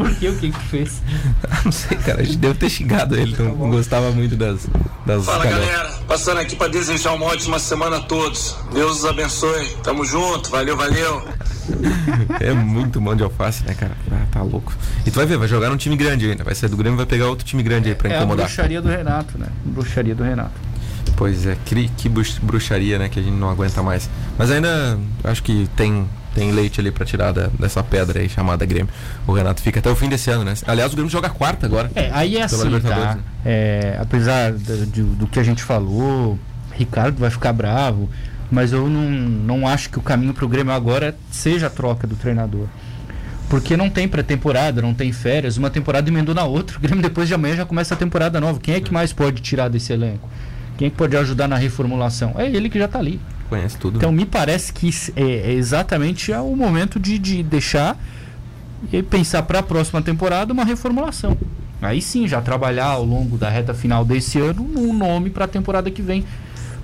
Por 0.00 0.14
que? 0.14 0.28
O 0.28 0.36
que 0.38 0.50
que 0.50 0.60
fez? 0.68 1.02
não 1.62 1.70
sei, 1.70 1.98
cara, 1.98 2.22
a 2.22 2.24
gente 2.24 2.38
deve 2.38 2.54
ter 2.54 2.70
xingado 2.70 3.14
ele, 3.16 3.36
não, 3.38 3.54
não 3.54 3.70
gostava 3.70 4.10
muito 4.12 4.34
das, 4.34 4.66
das 5.04 5.26
Fala 5.26 5.44
galera. 5.44 5.66
galera, 5.66 5.98
passando 6.08 6.38
aqui 6.40 6.56
para 6.56 6.68
desejar 6.68 7.12
uma 7.12 7.26
ótima 7.26 7.58
semana 7.58 7.98
a 7.98 8.00
todos. 8.00 8.56
Deus 8.72 9.00
os 9.00 9.04
abençoe. 9.04 9.76
Tamo 9.82 10.02
junto, 10.04 10.48
valeu, 10.50 10.76
valeu. 10.76 11.22
É 12.40 12.52
muito 12.52 13.00
mão 13.00 13.14
de 13.14 13.22
alface, 13.22 13.62
né, 13.64 13.74
cara? 13.74 13.92
Ah, 14.10 14.26
tá 14.32 14.42
louco. 14.42 14.72
E 15.06 15.10
tu 15.10 15.16
vai 15.16 15.26
ver, 15.26 15.36
vai 15.36 15.46
jogar 15.46 15.68
num 15.70 15.76
time 15.76 15.96
grande 15.96 16.28
ainda. 16.28 16.42
Vai 16.42 16.54
sair 16.54 16.68
do 16.70 16.76
Grêmio 16.76 16.96
e 16.96 16.98
vai 16.98 17.06
pegar 17.06 17.26
outro 17.28 17.44
time 17.44 17.62
grande 17.62 17.88
aí 17.90 17.94
pra 17.94 18.08
É 18.08 18.14
a 18.14 18.18
incomodar. 18.18 18.46
bruxaria 18.46 18.80
do 18.82 18.88
Renato, 18.88 19.38
né? 19.38 19.46
Bruxaria 19.64 20.14
do 20.14 20.22
Renato. 20.24 20.52
Pois 21.16 21.46
é, 21.46 21.56
que, 21.66 21.88
que 21.96 22.08
bruxaria, 22.08 22.98
né, 22.98 23.08
que 23.08 23.20
a 23.20 23.22
gente 23.22 23.34
não 23.36 23.50
aguenta 23.50 23.82
mais. 23.82 24.08
Mas 24.38 24.50
ainda 24.50 24.98
acho 25.22 25.42
que 25.42 25.68
tem, 25.76 26.08
tem 26.34 26.52
leite 26.52 26.80
ali 26.80 26.90
pra 26.90 27.04
tirar 27.04 27.32
da- 27.32 27.48
dessa 27.58 27.82
pedra 27.82 28.20
aí 28.20 28.28
chamada 28.28 28.64
Grêmio. 28.64 28.88
O 29.26 29.32
Renato 29.32 29.60
fica 29.62 29.80
até 29.80 29.90
o 29.90 29.96
fim 29.96 30.08
desse 30.08 30.30
ano, 30.30 30.44
né? 30.44 30.54
Aliás, 30.66 30.92
o 30.92 30.96
Grêmio 30.96 31.10
joga 31.10 31.28
quarta 31.30 31.66
agora. 31.66 31.90
É, 31.94 32.10
aí 32.12 32.36
é 32.36 32.42
assim, 32.42 32.80
tá? 32.80 33.14
né? 33.14 33.18
É, 33.44 33.96
apesar 34.00 34.52
do, 34.52 35.04
do 35.16 35.26
que 35.26 35.38
a 35.40 35.42
gente 35.42 35.62
falou, 35.62 36.38
Ricardo 36.72 37.18
vai 37.18 37.30
ficar 37.30 37.52
bravo, 37.52 38.08
mas 38.50 38.72
eu 38.72 38.88
não, 38.88 39.02
não 39.10 39.66
acho 39.68 39.90
que 39.90 39.98
o 39.98 40.02
caminho 40.02 40.32
pro 40.34 40.48
Grêmio 40.48 40.72
agora 40.72 41.14
seja 41.30 41.66
a 41.66 41.70
troca 41.70 42.06
do 42.06 42.14
treinador. 42.16 42.66
Porque 43.48 43.76
não 43.76 43.90
tem 43.90 44.06
pré-temporada, 44.06 44.80
não 44.80 44.94
tem 44.94 45.10
férias, 45.12 45.56
uma 45.56 45.70
temporada 45.70 46.08
emendou 46.08 46.34
na 46.34 46.44
outra. 46.44 46.76
O 46.76 46.80
Grêmio 46.80 47.02
depois 47.02 47.26
de 47.26 47.34
amanhã 47.34 47.56
já 47.56 47.66
começa 47.66 47.94
a 47.94 47.96
temporada 47.96 48.40
nova. 48.40 48.60
Quem 48.60 48.74
é 48.76 48.80
que 48.80 48.92
mais 48.92 49.12
pode 49.12 49.42
tirar 49.42 49.68
desse 49.68 49.92
elenco? 49.92 50.28
Quem 50.78 50.86
é 50.86 50.90
que 50.90 50.96
pode 50.96 51.16
ajudar 51.16 51.48
na 51.48 51.56
reformulação? 51.56 52.34
É 52.38 52.46
ele 52.46 52.68
que 52.70 52.78
já 52.78 52.86
tá 52.86 53.00
ali. 53.00 53.20
Conhece 53.50 53.76
tudo. 53.76 53.98
Então 53.98 54.10
me 54.10 54.24
parece 54.24 54.72
que 54.72 54.88
é, 55.14 55.50
é 55.50 55.52
exatamente 55.52 56.32
o 56.32 56.56
momento 56.56 56.98
de, 56.98 57.18
de 57.18 57.42
deixar 57.42 57.98
e 58.90 59.02
pensar 59.02 59.42
para 59.42 59.58
a 59.58 59.62
próxima 59.62 60.00
temporada 60.00 60.52
uma 60.52 60.64
reformulação. 60.64 61.36
Aí 61.82 62.00
sim, 62.00 62.26
já 62.28 62.40
trabalhar 62.40 62.86
ao 62.86 63.04
longo 63.04 63.36
da 63.36 63.50
reta 63.50 63.74
final 63.74 64.04
desse 64.04 64.38
ano 64.38 64.66
um 64.76 64.92
nome 64.92 65.28
para 65.30 65.44
a 65.44 65.48
temporada 65.48 65.90
que 65.90 66.00
vem, 66.00 66.24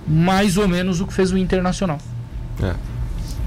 mais 0.07 0.57
ou 0.57 0.67
menos 0.69 1.01
o 1.01 1.07
que 1.07 1.13
fez 1.13 1.33
o 1.33 1.39
Internacional. 1.39 1.99
É. 2.63 2.75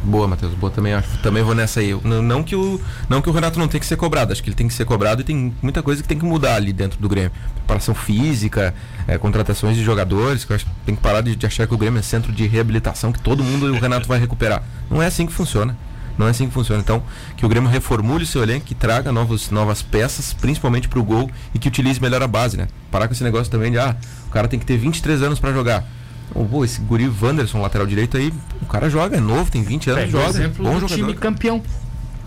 Boa, 0.04 0.28
Matheus. 0.28 0.54
Boa 0.54 0.72
também 0.72 0.94
acho. 0.94 1.18
Também 1.20 1.44
vou 1.44 1.54
nessa 1.54 1.80
aí. 1.80 1.98
Não, 2.04 2.22
não 2.22 2.44
que 2.44 2.56
o, 2.56 2.80
não 3.10 3.22
que 3.22 3.30
o 3.30 3.34
Renato 3.34 3.60
não 3.60 3.68
tem 3.68 3.80
que 3.80 3.86
ser 3.86 3.98
cobrado. 3.98 4.32
Acho 4.32 4.42
que 4.42 4.50
ele 4.50 4.56
tem 4.56 4.68
que 4.68 4.74
ser 4.74 4.86
cobrado 4.86 5.22
e 5.22 5.24
tem 5.24 5.54
muita 5.62 5.84
coisa 5.84 6.02
que 6.02 6.08
tem 6.08 6.18
que 6.18 6.26
mudar 6.26 6.56
ali 6.56 6.72
dentro 6.72 7.00
do 7.00 7.10
Grêmio. 7.10 7.32
Preparação 7.56 7.94
física, 7.94 8.74
é, 9.08 9.18
contratações 9.18 9.76
de 9.76 9.84
jogadores, 9.84 10.46
que 10.46 10.52
eu 10.52 10.56
acho 10.56 10.66
que 10.66 10.72
tem 10.86 10.96
que 10.96 11.02
parar 11.02 11.22
de, 11.22 11.36
de 11.36 11.46
achar 11.46 11.68
que 11.68 11.74
o 11.74 11.78
Grêmio 11.78 12.00
é 12.00 12.02
centro 12.02 12.32
de 12.32 12.48
reabilitação, 12.48 13.12
que 13.12 13.20
todo 13.20 13.44
mundo 13.44 13.68
e 13.68 13.72
o 13.72 13.80
Renato 13.80 14.08
vai 14.08 14.20
recuperar. 14.20 14.64
Não 14.90 15.02
é 15.02 15.08
assim 15.08 15.26
que 15.26 15.34
funciona. 15.34 15.78
Não 16.18 16.28
é 16.28 16.32
assim 16.32 16.48
que 16.48 16.54
funciona. 16.54 16.82
Então, 16.82 17.02
que 17.38 17.46
o 17.46 17.50
Grêmio 17.50 17.70
reformule 17.70 18.24
o 18.24 18.28
seu 18.28 18.44
elenco, 18.44 18.66
que 18.66 18.76
traga 18.76 19.12
novos, 19.12 19.52
novas 19.52 19.82
peças, 19.82 20.34
principalmente 20.34 20.90
pro 20.90 21.04
gol, 21.04 21.30
e 21.54 21.60
que 21.60 21.68
utilize 21.68 22.02
melhor 22.02 22.22
a 22.22 22.28
base, 22.28 22.58
né? 22.58 22.68
Parar 22.92 23.08
com 23.08 23.14
esse 23.14 23.24
negócio 23.24 23.50
também 23.50 23.72
de, 23.72 23.80
ah, 23.80 23.96
o 24.28 24.30
cara 24.30 24.48
tem 24.48 24.60
que 24.60 24.66
ter 24.66 24.78
23 24.78 25.24
anos 25.24 25.40
pra 25.40 25.54
jogar. 25.54 25.86
Pô, 26.34 26.64
esse 26.66 26.80
guri 26.82 27.10
Wanderson, 27.22 27.62
lateral 27.62 27.86
direito 27.88 28.18
aí, 28.18 28.34
o 28.62 28.66
cara 28.66 28.90
joga, 28.90 29.18
é 29.18 29.20
novo, 29.20 29.50
tem 29.52 29.62
20 29.64 29.90
anos, 29.90 30.02
Pega 30.06 30.12
joga. 30.12 30.30
exemplo 30.30 30.64
bom 30.66 30.74
do 30.76 30.80
jogador. 30.82 30.96
time 30.96 31.14
campeão, 31.16 31.62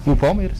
o 0.06 0.16
Palmeiras. 0.16 0.58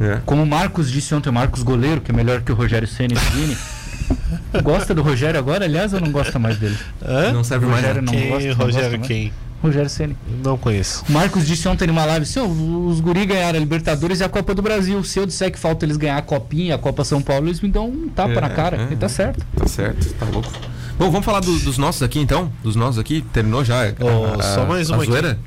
É. 0.00 0.20
Como 0.26 0.42
o 0.42 0.46
Marcos 0.46 0.90
disse 0.90 1.14
ontem, 1.14 1.30
o 1.30 1.32
Marcos 1.32 1.62
goleiro, 1.62 2.00
que 2.00 2.10
é 2.10 2.14
melhor 2.14 2.42
que 2.42 2.52
o 2.52 2.54
Rogério 2.54 2.86
Ceni 2.86 3.14
e. 3.14 3.76
Gosta 4.62 4.94
do 4.94 5.02
Rogério 5.02 5.38
agora, 5.38 5.64
aliás, 5.64 5.92
ou 5.92 6.00
não 6.00 6.12
gosta 6.12 6.38
mais 6.38 6.58
dele? 6.58 6.76
Hã? 7.04 7.32
Não 7.32 7.42
serve 7.42 7.66
mais. 7.66 7.78
Rogério 7.84 8.02
né? 8.02 8.06
não 8.12 8.12
Quem? 8.18 8.28
gosta, 8.30 8.48
não 8.48 8.54
Rogério 8.56 8.98
gosta 8.98 9.06
quem? 9.14 9.32
Rogério 9.62 9.90
Ceni. 9.90 10.16
Não 10.44 10.56
conheço. 10.58 11.02
O 11.08 11.12
Marcos 11.12 11.46
disse 11.46 11.66
ontem 11.66 11.86
numa 11.86 12.04
live, 12.04 12.26
se 12.26 12.38
os 12.38 13.00
guri 13.00 13.24
ganharam 13.26 13.56
a 13.56 13.60
Libertadores 13.60 14.20
e 14.20 14.24
a 14.24 14.28
Copa 14.28 14.54
do 14.54 14.60
Brasil. 14.62 15.02
Se 15.02 15.18
eu 15.18 15.26
disser 15.26 15.50
que 15.50 15.58
falta 15.58 15.84
eles 15.86 15.96
ganhar 15.96 16.18
a 16.18 16.22
Copinha, 16.22 16.74
a 16.74 16.78
Copa 16.78 17.02
São 17.04 17.20
Paulo, 17.22 17.48
eles 17.48 17.60
me 17.60 17.68
dão 17.70 17.88
um 17.88 18.08
tapa 18.08 18.32
É, 18.34 18.40
na 18.40 18.50
cara. 18.50 18.76
é, 18.76 18.82
Ele 18.84 18.96
tá 18.96 19.06
é. 19.06 19.08
certo. 19.08 19.44
Tá 19.56 19.66
certo, 19.66 20.12
tá 20.14 20.26
louco. 20.26 20.52
Bom, 20.98 21.10
vamos 21.10 21.24
falar 21.26 21.40
do- 21.40 21.58
dos 21.60 21.76
nossos 21.76 22.02
aqui 22.02 22.18
então? 22.18 22.50
Dos 22.62 22.74
nossos 22.74 22.98
aqui? 22.98 23.22
Terminou 23.32 23.62
já? 23.64 23.80
Ó, 24.00 24.40
só 24.42 24.64
mais 24.64 24.88
uma 24.88 24.98
a 24.98 25.02
aqui. 25.02 25.10
zoeira? 25.10 25.38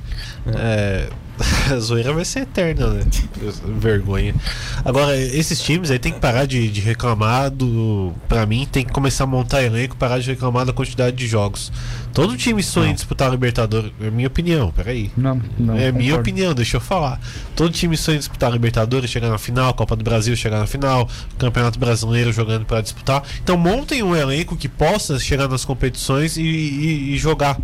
É, 0.56 1.10
a 1.72 1.80
zoeira 1.80 2.12
vai 2.14 2.26
ser 2.26 2.42
eterna, 2.42 2.88
né? 2.88 3.06
Vergonha. 3.80 4.36
Agora, 4.84 5.16
esses 5.18 5.62
times 5.62 5.90
aí 5.92 6.00
tem 6.00 6.12
que 6.12 6.20
parar 6.20 6.46
de, 6.46 6.70
de 6.70 6.82
reclamar 6.82 7.50
do. 7.50 8.14
Pra 8.28 8.46
mim, 8.46 8.68
tem 8.70 8.84
que 8.86 8.92
começar 8.92 9.24
a 9.24 9.28
montar 9.28 9.64
elenco 9.64 9.96
parar 9.96 10.20
de 10.20 10.30
reclamar 10.30 10.66
da 10.66 10.74
quantidade 10.74 11.16
de 11.16 11.28
jogos. 11.28 11.72
Todo 12.14 12.36
time 12.36 12.62
sonha 12.64 12.92
em 12.92 12.94
disputar 12.96 13.28
a 13.28 13.32
Libertadores. 13.32 13.92
É 14.02 14.10
minha 14.10 14.28
opinião, 14.28 14.72
peraí. 14.72 15.12
Não, 15.16 15.42
não. 15.58 15.76
é 15.76 15.92
minha 15.92 16.12
concordo. 16.12 16.20
opinião, 16.30 16.54
deixa 16.54 16.78
eu 16.78 16.82
falar. 16.82 17.20
Todo 17.56 17.72
time 17.72 17.96
sonha 17.96 18.16
em 18.16 18.20
disputar 18.20 18.50
a 18.50 18.54
Libertadores, 18.54 19.10
chegar 19.10 19.30
na 19.30 19.38
final, 19.38 19.74
Copa 19.74 19.96
do 19.96 20.04
Brasil, 20.04 20.36
chegar 20.36 20.60
na 20.60 20.68
final, 20.68 21.08
Campeonato 21.38 21.80
Brasileiro 21.80 22.34
jogando 22.34 22.66
para 22.66 22.82
disputar. 22.82 23.24
Então 23.44 23.56
montem 23.58 24.04
um 24.04 24.16
elenco 24.16 24.58
que 24.58 24.68
possa 24.68 25.20
chegar 25.20 25.48
nas 25.48 25.64
competições 25.64 26.36
e, 26.38 26.42
e- 26.42 27.14
e 27.14 27.18
jogar. 27.18 27.58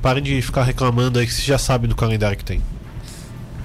Parem 0.00 0.22
de 0.22 0.40
ficar 0.40 0.62
reclamando 0.62 1.18
aí 1.18 1.26
que 1.26 1.32
você 1.34 1.42
já 1.42 1.58
sabe 1.58 1.86
do 1.88 1.96
calendário 1.96 2.36
que 2.38 2.44
tem. 2.44 2.62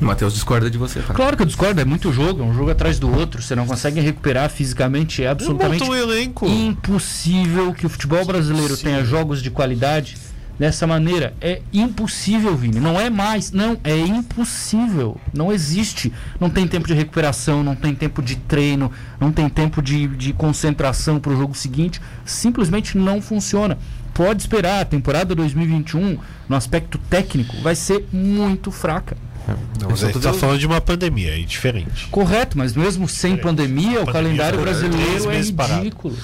O 0.02 0.06
Matheus 0.06 0.34
discorda 0.34 0.70
de 0.70 0.78
você, 0.78 1.00
cara. 1.00 1.14
Claro 1.14 1.38
que 1.38 1.44
eu 1.44 1.48
discordo, 1.48 1.80
é 1.80 1.86
muito 1.86 2.12
jogo, 2.12 2.42
é 2.42 2.46
um 2.46 2.54
jogo 2.54 2.72
atrás 2.72 3.00
do 3.00 3.12
outro. 3.12 3.42
Você 3.42 3.56
não 3.56 3.66
consegue 3.66 4.00
recuperar 4.00 4.50
fisicamente, 4.50 5.24
é 5.24 5.28
absolutamente 5.28 5.84
um 5.84 5.96
elenco. 5.96 6.48
impossível 6.48 7.74
que 7.74 7.86
o 7.86 7.90
futebol 7.90 8.26
brasileiro 8.26 8.76
tenha 8.76 9.04
jogos 9.06 9.42
de 9.42 9.50
qualidade 9.50 10.18
dessa 10.58 10.86
maneira. 10.86 11.34
É 11.42 11.62
impossível, 11.72 12.56
Vini. 12.56 12.80
Não 12.80 13.00
é 13.00 13.10
mais. 13.10 13.52
Não, 13.52 13.78
é 13.84 13.98
impossível. 13.98 15.18
Não 15.34 15.52
existe. 15.52 16.12
Não 16.40 16.50
tem 16.50 16.68
tempo 16.68 16.88
de 16.88 16.94
recuperação, 16.94 17.64
não 17.64 17.76
tem 17.76 17.94
tempo 17.96 18.22
de 18.22 18.36
treino, 18.36 18.92
não 19.20 19.32
tem 19.32 19.50
tempo 19.50 19.82
de, 19.82 20.08
de 20.08 20.34
concentração 20.34 21.20
para 21.20 21.32
o 21.32 21.38
jogo 21.38 21.56
seguinte. 21.56 22.02
Simplesmente 22.26 22.98
não 22.98 23.22
funciona. 23.22 23.78
Pode 24.14 24.44
esperar, 24.44 24.82
a 24.82 24.86
temporada 24.86 25.34
2021, 25.34 26.20
no 26.48 26.56
aspecto 26.56 27.00
técnico, 27.10 27.58
vai 27.64 27.74
ser 27.74 28.06
muito 28.12 28.70
fraca. 28.70 29.18
Não, 29.48 29.56
Eu 29.82 29.90
mas 29.90 30.00
só 30.00 30.06
aí 30.08 30.14
tô 30.14 30.20
você 30.20 30.26
tá 30.26 30.32
vendo- 30.32 30.40
falando 30.40 30.60
de 30.60 30.66
uma 30.68 30.80
pandemia, 30.82 31.38
é 31.38 31.42
diferente. 31.44 32.08
Correto, 32.10 32.58
mas 32.58 32.76
mesmo 32.76 33.08
sem 33.10 33.36
pandemia, 33.38 34.02
o 34.02 34.06
Pandemia 34.06 34.14
calendário 34.14 34.62
brasileiro 34.62 35.32
é 35.32 35.52
parado. 35.52 35.84
ridículo. 35.84 36.16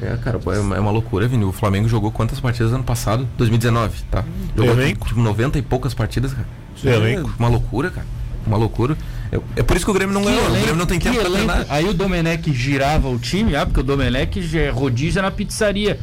É, 0.00 0.16
cara, 0.16 0.40
é 0.44 0.58
uma, 0.58 0.76
é 0.76 0.80
loucura, 0.80 1.28
Vini. 1.28 1.44
O 1.44 1.52
Flamengo 1.52 1.88
jogou 1.88 2.10
quantas 2.10 2.40
partidas 2.40 2.72
ano 2.72 2.82
passado? 2.82 3.28
2019, 3.38 4.02
tá? 4.10 4.24
Jogou 4.56 4.72
Elenco. 4.72 5.06
tipo 5.06 5.20
90 5.20 5.58
e 5.58 5.62
poucas 5.62 5.94
partidas, 5.94 6.32
cara. 6.32 6.46
É 6.84 6.88
Elenco. 6.94 7.32
uma 7.38 7.48
loucura, 7.48 7.90
cara. 7.90 8.06
Uma 8.46 8.56
loucura. 8.56 8.96
É, 9.30 9.38
é 9.56 9.62
por 9.62 9.76
isso 9.76 9.84
que 9.84 9.90
o 9.90 9.94
Grêmio 9.94 10.12
não 10.12 10.24
ganhou. 10.24 10.44
O 10.48 10.50
Grêmio 10.50 10.74
não 10.76 10.86
tem 10.86 10.98
que 10.98 11.04
tempo 11.04 11.20
pra 11.20 11.28
elenco. 11.28 11.46
treinar. 11.46 11.66
Aí 11.70 11.88
o 11.88 11.94
Domenech 11.94 12.52
girava 12.52 13.08
o 13.08 13.18
time, 13.18 13.54
ah, 13.54 13.64
porque 13.64 13.80
o 13.80 13.82
Domenech 13.84 14.42
já 14.42 14.60
é 14.62 14.70
rodízio 14.70 15.22
na 15.22 15.30
pizzaria. 15.30 15.98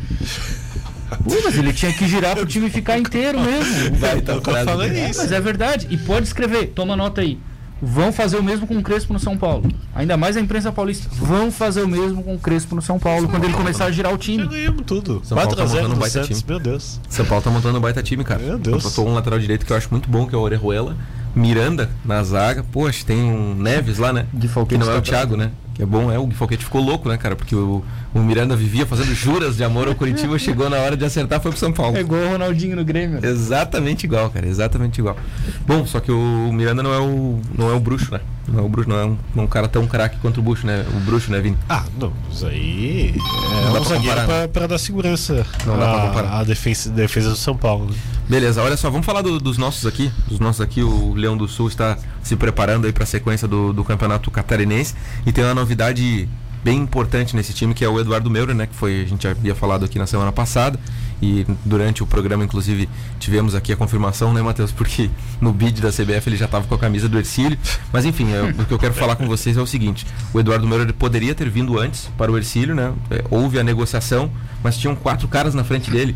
Mas 1.44 1.58
ele 1.58 1.74
tinha 1.74 1.92
que 1.94 2.08
girar 2.08 2.36
pro 2.36 2.46
time 2.46 2.70
ficar 2.70 2.98
inteiro 2.98 3.40
mesmo. 3.40 3.96
Vai, 3.98 4.22
tá 4.22 4.40
falando 4.42 4.84
É, 4.96 5.10
isso. 5.10 5.20
mas 5.22 5.32
é 5.32 5.40
verdade. 5.42 5.88
E 5.90 5.98
pode 5.98 6.28
escrever, 6.28 6.68
toma 6.76 6.96
nota 6.96 7.22
aí. 7.22 7.40
Vão 7.82 8.12
fazer 8.12 8.36
o 8.38 8.44
mesmo 8.44 8.68
com 8.68 8.78
o 8.78 8.84
Crespo 8.84 9.14
no 9.14 9.20
São 9.20 9.38
Paulo. 9.38 9.72
Ainda 9.96 10.18
mais 10.18 10.36
a 10.36 10.42
imprensa 10.42 10.70
paulista. 10.70 11.08
Vão 11.14 11.50
fazer 11.50 11.82
o 11.82 11.88
mesmo 11.88 12.22
com 12.22 12.36
o 12.36 12.38
Crespo 12.40 12.76
no 12.76 12.82
São 12.82 13.00
Paulo 13.00 13.30
quando 13.30 13.46
ele 13.46 13.54
começar 13.54 13.86
a 13.86 13.92
girar 13.92 14.14
o 14.14 14.18
time. 14.18 14.46
ganhamos 14.48 14.84
tudo. 14.86 15.22
São 15.24 15.38
Paulo 15.38 15.56
tá 15.56 15.64
4x0 15.64 15.68
montando 15.70 15.86
um 15.86 15.94
do 15.94 16.00
baita 16.02 16.24
Santos, 16.24 16.38
time. 16.40 16.44
meu 16.50 16.60
Deus. 16.60 17.00
São 17.08 17.26
Paulo 17.26 17.42
tá 17.42 17.50
montando 17.50 17.78
um 17.78 17.82
baita 17.82 18.04
time, 18.04 18.24
cara. 18.26 18.42
Meu 18.44 18.60
Deus. 18.60 18.84
Contratou 18.84 19.08
um 19.08 19.14
lateral 19.14 19.40
direito 19.40 19.66
que 19.66 19.72
eu 19.72 19.78
acho 19.78 19.88
muito 19.92 20.10
bom, 20.10 20.28
que 20.28 20.36
é 20.36 20.38
o 20.38 20.42
Orejuela. 20.42 20.98
Miranda 21.34 21.90
na 22.04 22.22
zaga. 22.22 22.66
Poxa, 22.70 23.06
tem 23.08 23.18
um 23.24 23.56
Neves 23.56 23.98
lá, 23.98 24.12
né? 24.12 24.26
Falquete 24.50 24.78
que 24.82 24.86
não 24.86 24.94
é 24.94 24.98
o 24.98 25.02
Thiago, 25.02 25.38
né? 25.38 25.52
Que 25.80 25.84
é 25.84 25.86
bom, 25.86 26.12
é. 26.12 26.20
O 26.20 26.30
Falquete 26.32 26.66
ficou 26.66 26.82
louco, 26.82 27.08
né, 27.08 27.16
cara? 27.16 27.38
Porque 27.38 27.56
o, 27.56 27.82
o 28.14 28.20
Miranda 28.20 28.54
vivia 28.54 28.86
fazendo 28.86 29.16
juras 29.16 29.56
de 29.56 29.64
amor 29.64 29.88
ao 29.88 29.96
Curitiba, 29.96 30.36
chegou 30.38 30.70
na 30.70 30.76
hora 30.76 30.98
de 30.98 31.06
acertar, 31.06 31.40
foi 31.40 31.52
pro 31.52 31.58
São 31.58 31.72
Paulo. 31.72 31.96
É 31.96 32.02
igual 32.02 32.22
o 32.22 32.30
Ronaldinho 32.32 32.76
no 32.76 32.84
Grêmio. 32.84 33.26
Exatamente 33.26 34.04
igual, 34.04 34.30
cara, 34.30 34.46
exatamente 34.46 35.00
igual. 35.00 35.16
Bom, 35.66 35.86
só 35.86 36.02
que 36.02 36.12
o 36.12 36.52
Miranda 36.52 36.84
não 36.84 36.94
é 36.94 37.00
o 37.00 37.40
não 37.58 37.72
é 37.72 37.74
o 37.74 37.80
bruxo, 37.80 38.12
né? 38.12 38.20
Não 38.46 38.60
é 38.60 38.62
o 38.62 38.68
bruxo, 38.68 38.90
não 38.90 38.98
é 39.00 39.06
um, 39.06 39.18
não 39.34 39.44
é 39.44 39.46
um 39.46 39.50
cara 39.50 39.70
tão 39.70 39.88
craque 39.88 40.18
quanto 40.22 40.42
o 40.42 40.44
bruxo, 40.44 40.68
né? 40.68 40.86
O 40.94 41.00
bruxo, 41.00 41.32
né, 41.32 41.40
Vini? 41.40 41.56
Ah, 41.70 41.86
não, 41.98 42.12
isso 42.30 42.46
aí 42.46 43.14
é 43.16 43.64
Não 43.64 43.72
dá 43.72 43.80
um 43.80 43.84
pra 43.86 43.96
zagueiro 43.96 44.20
comparar, 44.20 44.26
pra, 44.26 44.48
pra 44.50 44.68
dar 44.68 44.78
segurança 44.80 45.46
Não 45.66 45.80
dá 45.80 45.94
pra 45.94 46.08
comparar. 46.08 46.40
à 46.40 46.44
defesa, 46.44 46.90
defesa 46.90 47.30
do 47.30 47.38
São 47.38 47.56
Paulo. 47.56 47.86
Né? 47.86 47.96
Beleza, 48.30 48.62
olha 48.62 48.78
só, 48.78 48.90
vamos 48.92 49.06
falar 49.06 49.24
do- 49.24 49.40
dos 49.40 49.58
nossos 49.58 49.86
aqui. 49.88 50.12
Dos 50.28 50.40
nossos 50.40 50.62
aqui, 50.62 50.84
o 50.84 51.14
Leão 51.16 51.36
do 51.36 51.48
Sul 51.48 51.68
está 51.68 51.98
se 52.22 52.36
preparando 52.36 52.86
aí 52.86 52.94
para 52.94 53.04
a 53.04 53.08
sequência 53.08 53.48
do, 53.48 53.74
do 53.74 53.84
campeonato 53.84 54.30
catarinense 54.30 54.94
e 55.26 55.32
tem 55.32 55.44
uma 55.44 55.56
novidade 55.56 56.30
bem 56.64 56.78
importante 56.78 57.36
nesse 57.36 57.54
time 57.54 57.74
que 57.74 57.84
é 57.86 57.90
o 57.90 58.00
Eduardo 58.00 58.30
Meurer, 58.30 58.54
né? 58.54 58.68
Que 58.68 58.76
foi 58.76 59.02
a 59.02 59.08
gente 59.08 59.28
havia 59.28 59.56
falado 59.56 59.84
aqui 59.86 59.98
na 59.98 60.06
semana 60.06 60.32
passada 60.32 60.78
e 61.22 61.46
durante 61.66 62.04
o 62.04 62.06
programa 62.06 62.44
inclusive 62.44 62.88
tivemos 63.18 63.56
aqui 63.56 63.74
a 63.74 63.78
confirmação, 63.78 64.32
né, 64.34 64.42
Matheus? 64.44 64.72
Porque 64.72 65.10
no 65.42 65.52
bid 65.52 65.82
da 65.82 65.90
CBF 65.90 66.28
ele 66.30 66.38
já 66.38 66.46
estava 66.46 66.68
com 66.68 66.76
a 66.76 66.78
camisa 66.78 67.10
do 67.10 67.18
Ercílio. 67.18 67.58
Mas 67.92 68.06
enfim, 68.06 68.32
é, 68.32 68.44
o 68.44 68.66
que 68.66 68.74
eu 68.74 68.78
quero 68.78 68.94
falar 68.94 69.16
com 69.16 69.26
vocês 69.26 69.58
é 69.58 69.62
o 69.62 69.66
seguinte: 69.66 70.06
o 70.34 70.40
Eduardo 70.40 70.68
Meurer 70.68 70.94
poderia 70.94 71.34
ter 71.34 71.50
vindo 71.50 71.80
antes 71.80 72.12
para 72.16 72.32
o 72.32 72.38
Ercílio, 72.38 72.76
né? 72.76 72.94
É, 73.10 73.24
houve 73.32 73.58
a 73.58 73.64
negociação, 73.64 74.30
mas 74.64 74.78
tinham 74.78 74.96
quatro 74.96 75.28
caras 75.28 75.56
na 75.56 75.64
frente 75.64 75.90
dele: 75.90 76.16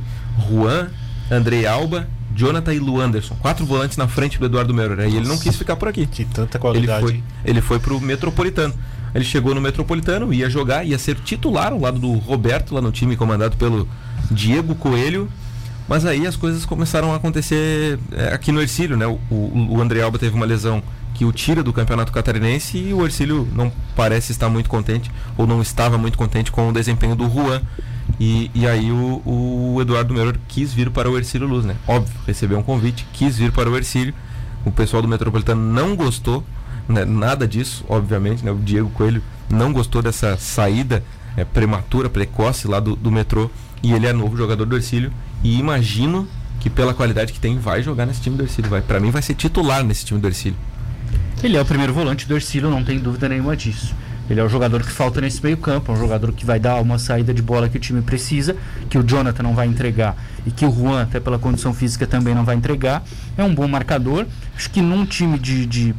Juan, 0.49 0.89
Andrei 1.31 1.65
Alba, 1.65 2.07
Jonathan 2.35 2.73
e 2.73 2.79
Luanderson. 2.79 3.35
Quatro 3.35 3.65
volantes 3.65 3.97
na 3.97 4.07
frente 4.07 4.39
do 4.39 4.45
Eduardo 4.45 4.73
Meurer. 4.73 5.07
E 5.07 5.15
ele 5.17 5.27
não 5.27 5.37
quis 5.37 5.55
ficar 5.55 5.75
por 5.75 5.87
aqui. 5.87 6.05
Que 6.05 6.25
tanta 6.25 6.57
Ele 6.57 6.61
qualidade. 6.61 7.05
foi, 7.05 7.23
ele 7.45 7.61
foi 7.61 7.79
pro 7.79 7.99
Metropolitano. 7.99 8.73
Ele 9.13 9.23
chegou 9.23 9.53
no 9.53 9.61
Metropolitano, 9.61 10.33
ia 10.33 10.49
jogar, 10.49 10.83
ia 10.85 10.97
ser 10.97 11.15
titular 11.15 11.71
ao 11.71 11.79
lado 11.79 11.99
do 11.99 12.13
Roberto, 12.13 12.73
lá 12.73 12.81
no 12.81 12.91
time 12.91 13.15
comandado 13.15 13.55
pelo 13.57 13.87
Diego 14.31 14.73
Coelho. 14.75 15.29
Mas 15.87 16.05
aí 16.05 16.25
as 16.25 16.35
coisas 16.35 16.65
começaram 16.65 17.13
a 17.13 17.17
acontecer 17.17 17.99
é, 18.11 18.33
aqui 18.33 18.51
no 18.51 18.61
Ercílio, 18.61 18.97
né? 18.97 19.05
O, 19.05 19.19
o, 19.29 19.67
o 19.77 19.81
André 19.81 20.01
Alba 20.01 20.17
teve 20.17 20.35
uma 20.35 20.45
lesão 20.45 20.81
que 21.13 21.25
o 21.25 21.31
tira 21.31 21.61
do 21.61 21.71
campeonato 21.71 22.11
catarinense 22.11 22.77
e 22.77 22.93
o 22.93 23.05
Ercílio 23.05 23.47
não 23.53 23.71
parece 23.95 24.31
estar 24.31 24.49
muito 24.49 24.67
contente, 24.67 25.11
ou 25.37 25.45
não 25.45 25.61
estava 25.61 25.95
muito 25.97 26.17
contente 26.17 26.51
com 26.51 26.69
o 26.69 26.73
desempenho 26.73 27.15
do 27.15 27.29
Juan. 27.29 27.61
E, 28.19 28.51
e 28.53 28.67
aí 28.67 28.91
o, 28.91 29.21
o 29.25 29.81
Eduardo 29.81 30.13
Meurer 30.13 30.39
quis 30.47 30.73
vir 30.73 30.89
para 30.89 31.09
o 31.09 31.17
Ercílio 31.17 31.47
Luz, 31.47 31.65
né? 31.65 31.75
Óbvio, 31.87 32.13
recebeu 32.27 32.59
um 32.59 32.63
convite, 32.63 33.05
quis 33.13 33.37
vir 33.37 33.51
para 33.51 33.69
o 33.69 33.75
Ercílio. 33.75 34.13
O 34.65 34.71
pessoal 34.71 35.01
do 35.01 35.07
Metropolitano 35.07 35.61
não 35.61 35.95
gostou, 35.95 36.43
né, 36.87 37.03
nada 37.05 37.47
disso, 37.47 37.83
obviamente, 37.89 38.43
né? 38.45 38.51
O 38.51 38.57
Diego 38.57 38.89
Coelho 38.91 39.21
não 39.49 39.73
gostou 39.73 40.01
dessa 40.01 40.37
saída 40.37 41.03
é, 41.35 41.43
prematura, 41.43 42.09
precoce 42.09 42.67
lá 42.67 42.79
do, 42.79 42.95
do 42.95 43.11
metrô. 43.11 43.49
E 43.81 43.91
ele 43.91 44.07
é 44.07 44.13
novo 44.13 44.37
jogador 44.37 44.65
do 44.65 44.75
Ercílio. 44.75 45.11
E 45.43 45.59
imagino 45.59 46.27
que 46.59 46.69
pela 46.69 46.93
qualidade 46.93 47.33
que 47.33 47.39
tem, 47.39 47.57
vai 47.59 47.83
jogar 47.83 48.05
nesse 48.05 48.21
time 48.21 48.37
do 48.37 48.43
Ercílio. 48.43 48.69
Vai. 48.69 48.81
Pra 48.81 48.99
mim 48.99 49.11
vai 49.11 49.21
ser 49.21 49.33
titular 49.33 49.83
nesse 49.83 50.05
time 50.05 50.19
do 50.19 50.27
Ercílio. 50.27 50.57
Ele 51.43 51.57
é 51.57 51.61
o 51.61 51.65
primeiro 51.65 51.93
volante 51.93 52.25
do 52.25 52.35
Ercílio, 52.35 52.69
não 52.69 52.85
tem 52.85 52.97
dúvida 52.99 53.27
nenhuma 53.27 53.57
disso. 53.57 53.93
Ele 54.29 54.39
é 54.39 54.43
o 54.43 54.47
jogador 54.47 54.81
que 54.81 54.91
falta 54.91 55.19
nesse 55.19 55.43
meio 55.43 55.57
campo, 55.57 55.91
é 55.91 55.95
um 55.95 55.97
jogador 55.97 56.31
que 56.31 56.45
vai 56.45 56.59
dar 56.59 56.81
uma 56.81 56.97
saída 56.97 57.33
de 57.33 57.41
bola 57.41 57.67
que 57.67 57.77
o 57.77 57.79
time 57.79 58.01
precisa, 58.01 58.55
que 58.89 58.97
o 58.97 59.03
Jonathan 59.03 59.43
não 59.43 59.53
vai 59.53 59.67
entregar 59.67 60.15
e 60.45 60.51
que 60.51 60.65
o 60.65 60.71
Juan, 60.71 61.03
até 61.03 61.19
pela 61.19 61.37
condição 61.37 61.73
física, 61.73 62.07
também 62.07 62.33
não 62.33 62.45
vai 62.45 62.55
entregar. 62.55 63.03
É 63.37 63.43
um 63.43 63.53
bom 63.53 63.67
marcador. 63.67 64.25
Acho 64.55 64.69
que 64.69 64.81
num 64.81 65.05
time 65.05 65.37
de, 65.37 65.65
de, 65.65 65.95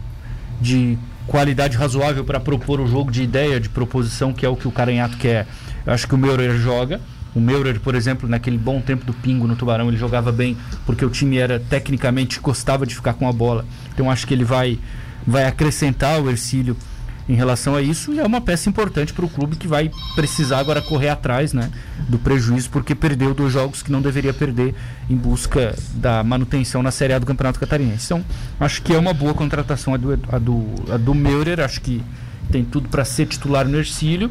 de 0.60 0.98
qualidade 1.26 1.76
razoável 1.76 2.24
para 2.24 2.40
propor 2.40 2.80
o 2.80 2.86
jogo 2.86 3.10
de 3.10 3.22
ideia, 3.22 3.60
de 3.60 3.68
proposição, 3.68 4.32
que 4.32 4.44
é 4.44 4.48
o 4.48 4.56
que 4.56 4.66
o 4.66 4.72
Caranhato 4.72 5.16
quer, 5.16 5.46
eu 5.86 5.92
acho 5.92 6.06
que 6.08 6.14
o 6.14 6.18
Meurer 6.18 6.56
joga. 6.56 7.00
O 7.34 7.40
Meurer, 7.40 7.80
por 7.80 7.94
exemplo, 7.94 8.28
naquele 8.28 8.56
bom 8.56 8.80
tempo 8.80 9.04
do 9.04 9.12
Pingo 9.12 9.46
no 9.46 9.56
Tubarão, 9.56 9.88
ele 9.88 9.96
jogava 9.96 10.30
bem 10.30 10.56
porque 10.86 11.04
o 11.04 11.10
time 11.10 11.36
era 11.36 11.58
tecnicamente 11.58 12.38
gostava 12.38 12.86
de 12.86 12.94
ficar 12.94 13.14
com 13.14 13.28
a 13.28 13.32
bola. 13.32 13.66
Então 13.92 14.10
acho 14.10 14.26
que 14.26 14.32
ele 14.32 14.44
vai, 14.44 14.78
vai 15.26 15.44
acrescentar 15.44 16.20
o 16.20 16.30
Ercílio 16.30 16.76
em 17.28 17.34
relação 17.34 17.74
a 17.74 17.80
isso 17.80 18.12
e 18.12 18.20
é 18.20 18.24
uma 18.24 18.40
peça 18.40 18.68
importante 18.68 19.12
para 19.12 19.24
o 19.24 19.28
clube 19.28 19.56
que 19.56 19.66
vai 19.66 19.90
precisar 20.14 20.58
agora 20.58 20.82
correr 20.82 21.08
atrás 21.08 21.52
né, 21.52 21.70
do 22.08 22.18
prejuízo 22.18 22.68
porque 22.70 22.94
perdeu 22.94 23.32
dois 23.32 23.52
jogos 23.52 23.82
que 23.82 23.90
não 23.90 24.02
deveria 24.02 24.32
perder 24.32 24.74
em 25.08 25.16
busca 25.16 25.74
da 25.94 26.22
manutenção 26.22 26.82
na 26.82 26.90
Série 26.90 27.14
A 27.14 27.18
do 27.18 27.26
Campeonato 27.26 27.58
Catarinense. 27.58 28.06
Então, 28.06 28.24
acho 28.60 28.82
que 28.82 28.92
é 28.92 28.98
uma 28.98 29.14
boa 29.14 29.32
contratação 29.32 29.94
a 29.94 29.96
do, 29.96 30.12
a 30.12 30.38
do, 30.38 30.66
a 30.92 30.96
do 30.96 31.14
Meurer, 31.14 31.60
acho 31.60 31.80
que 31.80 32.02
tem 32.50 32.64
tudo 32.64 32.88
para 32.88 33.04
ser 33.04 33.26
titular 33.26 33.66
no 33.66 33.78
Ercílio. 33.78 34.30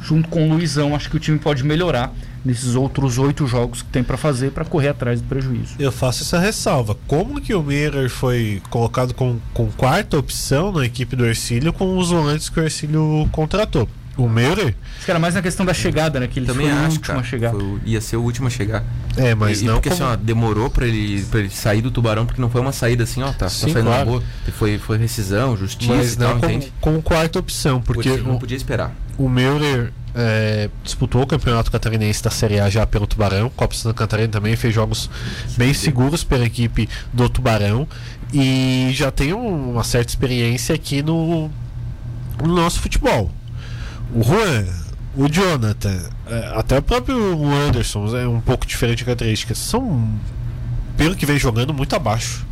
Junto 0.00 0.28
com 0.28 0.48
o 0.48 0.52
Luizão, 0.52 0.94
acho 0.94 1.08
que 1.08 1.16
o 1.16 1.20
time 1.20 1.38
pode 1.38 1.64
melhorar 1.64 2.12
nesses 2.44 2.74
outros 2.74 3.16
oito 3.18 3.46
jogos 3.46 3.80
que 3.82 3.88
tem 3.88 4.04
para 4.04 4.16
fazer 4.16 4.50
para 4.50 4.64
correr 4.64 4.88
atrás 4.88 5.20
do 5.20 5.26
prejuízo. 5.28 5.74
Eu 5.78 5.90
faço 5.90 6.22
essa 6.22 6.38
ressalva. 6.38 6.96
Como 7.06 7.40
que 7.40 7.54
o 7.54 7.62
Miller 7.62 8.10
foi 8.10 8.60
colocado 8.70 9.14
com, 9.14 9.38
com 9.54 9.70
quarta 9.72 10.18
opção 10.18 10.70
na 10.72 10.84
equipe 10.84 11.16
do 11.16 11.24
Ercílio 11.24 11.72
com 11.72 11.96
os 11.96 12.10
volantes 12.10 12.48
que 12.48 12.60
o 12.60 12.62
Ercílio 12.62 13.28
contratou? 13.32 13.88
O 14.16 14.28
Miller? 14.28 14.76
Acho 14.96 15.04
que 15.06 15.10
era 15.10 15.18
mais 15.18 15.34
na 15.34 15.42
questão 15.42 15.66
da 15.66 15.74
chegada, 15.74 16.20
né? 16.20 16.28
Que 16.28 16.38
ele 16.38 16.46
Também 16.46 16.68
foi 16.68 16.74
o 16.76 16.78
acho, 16.78 16.86
último 16.96 17.04
cara. 17.06 17.18
a 17.18 17.22
chegar. 17.24 17.50
Foi 17.50 17.62
o- 17.64 17.80
ia 17.84 18.00
ser 18.00 18.16
o 18.16 18.22
último 18.22 18.46
a 18.46 18.50
chegar. 18.50 18.84
É, 19.16 19.34
mas 19.34 19.60
e, 19.60 19.64
e 19.64 19.66
não 19.66 19.74
porque 19.74 19.88
como- 19.90 20.04
assim, 20.04 20.12
ó, 20.12 20.16
demorou 20.16 20.70
pra 20.70 20.86
ele, 20.86 21.20
pra 21.24 21.40
ele 21.40 21.50
sair 21.50 21.82
do 21.82 21.90
tubarão, 21.90 22.24
porque 22.24 22.40
não 22.40 22.48
foi 22.48 22.60
uma 22.60 22.70
saída 22.70 23.02
assim, 23.02 23.22
ó, 23.24 23.32
tá, 23.32 23.48
Sim, 23.48 23.66
tá 23.66 23.72
saindo 23.72 23.86
claro. 23.86 23.98
na 23.98 24.04
boa. 24.04 24.22
Foi, 24.56 24.78
foi 24.78 24.98
rescisão, 24.98 25.56
justiça 25.56 25.92
mas 25.94 26.12
e 26.12 26.16
tal, 26.18 26.28
não 26.34 26.40
como, 26.40 26.52
entende? 26.52 26.72
como 26.80 27.02
quarta 27.02 27.40
opção, 27.40 27.80
porque 27.80 28.08
Porque 28.08 28.22
não 28.22 28.36
o, 28.36 28.38
podia 28.38 28.56
esperar. 28.56 28.94
o 29.18 29.28
Meurer 29.28 29.92
é, 30.14 30.68
disputou 30.82 31.22
o 31.22 31.26
campeonato 31.26 31.70
catarinense 31.70 32.22
da 32.22 32.30
Série 32.30 32.60
A 32.60 32.68
já 32.70 32.86
pelo 32.86 33.06
Tubarão. 33.06 33.50
Copa 33.50 33.74
Santa 33.74 33.94
Catarina 33.94 34.28
também 34.28 34.54
fez 34.56 34.72
jogos 34.74 35.10
bem 35.56 35.74
seguros 35.74 36.22
pela 36.24 36.44
equipe 36.44 36.88
do 37.12 37.28
Tubarão 37.28 37.86
e 38.32 38.90
já 38.94 39.10
tem 39.10 39.32
um- 39.32 39.72
uma 39.72 39.84
certa 39.84 40.10
experiência 40.10 40.74
aqui 40.74 41.02
no, 41.02 41.50
no 42.42 42.46
nosso 42.54 42.80
futebol. 42.80 43.30
O 44.14 44.22
Juan, 44.22 44.64
o 45.16 45.28
Jonathan, 45.28 45.98
é, 46.26 46.52
até 46.56 46.78
o 46.78 46.82
próprio 46.82 47.44
Anderson 47.52 48.16
é 48.16 48.26
um 48.28 48.40
pouco 48.40 48.66
diferente 48.66 48.98
de 48.98 49.04
características. 49.04 49.58
São, 49.58 50.08
pelo 50.96 51.16
que 51.16 51.26
vem 51.26 51.38
jogando, 51.38 51.74
muito 51.74 51.94
abaixo. 51.96 52.46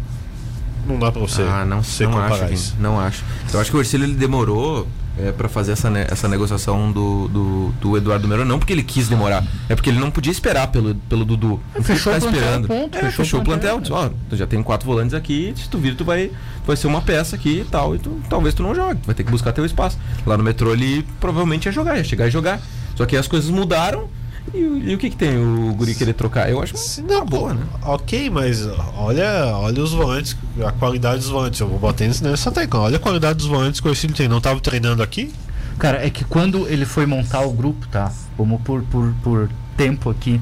Não 0.86 0.98
dá 0.98 1.12
pra 1.12 1.20
você, 1.20 1.42
ah, 1.42 1.64
não, 1.64 1.80
não 2.10 2.18
acho, 2.24 2.74
não 2.80 2.98
acho. 3.00 3.22
Eu 3.52 3.60
acho 3.60 3.70
que 3.70 3.76
o 3.76 3.80
Ercílio 3.80 4.04
ele 4.04 4.14
demorou 4.14 4.88
é, 5.18 5.30
para 5.32 5.48
fazer 5.48 5.72
essa, 5.72 5.90
ne- 5.90 6.06
essa 6.10 6.28
negociação 6.28 6.90
do, 6.90 7.28
do, 7.28 7.68
do 7.80 7.96
Eduardo 7.96 8.26
Melo, 8.26 8.44
não 8.44 8.58
porque 8.58 8.72
ele 8.72 8.82
quis 8.82 9.08
demorar, 9.08 9.44
é 9.68 9.74
porque 9.74 9.90
ele 9.90 9.98
não 9.98 10.10
podia 10.10 10.30
esperar 10.32 10.68
pelo, 10.68 10.94
pelo 10.94 11.24
Dudu. 11.24 11.60
Não 11.74 11.82
podia 11.82 11.96
Fechou 11.96 12.12
o 12.12 12.20
plantel, 12.20 12.38
esperando. 12.40 12.68
ponto, 12.68 12.96
É, 12.96 13.00
fechou 13.00 13.24
fechou, 13.24 13.38
o 13.40 13.42
o 13.42 13.44
plantel. 13.44 13.76
plantel, 13.80 13.80
Disse, 13.80 14.14
ó, 14.16 14.26
tu 14.30 14.36
já 14.36 14.46
tem 14.46 14.62
quatro 14.62 14.86
volantes 14.86 15.14
aqui, 15.14 15.52
se 15.56 15.68
tu 15.68 15.78
vir, 15.78 15.94
tu 15.96 16.04
vai, 16.04 16.30
vai 16.66 16.76
ser 16.76 16.86
uma 16.86 17.02
peça 17.02 17.36
aqui 17.36 17.60
e 17.60 17.64
tal, 17.64 17.94
e 17.94 17.98
tu, 17.98 18.20
talvez 18.28 18.54
tu 18.54 18.62
não 18.62 18.74
jogue, 18.74 19.00
vai 19.04 19.14
ter 19.14 19.24
que 19.24 19.30
buscar 19.30 19.52
teu 19.52 19.64
espaço. 19.66 19.98
Lá 20.26 20.36
no 20.36 20.42
metrô 20.44 20.72
ele 20.72 21.06
provavelmente 21.20 21.66
ia 21.66 21.72
jogar, 21.72 21.96
ia 21.98 22.04
chegar 22.04 22.26
e 22.28 22.30
jogar. 22.30 22.60
Só 22.96 23.04
que 23.06 23.14
aí 23.16 23.20
as 23.20 23.28
coisas 23.28 23.48
mudaram. 23.50 24.08
E, 24.52 24.58
o- 24.58 24.78
e 24.78 24.94
o 24.94 24.98
que, 24.98 25.10
que 25.10 25.16
tem 25.16 25.36
o 25.36 25.72
Guri 25.74 25.94
querer 25.94 26.12
trocar? 26.14 26.50
Eu 26.50 26.62
acho 26.62 26.76
Se 26.76 27.00
uma 27.00 27.24
boa, 27.24 27.54
né? 27.54 27.62
Ok, 27.82 28.28
mas 28.30 28.66
olha, 28.96 29.46
olha 29.56 29.82
os 29.82 29.92
volantes, 29.92 30.36
a 30.66 30.72
qualidade 30.72 31.18
dos 31.20 31.28
volantes. 31.28 31.60
Eu 31.60 31.68
vou 31.68 31.78
bater 31.78 32.08
nesse- 32.08 32.22
nessa 32.24 32.50
tecla. 32.50 32.80
Olha 32.80 32.96
a 32.96 33.00
qualidade 33.00 33.38
dos 33.38 33.46
volantes 33.46 33.80
que 33.80 33.88
o 33.88 33.90
Ercílio 33.90 34.16
tem. 34.16 34.28
Não 34.28 34.40
tava 34.40 34.60
treinando 34.60 35.02
aqui? 35.02 35.32
Cara, 35.78 36.04
é 36.04 36.10
que 36.10 36.24
quando 36.24 36.66
ele 36.68 36.84
foi 36.84 37.06
montar 37.06 37.40
o 37.42 37.52
grupo, 37.52 37.86
tá? 37.88 38.12
Vamos 38.36 38.60
por, 38.62 38.82
por, 38.82 39.12
por 39.22 39.48
tempo 39.76 40.10
aqui. 40.10 40.40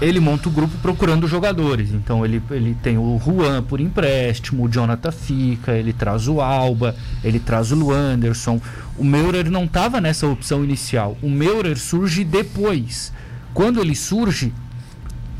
Ele 0.00 0.20
monta 0.20 0.48
o 0.48 0.52
grupo 0.52 0.76
procurando 0.82 1.26
jogadores. 1.26 1.90
Então 1.90 2.24
ele, 2.24 2.42
ele 2.50 2.76
tem 2.82 2.98
o 2.98 3.18
Juan 3.24 3.62
por 3.62 3.80
empréstimo, 3.80 4.64
o 4.64 4.68
Jonathan 4.68 5.10
fica, 5.10 5.72
ele 5.72 5.92
traz 5.92 6.28
o 6.28 6.40
Alba, 6.40 6.94
ele 7.24 7.38
traz 7.40 7.72
o 7.72 7.74
Luanderson. 7.76 8.60
O 8.98 9.04
Meurer 9.04 9.50
não 9.50 9.64
estava 9.64 9.98
nessa 10.00 10.26
opção 10.26 10.62
inicial. 10.62 11.16
O 11.22 11.30
Meurer 11.30 11.78
surge 11.78 12.24
depois. 12.24 13.12
Quando 13.56 13.80
ele 13.80 13.96
surge, 13.96 14.52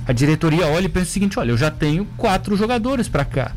a 0.06 0.12
diretoria 0.14 0.66
olha 0.68 0.86
e 0.86 0.88
pensa 0.88 1.10
o 1.10 1.12
seguinte: 1.12 1.38
olha, 1.38 1.50
eu 1.50 1.58
já 1.58 1.70
tenho 1.70 2.06
quatro 2.16 2.56
jogadores 2.56 3.10
para 3.10 3.26
cá. 3.26 3.52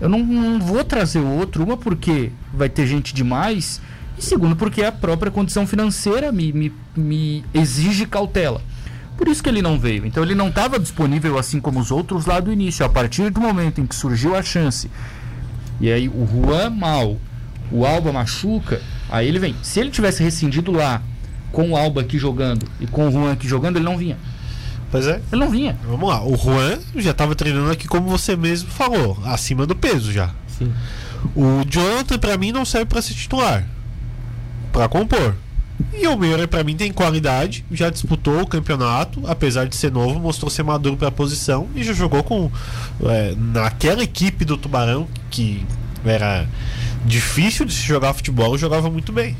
Eu 0.00 0.08
não, 0.08 0.20
não 0.20 0.60
vou 0.60 0.84
trazer 0.84 1.18
outro, 1.18 1.64
uma 1.64 1.76
porque 1.76 2.30
vai 2.54 2.68
ter 2.68 2.86
gente 2.86 3.12
demais, 3.12 3.80
e 4.16 4.22
segundo 4.22 4.54
porque 4.54 4.84
a 4.84 4.92
própria 4.92 5.32
condição 5.32 5.66
financeira 5.66 6.30
me, 6.30 6.52
me, 6.52 6.72
me 6.96 7.44
exige 7.52 8.06
cautela. 8.06 8.62
Por 9.16 9.26
isso 9.26 9.42
que 9.42 9.48
ele 9.48 9.60
não 9.60 9.76
veio. 9.76 10.06
Então 10.06 10.22
ele 10.22 10.36
não 10.36 10.50
estava 10.50 10.78
disponível 10.78 11.36
assim 11.36 11.60
como 11.60 11.80
os 11.80 11.90
outros 11.90 12.26
lá 12.26 12.38
do 12.38 12.52
início. 12.52 12.86
A 12.86 12.88
partir 12.88 13.28
do 13.30 13.40
momento 13.40 13.80
em 13.80 13.86
que 13.86 13.96
surgiu 13.96 14.36
a 14.36 14.42
chance, 14.42 14.88
e 15.80 15.90
aí 15.90 16.08
o 16.08 16.24
Juan 16.24 16.70
mal, 16.70 17.16
o 17.72 17.84
Alba 17.84 18.12
machuca, 18.12 18.80
aí 19.10 19.26
ele 19.26 19.40
vem. 19.40 19.56
Se 19.64 19.80
ele 19.80 19.90
tivesse 19.90 20.22
rescindido 20.22 20.70
lá 20.70 21.02
com 21.52 21.70
o 21.70 21.76
Alba 21.76 22.00
aqui 22.00 22.18
jogando 22.18 22.66
e 22.80 22.86
com 22.86 23.08
o 23.08 23.12
Juan 23.12 23.32
aqui 23.32 23.48
jogando, 23.48 23.76
ele 23.76 23.84
não 23.84 23.96
vinha. 23.96 24.16
Pois 24.90 25.06
é. 25.06 25.20
Ele 25.32 25.40
não 25.40 25.50
vinha. 25.50 25.76
Vamos 25.84 26.08
lá. 26.08 26.24
O 26.24 26.36
Juan 26.36 26.78
já 26.96 27.12
tava 27.12 27.34
treinando 27.34 27.70
aqui, 27.70 27.88
como 27.88 28.08
você 28.08 28.36
mesmo 28.36 28.70
falou, 28.70 29.18
acima 29.24 29.66
do 29.66 29.74
peso 29.74 30.12
já. 30.12 30.30
Sim. 30.58 30.72
O 31.34 31.64
Jonathan, 31.68 32.18
pra 32.18 32.36
mim, 32.36 32.52
não 32.52 32.64
serve 32.64 32.86
pra 32.86 33.02
ser 33.02 33.14
titular. 33.14 33.66
Pra 34.72 34.88
compor. 34.88 35.34
E 35.92 36.06
o 36.06 36.16
Meurer, 36.16 36.48
pra 36.48 36.64
mim, 36.64 36.76
tem 36.76 36.92
qualidade. 36.92 37.64
Já 37.70 37.90
disputou 37.90 38.42
o 38.42 38.46
campeonato, 38.46 39.22
apesar 39.26 39.66
de 39.66 39.76
ser 39.76 39.90
novo, 39.90 40.18
mostrou 40.18 40.50
ser 40.50 40.62
maduro 40.62 40.96
pra 40.96 41.10
posição 41.10 41.68
e 41.74 41.82
já 41.82 41.92
jogou 41.92 42.22
com. 42.22 42.50
é, 43.04 43.34
naquela 43.36 44.02
equipe 44.02 44.44
do 44.44 44.56
Tubarão, 44.56 45.06
que 45.30 45.64
era 46.04 46.46
difícil 47.04 47.66
de 47.66 47.74
se 47.74 47.82
jogar 47.82 48.14
futebol, 48.14 48.56
jogava 48.56 48.90
muito 48.90 49.12
bem. 49.12 49.36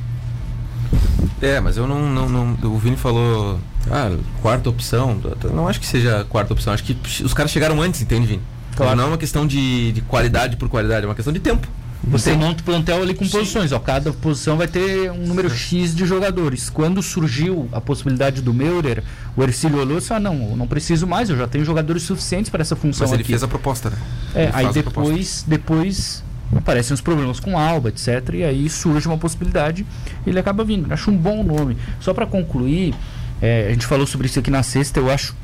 É, 1.40 1.60
mas 1.60 1.76
eu 1.76 1.86
não, 1.86 2.08
não, 2.10 2.28
não- 2.28 2.56
O 2.70 2.78
Vini 2.78 2.96
falou. 2.96 3.58
Ah, 3.90 4.10
quarta 4.42 4.68
opção. 4.70 5.20
Não 5.52 5.68
acho 5.68 5.78
que 5.80 5.86
seja 5.86 6.24
quarta 6.28 6.52
opção. 6.52 6.72
Acho 6.72 6.82
que 6.84 6.96
os 7.22 7.34
caras 7.34 7.50
chegaram 7.52 7.80
antes, 7.80 8.00
entende, 8.02 8.26
Vini? 8.26 8.42
Claro. 8.74 8.96
Não 8.96 9.04
é 9.04 9.06
uma 9.08 9.18
questão 9.18 9.46
de, 9.46 9.92
de 9.92 10.00
qualidade 10.02 10.56
por 10.56 10.68
qualidade, 10.68 11.04
é 11.04 11.08
uma 11.08 11.14
questão 11.14 11.32
de 11.32 11.40
tempo. 11.40 11.66
Você 12.08 12.34
monta 12.34 12.60
o 12.60 12.64
plantel 12.64 13.02
ali 13.02 13.14
com 13.14 13.26
posições, 13.26 13.72
ó. 13.72 13.78
Cada 13.80 14.12
posição 14.12 14.56
vai 14.56 14.68
ter 14.68 15.10
um 15.10 15.26
número 15.26 15.50
X 15.50 15.94
de 15.94 16.04
jogadores. 16.06 16.70
Quando 16.70 17.02
surgiu 17.02 17.68
a 17.72 17.80
possibilidade 17.80 18.42
do 18.42 18.54
Meurer, 18.54 19.02
o 19.36 19.42
Ercílio 19.42 19.78
olhou 19.80 19.96
e 19.96 20.00
disse: 20.00 20.12
Ah, 20.12 20.20
não, 20.20 20.50
eu 20.50 20.56
não 20.56 20.68
preciso 20.68 21.04
mais, 21.06 21.30
eu 21.30 21.36
já 21.36 21.48
tenho 21.48 21.64
jogadores 21.64 22.02
suficientes 22.04 22.48
para 22.50 22.60
essa 22.60 22.76
função 22.76 23.06
Mas 23.06 23.12
ele 23.12 23.22
aqui. 23.22 23.32
fez 23.32 23.42
a 23.42 23.48
proposta, 23.48 23.90
né? 23.90 23.96
É, 24.34 24.42
Ele 24.44 24.50
aí 24.54 24.66
a 24.66 24.72
depois, 24.72 25.44
depois 25.48 26.22
aparecem 26.54 26.94
os 26.94 27.00
problemas 27.00 27.40
com 27.40 27.58
Alba, 27.58 27.88
etc. 27.88 28.34
E 28.34 28.44
aí 28.44 28.68
surge 28.68 29.08
uma 29.08 29.18
possibilidade 29.18 29.86
e 30.24 30.30
ele 30.30 30.38
acaba 30.38 30.64
vindo. 30.64 30.92
Acho 30.92 31.10
um 31.10 31.16
bom 31.16 31.42
nome. 31.42 31.76
Só 32.00 32.12
para 32.14 32.26
concluir, 32.26 32.94
é, 33.40 33.66
a 33.68 33.70
gente 33.70 33.86
falou 33.86 34.06
sobre 34.06 34.26
isso 34.26 34.38
aqui 34.38 34.50
na 34.50 34.62
sexta, 34.62 35.00
eu 35.00 35.10
acho 35.10 35.34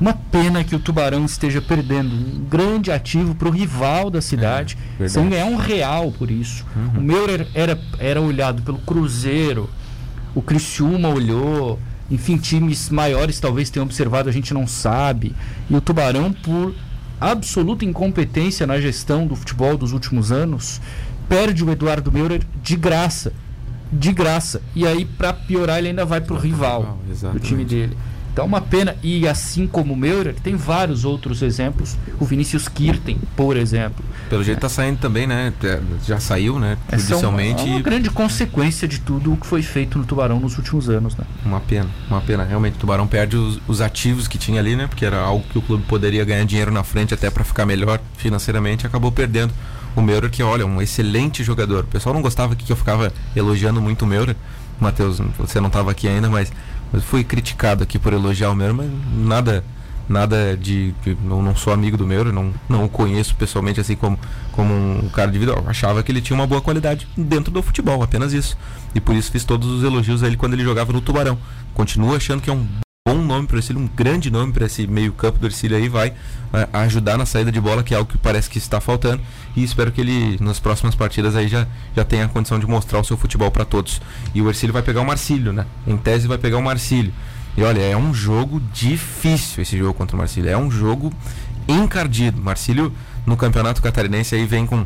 uma 0.00 0.12
pena 0.12 0.62
que 0.62 0.76
o 0.76 0.78
Tubarão 0.78 1.24
esteja 1.24 1.60
perdendo 1.60 2.14
um 2.14 2.44
grande 2.48 2.90
ativo 2.92 3.34
para 3.34 3.48
o 3.48 3.50
rival 3.50 4.10
da 4.10 4.20
cidade, 4.20 4.78
É, 5.00 5.08
sem 5.08 5.28
ganhar 5.28 5.46
um 5.46 5.56
real 5.56 6.12
por 6.12 6.30
isso. 6.30 6.64
O 6.96 7.00
Meurer 7.00 7.48
era, 7.52 7.78
era 7.98 8.20
olhado 8.20 8.62
pelo 8.62 8.78
Cruzeiro, 8.78 9.68
o 10.34 10.42
Criciúma 10.42 11.08
olhou, 11.08 11.80
enfim, 12.10 12.36
times 12.36 12.90
maiores 12.90 13.40
talvez 13.40 13.70
tenham 13.70 13.84
observado, 13.84 14.28
a 14.28 14.32
gente 14.32 14.54
não 14.54 14.66
sabe. 14.66 15.34
E 15.68 15.74
o 15.74 15.80
Tubarão, 15.80 16.32
por 16.32 16.74
absoluta 17.20 17.84
incompetência 17.84 18.66
na 18.66 18.80
gestão 18.80 19.26
do 19.26 19.36
futebol 19.36 19.76
dos 19.76 19.92
últimos 19.92 20.30
anos, 20.32 20.80
perde 21.28 21.64
o 21.64 21.70
Eduardo 21.70 22.10
Meurer 22.12 22.42
de 22.62 22.76
graça. 22.76 23.32
De 23.92 24.12
graça. 24.12 24.60
E 24.74 24.86
aí, 24.86 25.04
para 25.04 25.32
piorar, 25.32 25.78
ele 25.78 25.88
ainda 25.88 26.04
vai 26.04 26.20
pro 26.20 26.36
rival 26.36 26.98
rival, 27.08 27.32
do 27.32 27.40
time 27.40 27.64
dele. 27.64 27.96
Então, 28.38 28.46
uma 28.46 28.60
pena. 28.60 28.94
E 29.02 29.26
assim 29.26 29.66
como 29.66 29.94
o 29.94 29.96
Meurer, 29.96 30.32
tem 30.32 30.54
vários 30.54 31.04
outros 31.04 31.42
exemplos. 31.42 31.96
O 32.20 32.24
Vinícius 32.24 32.68
Kirten, 32.68 33.18
por 33.34 33.56
exemplo. 33.56 34.04
Pelo 34.30 34.44
jeito 34.44 34.60
tá 34.60 34.68
saindo 34.68 35.00
também, 35.00 35.26
né? 35.26 35.52
É, 35.64 35.80
Já 36.06 36.20
saiu, 36.20 36.56
né? 36.60 36.78
É 36.88 36.94
uma, 36.94 37.00
Judicialmente. 37.00 37.62
é 37.62 37.64
uma 37.64 37.80
grande 37.80 38.08
consequência 38.10 38.86
de 38.86 39.00
tudo 39.00 39.32
o 39.32 39.36
que 39.36 39.44
foi 39.44 39.60
feito 39.60 39.98
no 39.98 40.04
Tubarão 40.04 40.38
nos 40.38 40.56
últimos 40.56 40.88
anos, 40.88 41.16
né? 41.16 41.24
Uma 41.44 41.58
pena, 41.58 41.88
uma 42.08 42.20
pena. 42.20 42.44
Realmente, 42.44 42.74
o 42.76 42.78
Tubarão 42.78 43.08
perde 43.08 43.36
os, 43.36 43.58
os 43.66 43.80
ativos 43.80 44.28
que 44.28 44.38
tinha 44.38 44.60
ali, 44.60 44.76
né? 44.76 44.86
Porque 44.86 45.04
era 45.04 45.18
algo 45.18 45.44
que 45.50 45.58
o 45.58 45.62
clube 45.62 45.82
poderia 45.88 46.24
ganhar 46.24 46.44
dinheiro 46.44 46.70
na 46.70 46.84
frente 46.84 47.12
até 47.12 47.28
para 47.30 47.42
ficar 47.42 47.66
melhor 47.66 47.98
financeiramente. 48.18 48.86
Acabou 48.86 49.10
perdendo 49.10 49.52
o 49.96 50.00
Meurer, 50.00 50.30
que 50.30 50.44
olha, 50.44 50.64
um 50.64 50.80
excelente 50.80 51.42
jogador. 51.42 51.82
O 51.82 51.88
pessoal 51.88 52.14
não 52.14 52.22
gostava 52.22 52.54
que 52.54 52.70
eu 52.70 52.76
ficava 52.76 53.12
elogiando 53.34 53.80
muito 53.80 54.02
o 54.04 54.06
Meurer. 54.06 54.36
Matheus, 54.80 55.20
você 55.36 55.60
não 55.60 55.66
estava 55.66 55.90
aqui 55.90 56.06
ainda, 56.06 56.30
mas, 56.30 56.52
mas 56.92 57.04
fui 57.04 57.24
criticado 57.24 57.82
aqui 57.82 57.98
por 57.98 58.12
elogiar 58.12 58.50
o 58.50 58.54
Meurer, 58.54 58.74
mas 58.74 58.90
nada 59.12 59.64
nada 60.08 60.56
de, 60.56 60.92
de 61.02 61.16
não, 61.22 61.42
não 61.42 61.54
sou 61.54 61.72
amigo 61.72 61.96
do 61.96 62.06
Meurer, 62.06 62.32
não 62.32 62.52
não 62.68 62.84
o 62.84 62.88
conheço 62.88 63.34
pessoalmente 63.34 63.78
assim 63.78 63.94
como 63.94 64.18
como 64.52 64.72
um 64.74 65.08
cara 65.10 65.30
de 65.30 65.38
vida. 65.38 65.52
Eu 65.52 65.64
achava 65.68 66.02
que 66.02 66.10
ele 66.10 66.20
tinha 66.20 66.36
uma 66.36 66.46
boa 66.46 66.60
qualidade 66.60 67.06
dentro 67.16 67.52
do 67.52 67.62
futebol, 67.62 68.02
apenas 68.02 68.32
isso. 68.32 68.56
E 68.94 69.00
por 69.00 69.14
isso 69.14 69.30
fiz 69.30 69.44
todos 69.44 69.68
os 69.68 69.84
elogios 69.84 70.22
a 70.22 70.26
ele 70.26 70.36
quando 70.36 70.54
ele 70.54 70.64
jogava 70.64 70.92
no 70.92 71.00
Tubarão. 71.00 71.38
Continuo 71.74 72.16
achando 72.16 72.40
que 72.40 72.50
é 72.50 72.52
um 72.52 72.66
bom 73.08 73.22
nome 73.22 73.46
para 73.46 73.56
o 73.56 73.78
um 73.78 73.88
grande 73.96 74.30
nome 74.30 74.52
para 74.52 74.66
esse 74.66 74.86
meio-campo 74.86 75.38
do 75.38 75.46
Ercílio 75.46 75.78
aí, 75.78 75.88
vai 75.88 76.12
é, 76.52 76.68
ajudar 76.74 77.16
na 77.16 77.24
saída 77.24 77.50
de 77.50 77.58
bola, 77.58 77.82
que 77.82 77.94
é 77.94 77.96
algo 77.96 78.10
que 78.10 78.18
parece 78.18 78.50
que 78.50 78.58
está 78.58 78.82
faltando. 78.82 79.22
E 79.56 79.64
espero 79.64 79.90
que 79.90 80.02
ele, 80.02 80.36
nas 80.42 80.60
próximas 80.60 80.94
partidas, 80.94 81.34
aí 81.34 81.48
já, 81.48 81.66
já 81.96 82.04
tenha 82.04 82.26
a 82.26 82.28
condição 82.28 82.58
de 82.58 82.66
mostrar 82.66 83.00
o 83.00 83.04
seu 83.04 83.16
futebol 83.16 83.50
para 83.50 83.64
todos. 83.64 83.98
E 84.34 84.42
o 84.42 84.48
Ercílio 84.50 84.74
vai 84.74 84.82
pegar 84.82 85.00
o 85.00 85.06
Marcílio, 85.06 85.54
né? 85.54 85.64
Em 85.86 85.96
tese, 85.96 86.28
vai 86.28 86.36
pegar 86.36 86.58
o 86.58 86.62
Marcílio. 86.62 87.10
E 87.56 87.62
olha, 87.62 87.80
é 87.80 87.96
um 87.96 88.12
jogo 88.12 88.60
difícil 88.74 89.62
esse 89.62 89.78
jogo 89.78 89.94
contra 89.94 90.14
o 90.14 90.18
Marcílio. 90.18 90.50
É 90.50 90.58
um 90.58 90.70
jogo 90.70 91.10
encardido. 91.66 92.38
Marcílio 92.42 92.92
no 93.26 93.36
campeonato 93.36 93.82
catarinense 93.82 94.34
aí 94.34 94.46
vem 94.46 94.66
com 94.66 94.84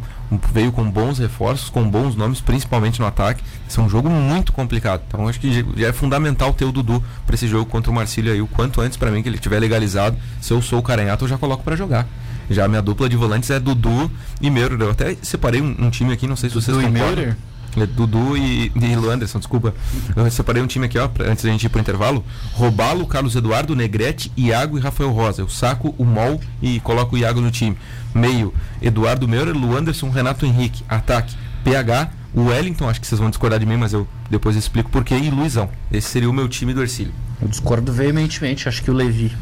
veio 0.53 0.73
com 0.73 0.91
bons 0.91 1.19
reforços, 1.19 1.69
com 1.69 1.89
bons 1.89 2.17
nomes, 2.17 2.41
principalmente 2.41 2.99
no 3.01 3.07
ataque. 3.07 3.43
Esse 3.69 3.79
é 3.79 3.83
um 3.83 3.89
jogo 3.89 4.09
muito 4.11 4.53
complicado. 4.53 5.03
Então 5.07 5.29
acho 5.29 5.39
que 5.41 5.65
já 5.77 5.89
é 5.89 5.93
fundamental 5.93 6.53
ter 6.53 6.65
o 6.65 6.73
Dudu 6.73 7.03
para 7.27 7.35
esse 7.35 7.47
jogo 7.47 7.67
contra 7.67 7.91
o 7.91 7.95
Marcílio 7.95 8.33
aí 8.33 8.41
o 8.41 8.47
quanto 8.47 8.81
antes 8.81 8.97
para 8.97 9.11
mim 9.11 9.23
que 9.23 9.29
ele 9.29 9.39
tiver 9.39 9.59
legalizado. 9.61 10.17
Se 10.41 10.53
eu 10.53 10.61
sou 10.61 10.79
o 10.79 10.83
Caranhato, 10.83 11.25
eu 11.25 11.29
já 11.29 11.39
coloco 11.39 11.63
para 11.63 11.77
jogar. 11.77 12.07
Já 12.51 12.65
a 12.65 12.69
minha 12.69 12.83
dupla 12.83 13.09
de 13.09 13.17
volantes 13.17 13.49
é 13.51 13.61
Dudu 13.61 14.11
e 14.41 14.51
Meurer. 14.51 14.81
Eu 14.81 14.91
até 14.91 15.17
separei 15.23 15.61
um, 15.63 15.77
um 15.79 15.91
time 15.91 16.13
aqui, 16.13 16.27
não 16.27 16.37
sei 16.37 16.49
se 16.51 16.55
vocês 16.55 16.77
Dudu 16.77 16.81
e 16.89 16.91
concordam. 16.93 17.17
Meurer? 17.17 17.37
É, 17.75 17.87
Dudu 17.87 18.37
e, 18.37 18.71
e 18.75 18.97
Luanderson, 18.97 19.39
desculpa. 19.39 19.73
Eu 20.15 20.31
separei 20.31 20.63
um 20.63 20.67
time 20.67 20.85
aqui, 20.85 20.99
ó, 20.99 21.09
pra- 21.09 21.27
antes 21.31 21.43
da 21.45 21.51
gente 21.51 21.65
ir 21.65 21.69
pro 21.71 21.81
intervalo. 21.81 22.23
Robalo, 22.53 23.07
Carlos 23.07 23.35
Eduardo, 23.35 23.75
Negrete, 23.75 24.31
Iago 24.37 24.77
e 24.77 24.81
Rafael 24.83 25.11
Rosa. 25.11 25.41
Eu 25.41 25.49
saco 25.49 25.95
o 25.97 26.05
Mol 26.05 26.39
e 26.61 26.81
coloco 26.81 27.17
o 27.17 27.19
Iago 27.19 27.41
no 27.41 27.51
time. 27.51 27.79
Meio, 28.15 28.53
Eduardo 28.81 29.27
Meurer, 29.29 29.55
Luanderson, 29.57 30.11
Renato 30.11 30.45
Henrique. 30.47 30.85
Ataque, 30.89 31.35
PH, 31.65 32.11
o 32.35 32.45
Wellington, 32.45 32.89
acho 32.89 33.01
que 33.01 33.07
vocês 33.07 33.19
vão 33.21 33.31
discordar 33.31 33.59
de 33.59 33.67
mim, 33.67 33.77
mas 33.77 33.93
eu 33.93 34.07
depois 34.31 34.57
explico 34.57 34.91
porquê. 34.91 35.15
E 35.17 35.31
Luizão. 35.31 35.69
Esse 35.91 36.09
seria 36.09 36.29
o 36.29 36.33
meu 36.33 36.49
time 36.49 36.73
do 36.75 36.83
Ercílio. 36.83 37.13
Eu 37.41 37.49
discordo 37.49 37.93
veementemente. 37.93 38.69
Acho 38.69 38.83
que 38.83 38.91
o 38.91 38.95
Levi 38.95 39.35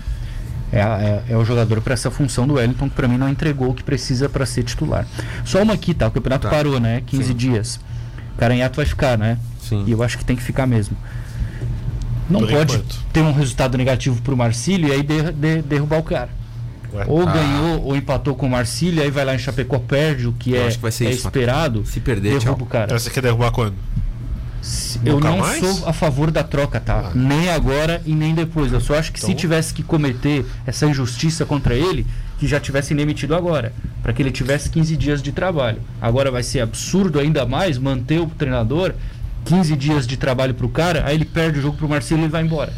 é, 0.73 0.81
é- 0.81 1.23
é 1.31 1.37
o 1.37 1.45
jogador 1.45 1.81
para 1.81 1.95
essa 1.95 2.11
função 2.11 2.47
do 2.47 2.55
Wellington, 2.55 2.89
que 2.89 2.95
para 2.95 3.09
mim 3.09 3.17
não 3.19 3.29
entregou 3.29 3.71
o 3.71 3.75
que 3.75 3.83
precisa 3.83 4.29
para 4.29 4.47
ser 4.47 4.63
titular. 4.63 5.07
Só 5.45 5.63
uma 5.63 5.75
aqui, 5.75 5.93
tá? 5.95 6.07
O 6.07 6.11
campeonato 6.11 6.49
Tá. 6.49 6.55
parou, 6.55 6.79
né? 6.81 7.03
15 7.07 7.29
Sim. 7.29 7.35
dias. 7.35 7.81
Caranhato 8.39 8.77
vai 8.77 8.87
ficar, 8.87 9.19
né? 9.19 9.37
Sim. 9.61 9.85
E 9.87 9.91
eu 9.93 10.03
acho 10.03 10.17
que 10.17 10.25
tem 10.25 10.35
que 10.37 10.43
ficar 10.43 10.67
mesmo. 10.67 10.97
Não 12.29 12.41
Por 12.41 12.51
pode 12.51 12.75
enquanto. 12.77 12.97
ter 13.13 13.21
um 13.23 13.33
resultado 13.33 13.77
negativo 13.77 14.23
pro 14.23 14.37
Marcílio 14.37 14.89
e 14.89 14.93
aí 14.93 15.03
de- 15.03 15.33
de- 15.33 15.63
derrubar 15.63 15.99
o 15.99 16.03
cara. 16.03 16.29
Ué. 16.93 17.05
Ou 17.07 17.23
Ah. 17.29 17.33
ganhou 17.33 17.83
ou 17.85 17.97
empatou 17.97 18.35
com 18.35 18.47
o 18.47 18.51
Marcílio, 18.51 19.03
aí 19.03 19.11
vai 19.11 19.25
lá 19.25 19.35
em 19.35 19.39
Chapecó, 19.39 19.79
perde 19.79 20.27
o 20.27 20.33
que 20.33 20.51
Eu 20.53 20.67
é, 20.67 20.69
que 20.71 20.87
é 21.05 21.11
isso, 21.11 21.27
esperado. 21.27 21.85
Se 21.87 22.01
perder, 22.01 22.39
derruba 22.39 22.57
tchau. 22.57 22.59
o 22.63 22.67
cara. 22.67 22.85
Então 22.87 22.99
você 22.99 23.11
quer 23.11 23.23
derrubar 23.23 23.51
quando? 23.53 23.75
Eu 25.05 25.15
Nunca 25.15 25.31
não 25.31 25.39
mais? 25.39 25.59
sou 25.65 25.89
a 25.89 25.93
favor 25.93 26.31
da 26.31 26.43
troca, 26.43 26.79
tá? 26.79 27.07
Ah. 27.07 27.13
Nem 27.15 27.49
agora 27.49 28.03
e 28.05 28.15
nem 28.15 28.35
depois. 28.35 28.71
Eu 28.73 28.81
só 28.81 28.95
acho 28.99 29.11
que 29.11 29.19
se 29.19 29.27
Então- 29.27 29.37
tivesse 29.37 29.73
que 29.73 29.83
cometer 29.83 30.45
essa 30.67 30.85
injustiça 30.87 31.47
contra 31.47 31.75
ele, 31.75 32.07
que 32.39 32.47
já 32.47 32.61
tivessem 32.61 32.95
demitido 32.97 33.35
agora, 33.35 33.73
para 34.03 34.13
que 34.13 34.21
ele 34.21 34.31
tivesse 34.31 34.69
15 34.69 34.97
dias 34.97 35.23
de 35.23 35.33
trabalho. 35.33 35.79
Agora 36.01 36.31
vai 36.31 36.43
ser 36.43 36.61
absurdo 36.61 37.19
ainda 37.19 37.47
mais 37.47 37.79
manter 37.79 38.21
o 38.21 38.27
treinador 38.27 38.93
15 39.47 39.75
dias 39.77 40.07
de 40.07 40.19
trabalho 40.19 40.53
pro 40.53 40.69
cara, 40.69 41.05
aí 41.07 41.15
ele 41.15 41.25
perde 41.25 41.59
o 41.59 41.63
jogo 41.63 41.79
pro 41.79 41.89
Marcelo 41.89 42.21
e 42.21 42.25
ele 42.25 42.31
vai 42.33 42.43
embora. 42.43 42.73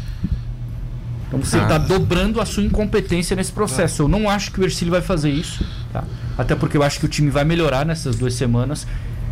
Então 1.33 1.43
você 1.43 1.57
Ah. 1.57 1.63
está 1.63 1.77
dobrando 1.79 2.39
a 2.39 2.45
sua 2.45 2.61
incompetência 2.61 3.35
nesse 3.35 3.51
processo. 3.51 4.03
Eu 4.03 4.07
não 4.07 4.29
acho 4.29 4.51
que 4.51 4.59
o 4.61 4.63
Ercílio 4.63 4.91
vai 4.91 5.01
fazer 5.01 5.31
isso, 5.31 5.65
tá? 5.91 6.03
Até 6.37 6.53
porque 6.53 6.77
eu 6.77 6.83
acho 6.83 6.99
que 6.99 7.05
o 7.07 7.09
time 7.09 7.31
vai 7.31 7.43
melhorar 7.43 7.83
nessas 7.85 8.15
duas 8.15 8.35
semanas. 8.35 8.85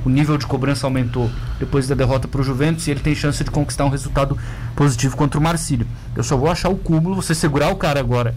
O 0.04 0.10
nível 0.10 0.36
de 0.36 0.48
cobrança 0.48 0.88
aumentou 0.88 1.30
depois 1.60 1.88
da 1.88 1.94
derrota 1.94 2.28
para 2.28 2.42
o 2.42 2.44
Juventus 2.44 2.88
e 2.88 2.92
ele 2.92 3.02
tem 3.02 3.14
chance 3.14 3.44
de 3.44 3.52
conquistar 3.52 3.86
um 3.86 3.90
resultado 3.90 4.36
positivo 4.76 5.16
contra 5.16 5.40
o 5.40 5.44
Marcílio. 5.44 5.86
Eu 6.16 6.24
só 6.24 6.36
vou 6.36 6.50
achar 6.50 6.70
o 6.70 6.76
cúmulo, 6.76 7.16
você 7.16 7.36
segurar 7.36 7.70
o 7.70 7.76
cara 7.76 8.00
agora 8.00 8.34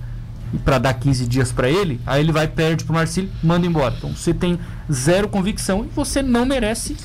para 0.62 0.76
dar 0.76 0.92
15 0.92 1.26
dias 1.26 1.50
para 1.50 1.70
ele, 1.70 1.98
aí 2.06 2.20
ele 2.20 2.32
vai 2.32 2.46
perde 2.46 2.84
pro 2.84 2.92
Marcílio, 2.92 3.30
manda 3.42 3.66
embora. 3.66 3.94
Então 3.96 4.10
você 4.14 4.34
tem 4.34 4.58
zero 4.92 5.26
convicção 5.26 5.86
e 5.86 5.88
você 5.88 6.20
não 6.22 6.44
merece 6.44 6.98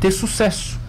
ter 0.00 0.10
sucesso. 0.10 0.79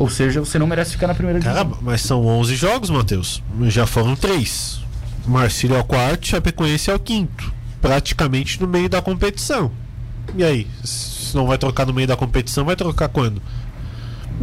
Ou 0.00 0.08
seja, 0.08 0.38
você 0.40 0.58
não 0.60 0.66
merece 0.66 0.92
ficar 0.92 1.08
na 1.08 1.14
primeira 1.14 1.40
divisão. 1.40 1.60
Caramba, 1.64 1.78
mas 1.82 2.02
são 2.02 2.24
11 2.24 2.54
jogos, 2.54 2.88
Matheus. 2.88 3.42
Já 3.62 3.84
foram 3.84 4.14
3. 4.14 4.78
Marcílio 5.26 5.76
é 5.76 5.80
o 5.80 5.84
quarto, 5.84 6.26
Chapecoense 6.28 6.88
é 6.88 6.94
o 6.94 7.00
quinto. 7.00 7.52
Praticamente 7.82 8.60
no 8.60 8.68
meio 8.68 8.88
da 8.88 9.02
competição. 9.02 9.72
E 10.36 10.44
aí? 10.44 10.66
Se 10.84 11.34
não 11.36 11.46
vai 11.48 11.58
trocar 11.58 11.84
no 11.84 11.92
meio 11.92 12.06
da 12.06 12.16
competição, 12.16 12.64
vai 12.64 12.76
trocar 12.76 13.08
quando? 13.08 13.42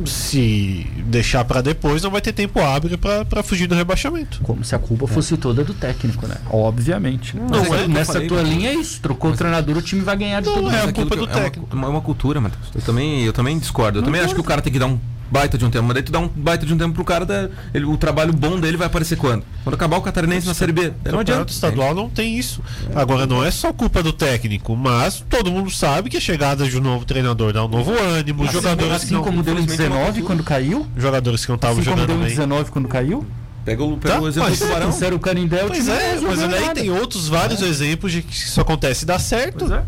Se 0.06 0.86
deixar 1.06 1.46
pra 1.46 1.62
depois, 1.62 2.04
não 2.04 2.12
vai 2.12 2.20
ter 2.20 2.34
tempo 2.34 2.60
hábil 2.60 2.98
pra, 2.98 3.24
pra 3.24 3.42
fugir 3.42 3.66
do 3.66 3.74
rebaixamento. 3.76 4.42
Como 4.44 4.62
se 4.64 4.76
a 4.76 4.80
culpa 4.80 5.08
fosse 5.08 5.38
toda 5.38 5.64
do 5.64 5.74
técnico, 5.74 6.28
né? 6.28 6.36
Obviamente. 6.52 7.38
Não, 7.38 7.48
Mas 7.48 7.72
é 7.72 7.88
nessa 7.88 8.14
falei, 8.14 8.28
tua 8.28 8.42
mas- 8.44 8.50
linha 8.50 8.72
é 8.72 8.74
isso. 8.74 9.00
Trocou 9.00 9.32
o 9.32 9.38
treinador, 9.38 9.78
o 9.78 9.82
time 9.82 10.02
vai 10.02 10.18
ganhar 10.18 10.42
de 10.42 10.48
Não, 10.48 10.56
todo 10.56 10.68
é 10.70 10.72
mundo. 10.72 10.86
a 10.88 10.90
aquilo 10.90 11.08
culpa 11.08 11.16
do 11.16 11.32
é 11.32 11.34
uma- 11.36 11.44
técnico. 11.44 11.70
É 11.72 11.88
uma, 11.88 12.02
cultura, 12.02 12.42
Matheus. 12.42 12.66
Eu 12.76 12.82
também, 12.82 13.24
eu 13.24 13.32
também 13.32 13.58
discordo. 13.58 14.00
Eu 14.00 14.04
também 14.04 14.20
acho 14.20 14.36
que 14.36 14.42
o 14.42 14.44
cara 14.44 14.62
tem 14.62 14.74
que 14.74 14.80
dar 14.80 14.88
um 14.88 15.00
baita 15.36 15.58
de 15.58 15.66
um 15.66 15.70
tempo. 15.70 15.84
Mas 15.86 15.94
daí 15.96 16.04
tu 16.04 16.12
dá 16.12 16.20
um 16.20 16.28
baita 16.28 16.66
de 16.66 16.74
um 16.74 16.78
tempo 16.78 16.94
pro 16.94 17.04
cara, 17.04 17.26
da, 17.26 17.50
ele, 17.74 17.86
o 17.86 17.98
trabalho 17.98 18.32
bom 18.34 18.60
dele 18.60 18.78
vai 18.78 18.88
aparecer 18.88 19.18
quando? 19.18 19.44
Quando 19.64 19.74
acabar 19.76 19.98
o 19.98 20.02
catarinense 20.02 20.48
na 20.48 20.54
Série 20.54 20.72
B. 20.72 20.94
Daí 21.04 21.12
Não 21.12 21.20
adianta. 21.20 21.52
estadual 21.52 21.94
não 21.94 22.10
tem 22.10 22.38
isso. 22.38 22.62
Agora 22.96 23.26
não 23.26 23.44
é 23.44 23.52
só 23.52 23.74
culpa 23.74 24.02
do 24.02 24.14
técnico, 24.14 24.76
mas 24.76 25.24
todo 25.30 25.52
mundo 25.52 25.70
sabe 25.70 26.10
que 26.10 26.18
a 26.18 26.22
chegada 26.22 26.68
de 26.68 26.78
um 26.78 26.82
novo 26.82 27.06
treinador 27.06 27.52
dá 27.54 27.66
um 27.66 27.68
novo 27.68 27.92
ânimo. 28.00 28.44
Assim, 28.44 28.54
jogadores 28.54 28.94
assim 28.96 29.08
que 29.08 29.14
não, 29.14 29.24
como 29.24 29.44
deu 29.44 29.54
em 29.56 29.64
infelizmente, 29.64 29.82
é 29.84 29.88
uma 29.88 29.96
19 29.98 30.06
cultura. 30.22 30.28
quando 30.28 30.44
caiu. 30.44 30.88
jogadores 30.98 31.42
que 31.46 31.50
não 31.50 31.56
estavam 31.56 31.78
Assim 31.80 31.86
como 31.90 31.96
deu 31.98 32.08
jogando 32.08 32.22
em 32.22 32.28
bem. 32.28 32.36
19 32.36 32.72
quando 32.72 32.88
caiu. 32.88 33.26
Pega 33.66 33.84
o, 33.84 33.98
pega 33.98 34.16
Tá, 34.16 34.22
o 34.22 34.28
exemplo 34.28 34.50
mas- 34.50 34.60
do 34.60 34.66
Tubarão. 34.68 34.92
Fizeram 34.94 35.18
o 35.18 35.20
Canindé, 35.20 35.64
o 35.64 35.68
Pois 35.68 35.88
é, 35.88 36.20
mas 36.22 36.40
aí 36.44 36.62
nada. 36.62 36.74
tem 36.80 36.92
outros 36.92 37.28
vários 37.28 37.62
exemplos 37.64 38.12
de 38.12 38.22
que 38.22 38.32
isso 38.34 38.62
acontece 38.62 39.04
e 39.04 39.08
dá 39.08 39.18
certo. 39.18 39.66
Pois 39.66 39.72
é. 39.72 39.84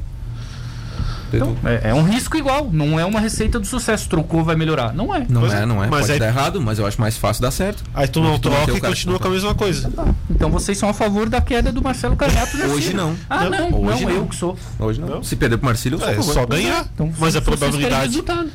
Então, 1.33 1.55
é, 1.65 1.89
é 1.89 1.93
um 1.93 2.03
risco 2.03 2.37
igual. 2.37 2.69
Não 2.71 2.99
é 2.99 3.05
uma 3.05 3.19
receita 3.19 3.59
do 3.59 3.65
sucesso. 3.67 4.07
Trocou, 4.07 4.43
vai 4.43 4.55
melhorar. 4.55 4.93
Não 4.93 5.13
é. 5.13 5.25
Não 5.29 5.41
Pois 5.41 5.53
é, 5.53 5.63
é. 5.63 5.65
não 5.65 5.83
é. 5.83 5.87
Mas 5.87 6.01
Pode 6.01 6.11
aí- 6.13 6.19
dar 6.19 6.27
errado, 6.27 6.61
mas 6.61 6.79
eu 6.79 6.85
acho 6.85 6.99
mais 7.01 7.17
fácil 7.17 7.41
dar 7.41 7.51
certo. 7.51 7.83
Aí 7.93 8.07
tu 8.07 8.19
não 8.21 8.31
mantém 8.31 8.51
troca 8.51 8.73
o 8.73 8.77
e 8.77 8.81
continua 8.81 9.19
com 9.19 9.27
a 9.27 9.31
mesma 9.31 9.53
coisa. 9.55 9.91
Então 10.29 10.49
vocês 10.49 10.77
são 10.77 10.87
a 10.89 10.93
favor 10.93 11.27
da 11.29 11.41
queda 11.41 11.71
do 11.71 11.81
Marcelo 11.81 12.15
Carnato 12.15 12.55
nesse 12.57 12.69
Hoje 12.69 12.93
não. 12.93 13.15
Ah, 13.29 13.49
Não, 13.49 13.69
não. 13.71 13.83
hoje 13.85 14.03
não, 14.05 14.11
não. 14.11 14.17
eu 14.19 14.25
que 14.27 14.35
sou. 14.35 14.57
Hoje 14.79 14.99
não. 15.01 15.07
Não. 15.07 15.23
Se 15.23 15.35
perder 15.35 15.57
pro 15.57 15.65
Marcílio, 15.65 15.97
eu 15.97 16.21
sou 16.23 16.31
É 16.31 16.35
só 16.35 16.45
ganhar. 16.45 16.85
Então, 16.93 17.11
mas 17.19 17.35
a 17.35 17.41
probabilidade. 17.41 18.07
resultado. 18.07 18.49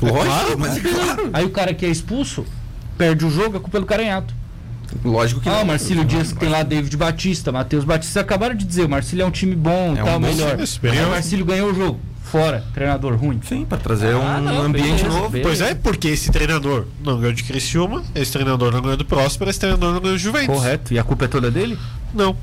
Lógico, 0.00 0.58
mas 0.58 0.80
Aí 1.32 1.44
o 1.44 1.50
cara 1.50 1.72
que 1.74 1.86
é 1.86 1.88
expulso 1.88 2.44
perde 2.98 3.24
o 3.24 3.30
jogo, 3.30 3.56
é 3.56 3.60
culpa 3.60 3.78
do 3.80 3.86
Caranhato. 3.86 4.34
lógico 5.04 5.40
que 5.40 5.48
Ah, 5.48 5.52
não. 5.54 5.62
o 5.62 5.66
Marcílio 5.66 6.04
Dias 6.04 6.32
que 6.32 6.38
tem 6.38 6.48
lá 6.48 6.62
David 6.62 6.96
Batista, 6.96 7.50
Matheus 7.52 7.84
Batista. 7.84 8.12
Vocês 8.14 8.24
acabaram 8.24 8.54
de 8.54 8.64
dizer, 8.64 8.84
o 8.84 8.88
Marcílio 8.88 9.22
é 9.22 9.26
um 9.26 9.30
time 9.30 9.54
bom 9.56 9.94
e 9.94 9.98
É 9.98 10.02
um 10.02 10.06
tal, 10.06 10.20
bom 10.20 10.26
melhor. 10.26 10.56
Aí 10.58 11.04
o 11.04 11.10
Marcílio 11.10 11.44
ganhou 11.46 11.70
o 11.70 11.74
jogo. 11.74 12.00
Fora, 12.24 12.64
treinador 12.72 13.14
ruim. 13.16 13.40
Sim, 13.46 13.64
pra 13.66 13.76
trazer 13.76 14.14
Ah, 14.14 14.38
um 14.38 14.40
não, 14.42 14.62
ambiente 14.62 15.02
beleza, 15.02 15.08
novo. 15.08 15.28
beleza. 15.28 15.48
Pois 15.48 15.60
é, 15.60 15.74
porque 15.74 16.08
esse 16.08 16.30
treinador 16.30 16.86
não 17.04 17.18
ganhou 17.18 17.32
de 17.32 17.42
Criciúma, 17.44 18.02
esse 18.14 18.32
treinador 18.32 18.72
não 18.72 18.80
ganhou 18.80 18.96
do 18.96 19.04
Próspero, 19.04 19.50
esse 19.50 19.60
treinador 19.60 19.92
não 19.92 20.00
ganhou 20.00 20.16
de 20.16 20.22
Juventus. 20.22 20.46
Correto. 20.56 20.94
E 20.94 20.98
a 20.98 21.04
culpa 21.04 21.26
é 21.26 21.28
toda 21.28 21.50
dele? 21.50 21.76
Não. 22.14 22.34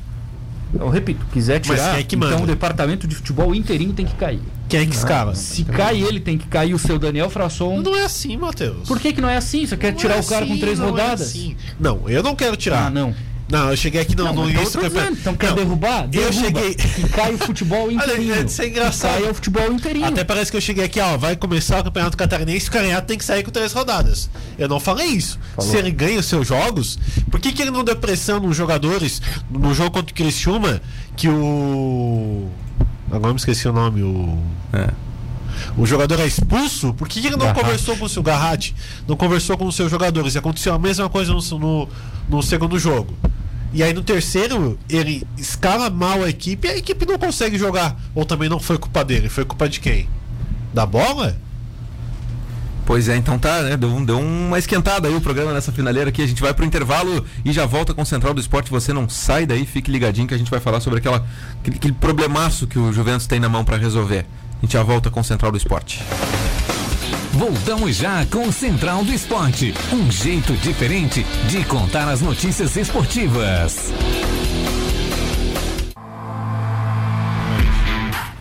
Eu 0.71 0.87
repito, 0.89 1.25
quiser 1.33 1.59
tirar, 1.59 1.99
é 1.99 2.03
que 2.03 2.15
então 2.15 2.29
manda? 2.29 2.43
o 2.43 2.45
departamento 2.45 3.07
de 3.07 3.15
futebol 3.15 3.55
inteirinho 3.55 3.91
tem 3.91 4.05
que 4.05 4.13
cair. 4.13 4.39
Quem 4.67 4.81
é 4.81 4.85
que 4.85 4.93
escala? 4.95 5.33
Se 5.33 5.63
cai 5.63 5.99
ele, 5.99 6.19
tem 6.19 6.37
que 6.37 6.45
cair 6.45 6.75
o 6.75 6.77
seu 6.77 6.99
Daniel 6.99 7.27
Frasson. 7.27 7.81
Não 7.81 7.95
é 7.95 8.03
assim, 8.05 8.37
Matheus. 8.37 8.87
Por 8.87 8.99
que, 8.99 9.11
que 9.13 9.19
não 9.19 9.27
é 9.27 9.37
assim? 9.37 9.65
Você 9.65 9.75
quer 9.75 9.93
Não 9.93 9.97
tirar 9.97 10.17
é 10.17 10.19
o 10.19 10.23
cara 10.25 10.45
com 10.45 10.51
assim, 10.51 10.61
três 10.61 10.77
não 10.77 10.89
é 10.89 10.91
rodadas? 10.91 11.21
assim. 11.21 11.55
Não, 11.79 12.07
eu 12.07 12.21
não 12.21 12.35
quero 12.35 12.55
tirar. 12.55 12.85
Ah, 12.85 12.89
não. 12.91 13.15
Não, 13.51 13.71
eu 13.71 13.77
cheguei 13.77 14.01
aqui 14.01 14.15
no, 14.15 14.25
Não, 14.25 14.33
no 14.33 14.41
mas 14.43 14.53
início 14.53 14.77
eu 14.79 14.83
do 14.83 14.89
campeonato. 14.89 15.17
então 15.21 15.35
quer 15.35 15.47
Não, 15.49 15.55
derrubar? 15.55 16.03
Eu 16.03 16.07
Derruba. 16.09 16.33
cheguei. 16.33 16.77
E 16.99 17.09
cai 17.09 17.33
o 17.33 17.37
futebol 17.39 17.89
inteirinho. 17.91 18.33
Olha, 18.33 18.45
isso 18.45 18.61
é 18.61 18.67
engraçado. 18.67 19.17
E 19.17 19.21
cai 19.21 19.31
o 19.31 19.33
futebol 19.33 19.71
inteirinho. 19.73 20.05
Até 20.05 20.23
parece 20.23 20.51
que 20.51 20.57
eu 20.57 20.61
cheguei 20.61 20.85
aqui, 20.85 20.99
ó, 20.99 21.17
vai 21.17 21.35
começar 21.35 21.79
o 21.79 21.83
Campeonato 21.85 22.15
Catarinense, 22.15 22.69
o 22.69 22.71
Carinhato 22.71 23.07
tem 23.07 23.17
que 23.17 23.25
sair 23.25 23.43
com 23.43 23.49
três 23.49 23.73
rodadas. 23.73 24.29
Eu 24.57 24.67
não 24.69 24.79
falei 24.79 25.07
isso. 25.07 25.39
Se 25.59 25.75
ele 25.77 25.89
ganha 25.89 26.19
os 26.19 26.27
seus 26.27 26.47
jogos, 26.47 26.99
por 27.31 27.39
que, 27.39 27.51
que 27.51 27.61
ele 27.63 27.71
não 27.71 27.83
deu 27.83 27.95
pressão 27.95 28.39
nos 28.39 28.55
jogadores 28.55 29.19
no 29.49 29.73
jogo 29.73 29.91
contra 29.91 30.11
o 30.11 30.15
Criciúma, 30.15 30.79
que 31.17 31.27
o... 31.27 32.47
Agora 33.11 33.33
me 33.33 33.39
esqueci 33.39 33.67
o 33.67 33.73
nome, 33.73 34.03
o... 34.03 34.37
É. 34.71 34.89
O 35.75 35.85
jogador 35.85 36.19
é 36.19 36.25
expulso? 36.27 36.93
Por 36.93 37.07
que, 37.07 37.19
que 37.19 37.27
ele 37.27 37.35
não 37.35 37.47
Garratti. 37.47 37.61
conversou 37.65 37.97
com 37.97 38.05
o 38.05 38.09
seu 38.09 38.21
Garratti? 38.23 38.75
Não 39.07 39.17
conversou 39.17 39.57
com 39.57 39.65
os 39.65 39.75
seus 39.75 39.89
jogadores? 39.91 40.35
E 40.35 40.37
aconteceu 40.37 40.73
a 40.73 40.79
mesma 40.79 41.09
coisa 41.09 41.33
no, 41.33 41.41
no, 41.59 41.89
no 42.29 42.43
segundo 42.43 42.77
jogo. 42.79 43.13
E 43.71 43.83
aí 43.83 43.93
no 43.93 44.01
terceiro, 44.01 44.79
ele 44.89 45.25
escala 45.37 45.89
mal 45.89 46.23
a 46.23 46.29
equipe 46.29 46.67
e 46.67 46.71
a 46.71 46.77
equipe 46.77 47.05
não 47.05 47.19
consegue 47.19 47.57
jogar. 47.57 47.99
Ou 48.15 48.25
também 48.25 48.49
não 48.49 48.59
foi 48.59 48.77
culpa 48.77 49.03
dele, 49.03 49.29
foi 49.29 49.45
culpa 49.45 49.69
de 49.69 49.79
quem? 49.79 50.09
Da 50.73 50.85
bola? 50.85 51.37
Pois 52.89 53.07
é, 53.07 53.15
então 53.15 53.37
tá, 53.37 53.61
né? 53.61 53.77
Deu, 53.77 54.03
deu 54.03 54.19
uma 54.19 54.57
esquentada 54.57 55.07
aí 55.07 55.13
o 55.13 55.21
programa 55.21 55.53
nessa 55.53 55.71
finaleira 55.71 56.09
aqui. 56.09 56.23
A 56.23 56.27
gente 56.27 56.41
vai 56.41 56.51
pro 56.55 56.65
intervalo 56.65 57.23
e 57.45 57.51
já 57.51 57.63
volta 57.63 57.93
com 57.93 58.01
o 58.01 58.05
Central 58.05 58.33
do 58.33 58.41
Esporte. 58.41 58.71
Você 58.71 58.91
não 58.91 59.07
sai 59.07 59.45
daí, 59.45 59.63
fique 59.63 59.91
ligadinho 59.91 60.27
que 60.27 60.33
a 60.33 60.37
gente 60.37 60.49
vai 60.49 60.59
falar 60.59 60.79
sobre 60.79 60.97
aquela, 60.97 61.23
aquele, 61.59 61.75
aquele 61.77 61.93
problemaço 61.93 62.65
que 62.65 62.79
o 62.79 62.91
Juventus 62.91 63.27
tem 63.27 63.39
na 63.39 63.47
mão 63.47 63.63
pra 63.63 63.77
resolver. 63.77 64.25
A 64.57 64.61
gente 64.65 64.73
já 64.73 64.81
volta 64.81 65.11
com 65.11 65.19
o 65.19 65.23
Central 65.23 65.51
do 65.51 65.57
Esporte. 65.57 66.03
Voltamos 67.39 67.95
já 67.95 68.25
com 68.25 68.49
o 68.49 68.51
Central 68.51 69.05
do 69.05 69.13
Esporte. 69.13 69.73
Um 69.93 70.11
jeito 70.11 70.51
diferente 70.57 71.25
de 71.47 71.63
contar 71.63 72.09
as 72.09 72.19
notícias 72.19 72.75
esportivas. 72.75 73.93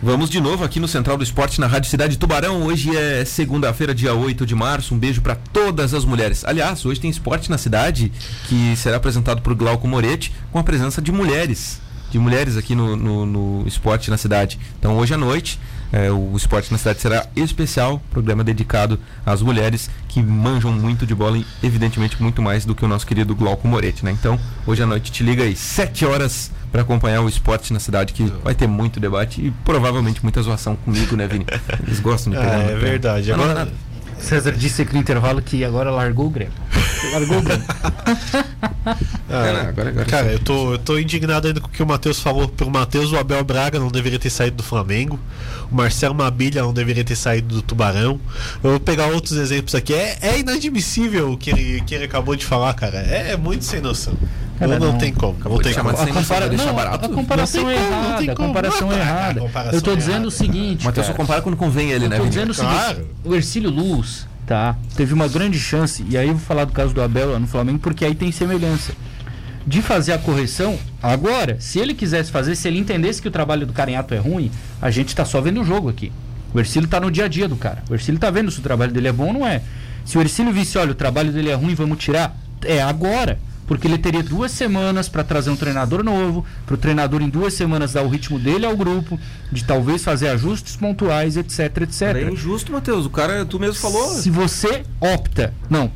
Vamos 0.03 0.29
de 0.29 0.41
novo 0.41 0.65
aqui 0.65 0.81
no 0.81 0.87
Central 0.87 1.15
do 1.15 1.23
Esporte 1.23 1.61
na 1.61 1.67
Rádio 1.67 1.89
Cidade 1.89 2.17
Tubarão. 2.17 2.63
Hoje 2.63 2.93
é 2.93 3.23
segunda-feira, 3.23 3.95
dia 3.95 4.13
8 4.13 4.45
de 4.45 4.53
março. 4.53 4.93
Um 4.93 4.99
beijo 4.99 5.21
pra 5.21 5.35
todas 5.35 5.93
as 5.93 6.03
mulheres. 6.03 6.43
Aliás, 6.43 6.85
hoje 6.85 6.99
tem 6.99 7.09
esporte 7.09 7.49
na 7.49 7.57
cidade 7.57 8.11
que 8.49 8.75
será 8.75 8.97
apresentado 8.97 9.41
por 9.41 9.55
Glauco 9.55 9.87
Moretti 9.87 10.33
com 10.51 10.59
a 10.59 10.63
presença 10.63 11.01
de 11.01 11.09
mulheres. 11.09 11.79
De 12.11 12.19
mulheres 12.19 12.57
aqui 12.57 12.75
no, 12.75 12.97
no, 12.97 13.25
no 13.25 13.65
esporte 13.65 14.11
na 14.11 14.17
cidade. 14.17 14.59
Então 14.77 14.97
hoje 14.97 15.13
à 15.13 15.17
noite 15.17 15.57
é, 15.91 16.11
o 16.11 16.35
esporte 16.35 16.71
na 16.71 16.77
cidade 16.77 17.01
será 17.01 17.25
especial, 17.35 18.01
programa 18.11 18.43
dedicado 18.43 18.99
às 19.25 19.41
mulheres 19.41 19.89
que 20.07 20.21
manjam 20.21 20.71
muito 20.71 21.05
de 21.05 21.15
bola 21.15 21.37
e 21.37 21.45
evidentemente 21.63 22.21
muito 22.21 22.41
mais 22.41 22.65
do 22.65 22.75
que 22.75 22.85
o 22.85 22.87
nosso 22.87 23.05
querido 23.05 23.35
Glauco 23.35 23.67
Moretti, 23.67 24.05
né? 24.05 24.11
Então 24.11 24.39
hoje 24.65 24.83
à 24.83 24.85
noite 24.85 25.11
te 25.11 25.23
liga 25.23 25.43
aí, 25.43 25.55
7 25.55 26.05
horas 26.05 26.51
para 26.71 26.81
acompanhar 26.81 27.21
o 27.21 27.27
esporte 27.27 27.73
na 27.73 27.79
cidade 27.79 28.13
que 28.13 28.23
vai 28.43 28.53
ter 28.53 28.67
muito 28.67 28.99
debate 28.99 29.41
e 29.41 29.51
provavelmente 29.65 30.21
muita 30.21 30.41
zoação 30.41 30.75
comigo, 30.75 31.15
né, 31.15 31.27
Vini? 31.27 31.45
Eles 31.85 31.99
gostam 31.99 32.31
de 32.31 32.39
pegar 32.39 32.59
é 32.59 32.67
pé. 32.67 32.75
verdade. 32.75 33.31
É 33.31 33.33
Agora. 33.33 33.67
César 34.19 34.51
disse 34.51 34.81
aqui 34.81 34.93
no 34.93 34.99
intervalo 34.99 35.41
que 35.41 35.63
agora 35.63 35.89
largou 35.91 36.27
o 36.27 36.29
Grêmio. 36.29 36.53
Largou 37.13 37.39
o 37.39 37.41
Grêmio. 37.41 37.65
Ah, 39.31 39.45
É, 39.45 39.49
agora- 39.67 39.89
agora 39.89 40.05
cara, 40.05 40.27
eu 40.31 40.39
tô, 40.39 40.73
eu 40.73 40.79
tô 40.79 40.97
indignado 40.97 41.47
ainda 41.47 41.61
com 41.61 41.67
o 41.67 41.69
que 41.69 41.83
o 41.83 41.85
Matheus 41.85 42.19
falou. 42.19 42.47
Pelo 42.47 42.71
Matheus, 42.71 43.11
o 43.11 43.17
Abel 43.17 43.43
Braga 43.43 43.77
não 43.79 43.89
deveria 43.89 44.17
ter 44.17 44.29
saído 44.31 44.57
do 44.57 44.63
Flamengo. 44.63 45.19
O 45.71 45.75
Marcelo 45.75 46.15
Mabilha 46.15 46.63
não 46.63 46.73
deveria 46.73 47.03
ter 47.03 47.15
saído 47.15 47.55
do 47.55 47.61
Tubarão. 47.61 48.19
Eu 48.63 48.71
vou 48.71 48.79
pegar 48.79 49.05
outros 49.07 49.33
exemplos 49.33 49.75
aqui. 49.75 49.93
É, 49.93 50.17
é 50.21 50.39
inadmissível 50.39 51.31
o 51.33 51.37
que 51.37 51.51
ele, 51.51 51.81
que 51.81 51.93
ele 51.93 52.05
acabou 52.05 52.35
de 52.35 52.43
falar, 52.45 52.73
cara. 52.73 52.97
É, 52.97 53.33
é 53.33 53.37
muito 53.37 53.63
sem 53.65 53.79
noção. 53.81 54.13
Cara, 54.59 54.77
não, 54.79 54.91
não 54.91 54.97
tem 54.97 55.13
como. 55.13 55.33
Acabou 55.39 55.57
Não 55.57 55.63
tem 55.63 55.73
como. 55.73 55.89
de 55.89 56.49
deixar 56.49 56.65
não, 56.67 56.75
barato. 56.75 57.05
a 57.05 57.09
comparação 57.09 57.63
Não 57.63 57.71
é 57.71 57.75
tem 57.75 57.83
como, 57.83 57.91
não 57.95 58.03
errada. 58.07 58.17
tem 58.19 58.29
A 58.29 58.35
comparação 58.35 58.91
é 58.91 58.95
Ah, 58.95 58.99
errada. 58.99 59.39
comparação 59.41 59.73
Eu 59.73 59.81
tô 59.81 59.95
dizendo 59.95 60.13
errada. 60.15 60.27
o 60.27 60.31
seguinte. 60.31 60.85
Matheus 60.85 61.07
só 61.07 61.13
compara 61.13 61.41
quando 61.41 61.55
convém 61.55 61.91
ele, 61.91 62.07
né, 62.09 62.17
Eu 62.17 62.23
tô 62.23 62.27
dizendo 62.29 62.49
o 62.49 62.53
seguinte, 62.53 62.73
Claro. 62.73 63.07
o 63.23 63.35
Ercílio 63.35 63.69
Luz, 63.69 64.27
tá? 64.45 64.75
Teve 64.95 65.13
uma 65.13 65.27
grande 65.27 65.57
chance, 65.59 66.05
e 66.09 66.17
aí 66.17 66.27
eu 66.27 66.33
vou 66.35 66.43
falar 66.43 66.65
do 66.65 66.73
caso 66.73 66.93
do 66.93 67.01
Abel 67.01 67.31
lá 67.31 67.39
no 67.39 67.47
Flamengo, 67.47 67.79
porque 67.79 68.03
aí 68.03 68.13
tem 68.13 68.31
semelhança. 68.31 68.91
De 69.65 69.81
fazer 69.81 70.13
a 70.13 70.17
correção 70.17 70.77
agora, 71.01 71.57
se 71.59 71.79
ele 71.79 71.93
quisesse 71.93 72.31
fazer, 72.31 72.55
se 72.55 72.67
ele 72.67 72.79
entendesse 72.79 73.21
que 73.21 73.27
o 73.27 73.31
trabalho 73.31 73.65
do 73.65 73.71
Carinhato 73.73 74.13
é 74.13 74.17
ruim, 74.17 74.51
a 74.81 74.89
gente 74.89 75.15
tá 75.15 75.23
só 75.23 75.39
vendo 75.39 75.61
o 75.61 75.63
jogo 75.63 75.89
aqui. 75.89 76.11
O 76.53 76.59
Ercílio 76.59 76.87
tá 76.89 76.99
no 76.99 77.11
dia 77.11 77.25
a 77.25 77.27
dia 77.27 77.47
do 77.47 77.55
cara. 77.55 77.83
O 77.89 77.93
Ercílio 77.93 78.19
tá 78.19 78.31
vendo 78.31 78.49
se 78.49 78.59
o 78.59 78.63
trabalho 78.63 78.91
dele 78.91 79.07
é 79.07 79.11
bom 79.11 79.27
ou 79.27 79.33
não 79.33 79.47
é. 79.47 79.61
Se 80.03 80.17
o 80.17 80.21
Ercílio 80.21 80.51
visse, 80.51 80.77
olha, 80.79 80.91
o 80.91 80.95
trabalho 80.95 81.31
dele 81.31 81.49
é 81.49 81.53
ruim, 81.53 81.75
vamos 81.75 81.99
tirar, 81.99 82.35
é 82.65 82.81
agora. 82.81 83.37
Porque 83.69 83.87
ele 83.87 83.99
teria 83.99 84.23
duas 84.23 84.51
semanas 84.51 85.07
para 85.07 85.23
trazer 85.23 85.51
um 85.51 85.55
treinador 85.55 86.03
novo, 86.03 86.43
para 86.65 86.73
o 86.73 86.77
treinador 86.77 87.21
em 87.21 87.29
duas 87.29 87.53
semanas 87.53 87.93
dar 87.93 88.01
o 88.01 88.09
ritmo 88.09 88.39
dele 88.39 88.65
ao 88.65 88.75
grupo, 88.75 89.19
de 89.51 89.63
talvez 89.63 90.03
fazer 90.03 90.29
ajustes 90.29 90.75
pontuais, 90.75 91.37
etc, 91.37 91.83
etc. 91.83 92.01
É 92.15 92.31
injusto, 92.31 92.71
Matheus. 92.71 93.05
O 93.05 93.11
cara, 93.11 93.45
tu 93.45 93.59
mesmo 93.59 93.75
falou. 93.75 94.09
Se 94.15 94.31
você 94.31 94.81
opta, 94.99 95.53
não, 95.69 95.91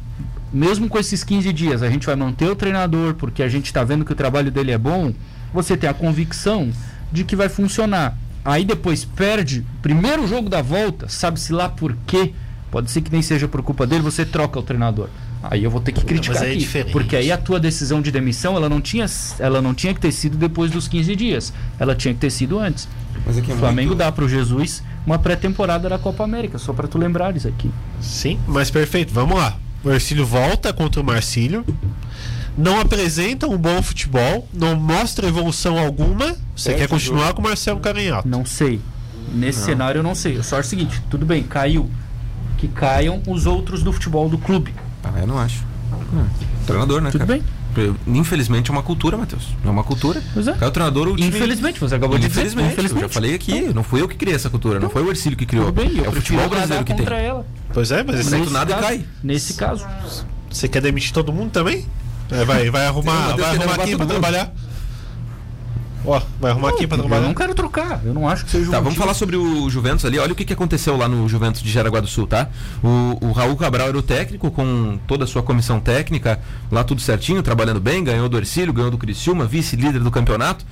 mesmo 0.54 0.88
com 0.88 1.00
esses 1.00 1.24
15 1.24 1.52
dias, 1.52 1.82
a 1.82 1.90
gente 1.90 2.06
vai 2.06 2.16
manter 2.16 2.48
o 2.48 2.56
treinador 2.56 3.16
porque 3.16 3.42
a 3.42 3.50
gente 3.50 3.66
está 3.66 3.84
vendo 3.84 4.06
que 4.06 4.12
o 4.12 4.16
trabalho 4.16 4.52
dele 4.52 4.70
é 4.72 4.78
bom, 4.78 5.12
você 5.52 5.76
tem 5.76 5.90
a 5.90 5.96
convicção 5.96 6.72
de 7.12 7.24
que 7.24 7.36
vai 7.36 7.50
funcionar. 7.50 8.16
Aí 8.46 8.64
depois 8.64 9.04
perde 9.04 9.62
o 9.62 9.82
primeiro 9.82 10.28
jogo 10.28 10.48
da 10.48 10.62
volta, 10.62 11.10
sabe-se 11.10 11.52
lá 11.52 11.68
por 11.68 11.98
quê. 12.06 12.36
Pode 12.70 12.92
ser 12.92 13.02
que 13.02 13.12
nem 13.12 13.24
seja 13.24 13.48
por 13.48 13.64
culpa 13.64 13.88
dele, 13.88 14.04
você 14.04 14.24
troca 14.26 14.60
o 14.60 14.64
treinador. 14.64 15.10
Aí 15.44 15.64
eu 15.64 15.70
vou 15.70 15.82
ter 15.82 15.92
que 15.92 16.04
criticar 16.06 16.36
mas 16.36 16.44
aí 16.44 16.50
é 16.50 16.52
aqui, 16.54 16.60
diferente. 16.62 16.92
porque 16.94 17.16
aí 17.18 17.32
a 17.32 17.38
tua 17.38 17.60
decisão 17.60 18.02
de 18.02 18.10
demissão, 18.12 18.56
ela 18.56 18.70
não 18.70 18.80
tinha, 18.80 19.06
ela 19.40 19.62
não 19.62 19.74
tinha 19.74 19.94
que 19.94 20.00
ter 20.00 20.12
sido 20.14 20.38
depois 20.38 20.72
dos 20.72 20.88
15 20.88 21.16
dias. 21.16 21.54
Ela 21.78 21.94
tinha 21.94 22.14
que 22.14 22.20
ter 22.22 22.30
sido 22.30 22.58
antes. 22.60 22.88
Mas 23.26 23.38
aqui 23.38 23.52
é 23.52 23.54
O 23.54 23.58
Flamengo 23.58 23.90
muito- 23.90 24.00
dá 24.00 24.12
pro 24.12 24.28
Jesus 24.30 24.82
uma 25.06 25.20
pré-temporada 25.20 25.90
da 25.90 26.00
Copa 26.00 26.24
América, 26.24 26.58
só 26.58 26.72
para 26.72 26.88
tu 26.88 26.98
lembrares 26.98 27.46
aqui. 27.46 27.70
Sim, 28.02 28.40
mas 28.48 28.72
perfeito. 28.72 29.14
Vamos 29.14 29.38
lá. 29.38 29.58
O 29.84 29.92
Ercílio 29.92 30.26
volta 30.26 30.72
contra 30.72 31.02
o 31.02 31.04
Marcílio. 31.04 31.66
Não 32.58 32.80
apresenta 32.80 33.48
um 33.48 33.58
bom 33.58 33.82
futebol. 33.82 34.48
Não 34.54 34.76
mostra 34.78 35.28
evolução 35.28 35.78
alguma. 35.78 36.38
Você 36.56 36.70
Perde 36.70 36.80
quer 36.80 36.86
o 36.86 36.90
continuar 36.90 37.34
com 37.34 37.42
o 37.42 37.44
Marcelo 37.44 37.80
Carinhato. 37.82 38.28
Não 38.28 38.46
sei. 38.46 38.80
Nesse 39.34 39.60
cenário 39.60 40.00
eu 40.00 40.04
não 40.04 40.16
sei. 40.16 40.38
Eu 40.38 40.44
só 40.44 40.58
acho 40.58 40.68
o 40.68 40.70
seguinte, 40.70 41.02
tudo 41.10 41.26
bem, 41.26 41.44
caiu. 41.44 41.90
Que 42.58 42.68
caiam 42.68 43.22
os 43.28 43.46
outros 43.46 43.84
do 43.84 43.92
futebol 43.92 44.30
do 44.30 44.38
clube. 44.38 44.74
Ah, 45.04 45.20
eu 45.20 45.28
não 45.28 45.38
acho. 45.38 45.64
Hum, 46.14 46.26
Treinador, 46.66 47.02
né, 47.02 47.12
Tudo 47.12 47.26
cara? 47.26 47.34
bem. 47.40 47.44
Infelizmente 48.08 48.70
é 48.70 48.72
uma 48.74 48.84
cultura, 48.84 49.18
Matheus. 49.18 49.48
É 49.66 49.70
uma 49.70 49.84
cultura. 49.84 50.22
Pois 50.34 50.48
é. 50.48 50.54
Caiu 50.54 50.70
o 50.70 50.72
treinador, 50.72 51.08
o 51.08 51.16
time... 51.16 51.28
Infelizmente, 51.30 51.80
você 51.80 51.96
acabou 51.96 52.18
de 52.20 52.28
dizer. 52.28 52.42
Infelizmente, 52.46 52.80
eu 52.96 53.02
já 53.02 53.10
falei 53.10 53.34
aqui, 53.34 53.74
não 53.74 53.84
fui 53.84 54.02
eu 54.02 54.08
que 54.08 54.16
criei 54.16 54.36
essa 54.36 54.50
cultura, 54.50 54.80
não 54.80 54.90
foi 54.90 55.02
o 55.04 55.10
Ercílio 55.10 55.38
que 55.38 55.46
criou. 55.46 55.72
Bem, 55.72 56.00
é 56.04 56.08
o 56.08 56.12
futebol 56.12 56.48
brasileiro 56.48 56.86
que 56.86 56.94
tem. 56.94 57.06
ela. 57.18 57.46
Pois 57.74 57.92
é, 57.92 58.04
mas 58.04 58.20
esse- 58.20 58.30
do 58.38 58.50
nada 58.52 58.76
caso, 58.76 58.86
cai. 58.88 59.06
Nesse 59.24 59.54
caso. 59.56 59.86
você 60.50 60.68
quer 60.68 60.82
demitir 60.82 61.12
todo 61.14 61.34
mundo 61.34 61.50
também? 61.52 61.86
É, 62.32 62.46
vai, 62.46 62.70
vai 62.70 62.86
arrumar, 62.88 63.36
vai 63.36 63.56
arrumar 63.56 63.78
quem 63.80 63.98
pra 63.98 64.06
trabalhar? 64.06 64.54
Ó, 66.06 66.22
vai 66.40 66.52
arrumar 66.52 66.74
quem 66.74 66.88
pra 66.88 66.98
eu 66.98 67.02
trabalhar? 67.04 67.28
não 67.28 67.34
quero 67.34 67.56
trocar. 67.56 68.02
Eu 68.04 68.14
não 68.14 68.28
acho 68.28 68.46
que 68.46 68.52
seja 68.52 68.70
Tá, 68.70 68.80
vamos 68.80 68.98
falar 68.98 69.14
sobre 69.14 69.36
o 69.36 69.70
Juventus 69.70 70.04
ali. 70.06 70.20
Olha 70.20 70.34
o 70.34 70.36
que, 70.36 70.44
que 70.44 70.54
aconteceu 70.54 70.98
lá 70.98 71.08
no 71.08 71.28
Juventus 71.30 71.62
de 71.62 71.72
Jaraguá 71.72 72.00
do 72.00 72.08
Sul, 72.08 72.28
tá? 72.28 72.50
O, 72.84 73.28
o 73.28 73.32
Raul 73.32 73.56
Cabral 73.56 73.88
era 73.88 73.98
o 73.98 74.02
técnico, 74.02 74.52
com 74.52 75.00
toda 75.08 75.24
a 75.24 75.28
sua 75.28 75.42
comissão 75.42 75.80
técnica, 75.80 76.40
lá 76.72 76.84
tudo 76.84 77.02
certinho, 77.02 77.42
trabalhando 77.42 77.80
bem, 77.80 78.04
ganhou 78.04 78.28
do 78.28 78.38
Ercílio, 78.38 78.74
ganhou 78.74 78.92
do 78.92 78.98
Criciúma, 78.98 79.46
vice-líder 79.46 80.00
do 80.00 80.12
campeonato. 80.12 80.66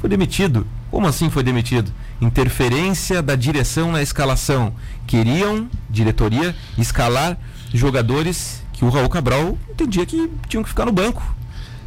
Foi 0.00 0.10
demitido. 0.10 0.66
Como 0.90 1.06
assim 1.06 1.30
foi 1.30 1.42
demitido? 1.42 1.90
Interferência 2.20 3.22
da 3.22 3.34
direção 3.34 3.90
na 3.90 4.02
escalação. 4.02 4.74
Queriam, 5.06 5.68
diretoria, 5.88 6.54
escalar 6.76 7.38
jogadores 7.72 8.62
que 8.72 8.84
o 8.84 8.90
Raul 8.90 9.08
Cabral 9.08 9.56
entendia 9.70 10.04
que 10.04 10.30
tinham 10.48 10.62
que 10.62 10.68
ficar 10.68 10.84
no 10.84 10.92
banco. 10.92 11.22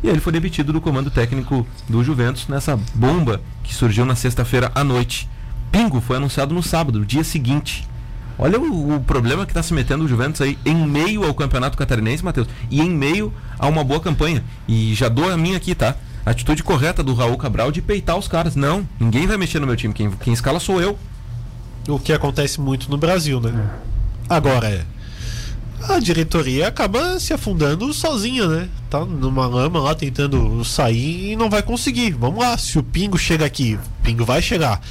E 0.04 0.08
aí 0.08 0.14
ele 0.14 0.22
foi 0.22 0.32
demitido 0.32 0.72
do 0.72 0.82
comando 0.82 1.10
técnico 1.10 1.66
do 1.90 2.04
Juventus 2.04 2.48
nessa 2.48 2.78
bomba 2.94 3.42
que 3.64 3.74
surgiu 3.74 4.06
na 4.06 4.16
sexta-feira 4.16 4.72
à 4.76 4.84
noite. 4.84 5.28
Pingo 5.72 6.00
foi 6.00 6.18
anunciado 6.18 6.54
no 6.54 6.62
sábado, 6.64 7.00
no 7.00 7.06
dia 7.06 7.24
seguinte. 7.24 7.88
Olha 8.40 8.60
o, 8.60 8.96
o 8.96 9.00
problema 9.00 9.46
que 9.46 9.52
está 9.52 9.64
se 9.64 9.74
metendo 9.74 10.06
o 10.06 10.08
Juventus 10.08 10.42
aí 10.42 10.58
em 10.64 10.76
meio 10.76 11.26
ao 11.26 11.34
Campeonato 11.34 11.78
Catarinense, 11.78 12.24
Matheus, 12.24 12.48
e 12.70 12.80
em 12.80 12.90
meio 12.90 13.34
a 13.58 13.68
uma 13.68 13.84
boa 13.84 14.00
campanha. 14.00 14.44
E 14.68 14.94
já 14.94 15.10
dou 15.10 15.32
a 15.32 15.36
minha 15.36 15.58
aqui, 15.58 15.74
tá? 15.74 15.96
A 16.24 16.32
atitude 16.32 16.64
correta 16.64 17.04
do 17.04 17.16
Raul 17.16 17.38
Cabral 17.38 17.72
de 17.72 17.82
peitar 17.82 18.18
os 18.18 18.28
caras. 18.28 18.56
Não, 18.56 18.88
ninguém 19.00 19.26
vai 19.26 19.38
mexer 19.38 19.60
no 19.60 19.66
meu 19.66 19.76
time. 19.76 19.94
Quem, 19.94 20.12
quem 20.12 20.34
escala 20.34 20.60
sou 20.60 20.80
eu. 20.80 20.98
O 21.88 21.98
que 21.98 22.14
acontece 22.14 22.60
muito 22.62 22.92
no 22.92 22.98
Brasil, 22.98 23.40
né? 23.40 23.70
Agora, 24.30 24.86
a 25.84 26.00
diretoria 26.00 26.68
acaba 26.68 27.20
se 27.20 27.34
afundando 27.34 27.94
sozinha, 27.94 28.48
né? 28.48 28.70
Tá 28.90 29.06
numa 29.06 29.48
lama 29.48 29.80
lá 29.80 29.94
tentando 29.96 30.64
sair 30.66 31.32
e 31.32 31.36
não 31.36 31.50
vai 31.50 31.62
conseguir. 31.62 32.12
Vamos 32.12 32.40
lá, 32.40 32.58
se 32.58 32.80
o 32.80 32.84
Pingo 32.84 33.18
chega 33.18 33.46
aqui, 33.46 33.76
o 33.76 34.04
Pingo 34.04 34.26
vai 34.26 34.42
chegar. 34.42 34.82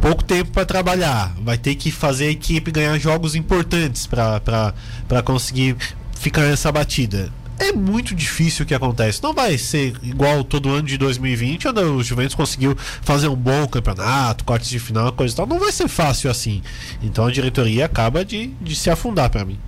Pouco 0.00 0.24
tempo 0.24 0.50
para 0.52 0.64
trabalhar, 0.64 1.34
vai 1.42 1.58
ter 1.58 1.74
que 1.74 1.90
fazer 1.90 2.26
a 2.26 2.30
equipe 2.30 2.70
ganhar 2.70 2.98
jogos 2.98 3.34
importantes 3.34 4.06
para 4.06 5.22
conseguir 5.24 5.76
ficar 6.18 6.42
nessa 6.42 6.72
batida. 6.72 7.30
é 7.58 7.72
muito 7.72 8.14
difícil 8.14 8.64
o 8.64 8.66
que 8.66 8.74
acontece. 8.74 9.22
Não 9.22 9.34
vai 9.34 9.58
ser 9.58 9.94
igual 10.02 10.42
todo 10.42 10.70
ano 10.70 10.88
de 10.88 10.96
2020, 10.96 11.68
onde 11.68 11.80
o 11.80 12.02
Juventus 12.02 12.34
conseguiu 12.34 12.74
fazer 13.02 13.28
um 13.28 13.36
bom 13.36 13.66
campeonato, 13.66 14.44
cortes 14.44 14.70
de 14.70 14.78
final, 14.78 15.12
coisa 15.12 15.34
e 15.34 15.36
tal. 15.36 15.46
Não 15.46 15.58
vai 15.58 15.70
ser 15.70 15.86
fácil 15.86 16.30
assim. 16.30 16.62
Então 17.02 17.26
a 17.26 17.30
diretoria 17.30 17.84
acaba 17.84 18.24
de, 18.24 18.46
de 18.62 18.74
se 18.74 18.88
afundar 18.88 19.28
para 19.28 19.44
mim. 19.44 19.58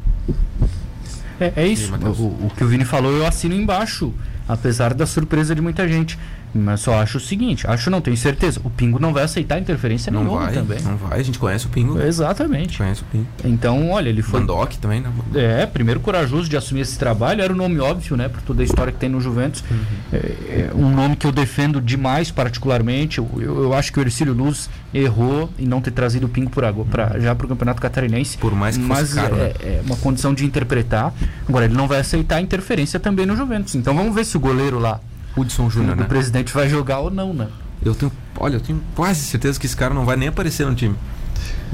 É, 1.41 1.53
é 1.57 1.67
isso. 1.67 1.91
Matheus? 1.91 2.19
o, 2.19 2.25
o 2.25 2.53
que 2.57 2.63
o 2.63 2.69
Vini 2.69 2.85
falou, 2.85 3.13
eu 3.13 3.27
assino 3.27 3.55
embaixo. 3.55 4.13
Apesar 4.49 4.95
da 4.95 5.07
surpresa 5.07 5.55
de 5.55 5.61
muita 5.61 5.89
gente. 5.89 6.19
Mas 6.55 6.81
só 6.81 7.01
acho 7.01 7.19
o 7.19 7.21
seguinte: 7.21 7.67
acho 7.67 7.91
não, 7.91 8.01
tenho 8.01 8.17
certeza. 8.17 8.61
O 8.63 8.71
Pingo 8.71 8.99
não 8.99 9.13
vai 9.13 9.25
aceitar 9.25 9.59
interferência 9.59 10.13
Não 10.13 10.23
nenhuma 10.25 10.41
vai, 10.45 10.55
também. 10.55 10.81
não 10.83 10.97
vai. 10.97 11.19
A 11.19 11.23
gente 11.23 11.39
conhece 11.39 11.67
o 11.67 11.69
Pingo. 11.69 12.01
Exatamente. 12.01 12.79
Conhece 12.79 13.03
o 13.03 13.05
Pingo. 13.07 13.27
Então, 13.45 13.91
olha, 13.91 14.09
ele 14.09 14.23
foi. 14.23 14.41
Mandoc 14.41 14.75
também, 14.77 15.01
né? 15.01 15.11
É, 15.35 15.67
primeiro 15.67 16.01
corajoso 16.01 16.49
de 16.49 16.57
assumir 16.57 16.81
esse 16.83 16.99
trabalho, 16.99 17.43
era 17.43 17.53
um 17.53 17.57
nome 17.57 17.79
óbvio, 17.81 18.17
né, 18.17 18.29
por 18.29 18.43
toda 18.43 18.63
a 18.63 18.65
história 18.65 18.93
que 18.93 18.99
tem 18.99 19.09
no 19.09 19.21
Juventus. 19.21 19.65
É, 20.13 20.17
é 20.17 20.71
um 20.75 20.91
nome 20.91 21.17
que 21.17 21.27
eu 21.27 21.33
defendo 21.33 21.81
demais, 21.81 22.31
particularmente. 22.31 23.19
Eu, 23.19 23.31
eu, 23.39 23.63
eu 23.65 23.75
acho 23.75 23.93
que 23.93 23.99
o 23.99 24.03
Ercílio 24.03 24.35
Luz 24.35 24.69
errou 24.93 25.49
em 25.59 25.67
não 25.67 25.81
ter 25.81 25.91
trazido 25.91 26.27
o 26.27 26.29
Pingo 26.29 26.51
por 26.51 26.65
agora, 26.65 26.89
pra, 26.89 27.19
já 27.19 27.35
para 27.35 27.47
o 27.47 27.49
Campeonato 27.49 27.81
Catarinense. 27.81 28.37
Por 28.39 28.55
mais 28.55 28.77
que 28.77 28.83
Mas 28.83 29.11
fosse 29.11 29.15
caro, 29.15 29.37
é, 29.37 29.39
né? 29.39 29.53
é 29.63 29.81
uma 29.87 29.97
condição 29.97 30.35
de 30.35 30.45
interpretar. 30.45 31.15
Agora, 31.49 31.65
ele 31.65 31.75
não 31.75 31.89
vai 31.89 32.01
aceitar 32.01 32.41
interferência 32.41 33.01
também 33.01 33.25
no 33.25 33.37
Juventus. 33.37 33.75
Então 33.75 33.95
vamos 33.95 34.15
ver 34.15 34.25
se 34.25 34.37
o 34.37 34.41
goleiro 34.41 34.79
lá, 34.79 35.01
Hudson 35.37 35.69
Júnior, 35.71 35.97
o 35.97 36.01
né? 36.01 36.07
presidente, 36.07 36.53
vai 36.53 36.69
jogar 36.69 36.99
ou 37.01 37.11
não, 37.11 37.33
né? 37.33 37.49
Eu 37.85 37.95
tenho, 37.95 38.13
olha, 38.39 38.57
eu 38.57 38.61
tenho 38.61 38.81
quase 38.95 39.21
certeza 39.21 39.59
que 39.59 39.67
esse 39.67 39.77
cara 39.77 39.93
não 39.93 40.05
vai 40.05 40.17
nem 40.17 40.29
aparecer 40.29 40.67
no 40.67 40.75
time. 40.75 40.95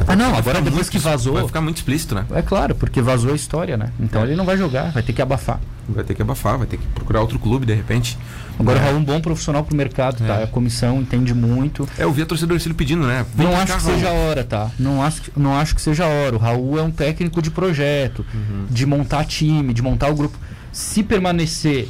Ah, 0.06 0.14
não, 0.16 0.34
agora 0.36 0.58
depois 0.60 0.74
muito- 0.74 0.90
que 0.90 0.98
vazou. 0.98 1.34
Vai 1.34 1.46
ficar 1.46 1.60
muito 1.60 1.76
explícito, 1.78 2.14
né? 2.14 2.24
É 2.30 2.40
claro, 2.40 2.74
porque 2.74 3.02
vazou 3.02 3.32
a 3.32 3.34
história, 3.36 3.76
né? 3.76 3.90
Então 4.00 4.22
ele 4.22 4.36
não 4.36 4.44
vai 4.44 4.56
jogar, 4.56 4.92
vai 4.92 5.02
ter 5.02 5.12
que 5.12 5.20
abafar. 5.20 5.60
Vai 5.88 6.04
ter 6.04 6.14
que 6.14 6.22
abafar, 6.22 6.56
vai 6.56 6.66
ter 6.66 6.76
que 6.76 6.86
procurar 6.88 7.20
outro 7.20 7.38
clube 7.38 7.66
de 7.66 7.74
repente. 7.74 8.16
Agora 8.58 8.78
o 8.78 8.80
é. 8.80 8.84
Raul 8.84 8.96
é 8.96 8.98
um 9.00 9.04
bom 9.04 9.20
profissional 9.20 9.64
pro 9.64 9.76
mercado, 9.76 10.18
tá? 10.24 10.36
É. 10.36 10.44
A 10.44 10.46
comissão 10.46 11.00
entende 11.00 11.34
muito. 11.34 11.86
É, 11.98 12.04
eu 12.04 12.12
vi 12.12 12.22
a 12.22 12.26
torcida 12.26 12.46
do 12.48 12.54
Ercílio 12.54 12.76
pedindo, 12.76 13.06
né? 13.06 13.26
Vem 13.34 13.46
Não 13.46 13.54
acho 13.56 13.66
que 13.66 13.72
Raul. 13.82 13.94
seja 13.94 14.08
a 14.08 14.12
hora, 14.12 14.44
tá? 14.44 14.70
Não 14.78 15.02
acho, 15.02 15.22
que- 15.22 15.32
não 15.36 15.58
acho 15.58 15.74
que 15.74 15.82
seja 15.82 16.04
a 16.04 16.08
hora. 16.08 16.36
O 16.36 16.38
Raul 16.38 16.78
é 16.78 16.82
um 16.82 16.90
técnico 16.90 17.42
de 17.42 17.50
projeto, 17.50 18.24
Uhum. 18.32 18.66
de 18.70 18.86
montar 18.86 19.24
time, 19.24 19.74
de 19.74 19.82
montar 19.82 20.08
o 20.08 20.14
grupo. 20.14 20.38
Se 20.72 21.02
permanecer, 21.02 21.88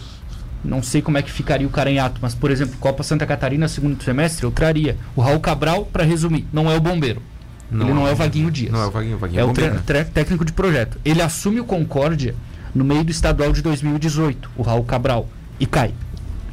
não 0.65 0.83
sei 0.83 1.01
como 1.03 1.17
é 1.19 1.23
que 1.23 1.31
ficaria 1.31 1.67
o 1.67 1.71
Caranhato, 1.71 2.19
mas, 2.21 2.35
por 2.35 2.51
exemplo, 2.51 2.77
Copa 2.79 3.03
Santa 3.03 3.27
Catarina, 3.27 3.69
segundo 3.69 4.03
semestre, 4.03 4.45
eu 4.45 4.51
traria. 4.51 4.97
O 5.15 5.21
Raul 5.21 5.41
Cabral, 5.41 5.85
pra 5.87 6.05
resumir, 6.05 6.47
não 6.53 6.71
é 6.71 6.77
o 6.77 6.81
bombeiro. 6.81 7.23
Ele 7.71 7.93
não 7.93 8.07
é 8.09 8.13
o 8.13 8.17
Vaguinho 8.17 8.51
Dias. 8.51 8.73
Não 8.73 8.81
é 8.83 8.87
o 8.87 8.91
Vaguinho, 8.91 9.17
o 9.17 9.19
Vaguinho 9.19 9.39
É 9.41 9.43
é 9.43 9.45
o 9.45 9.53
tre- 9.83 10.05
técnico 10.05 10.45
de 10.45 10.53
projeto. 10.53 10.99
Ele 11.05 11.21
assume 11.21 11.61
o 11.61 11.65
Concórdia 11.65 12.35
no 12.75 12.83
meio 12.85 13.05
do 13.05 13.11
estadual 13.11 13.53
de 13.53 13.61
2018, 13.63 14.51
o 14.57 14.63
Raul 14.63 14.85
Cabral, 14.85 15.29
e 15.61 15.67
cai. 15.67 15.93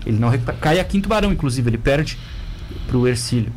Ele 0.05 0.19
não 0.19 0.29
cai 0.59 0.79
a 0.79 0.83
quinto 0.83 1.07
barão, 1.09 1.31
inclusive, 1.31 1.69
ele 1.69 1.77
perde 1.77 2.17
pro 2.87 3.07
Ercílio. 3.07 3.51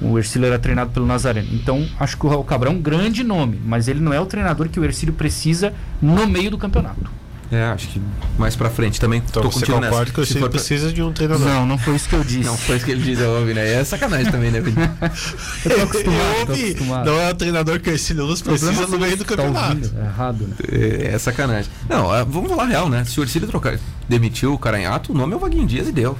O 0.00 0.18
Ercílio 0.18 0.46
era 0.46 0.58
treinado 0.58 0.90
pelo 0.92 1.04
Nazareno. 1.06 1.48
Então, 1.52 1.86
acho 1.98 2.16
que 2.16 2.24
o 2.24 2.28
Raul 2.30 2.44
Cabral 2.44 2.72
é 2.72 2.76
um 2.76 2.80
grande 2.80 3.22
nome, 3.22 3.60
mas 3.64 3.86
ele 3.86 4.00
não 4.00 4.12
é 4.14 4.20
o 4.20 4.24
treinador 4.26 4.68
que 4.70 4.80
o 4.80 4.84
Ercílio 4.84 5.12
precisa 5.14 5.74
no 6.00 6.26
meio 6.26 6.50
do 6.50 6.56
campeonato. 6.58 7.10
É, 7.52 7.64
acho 7.64 7.88
que 7.88 8.00
mais 8.38 8.54
pra 8.54 8.70
frente 8.70 9.00
também. 9.00 9.20
Então 9.28 9.42
tô 9.42 9.50
você 9.50 9.66
concorda 9.66 9.90
nessa. 9.90 10.12
que 10.12 10.20
o 10.20 10.24
Se 10.24 10.34
Ciro 10.34 10.40
for 10.44 10.50
pra- 10.50 10.58
precisa 10.58 10.92
de 10.92 11.02
um 11.02 11.12
treinador. 11.12 11.44
Não, 11.46 11.66
não 11.66 11.76
foi 11.78 11.96
isso 11.96 12.08
que 12.08 12.14
eu 12.14 12.22
disse. 12.22 12.44
Não, 12.44 12.56
foi 12.56 12.76
isso 12.76 12.84
que 12.84 12.92
ele 12.92 13.02
disse, 13.02 13.22
óbvio, 13.24 13.54
né? 13.56 13.72
É 13.74 13.84
sacanagem 13.84 14.30
também, 14.30 14.50
né, 14.52 14.60
Vini? 14.60 14.76
eu 15.64 15.76
tô 15.76 15.82
acostumado, 15.82 16.38
Eu 16.40 16.46
tô 16.46 16.52
ouvi. 16.52 16.64
acostumado. 16.70 17.06
Não 17.10 17.20
é 17.20 17.30
o 17.30 17.34
treinador 17.34 17.80
que 17.80 17.90
o 17.90 17.92
Ercílio 17.92 18.24
Luz 18.24 18.40
precisa 18.40 18.86
no 18.86 18.98
meio 19.00 19.16
do 19.16 19.24
tá 19.24 19.34
campeonato. 19.36 19.68
ouvindo? 19.76 19.92
É 19.98 20.04
errado, 20.04 20.46
né? 20.46 20.54
É, 20.70 21.06
é 21.14 21.18
sacanagem. 21.18 21.70
Não, 21.88 22.14
é, 22.14 22.24
vamos 22.24 22.48
falar 22.50 22.66
real, 22.66 22.88
né? 22.88 23.04
Se 23.04 23.18
o 23.18 23.24
Ercílio 23.24 23.48
trocar, 23.48 23.78
demitiu 24.08 24.54
o 24.54 24.58
Caranhato, 24.58 25.12
o 25.12 25.16
nome 25.16 25.32
é 25.32 25.36
o 25.36 25.40
Vaguinho 25.40 25.66
Dias 25.66 25.88
e 25.88 25.92
deu. 25.92 26.16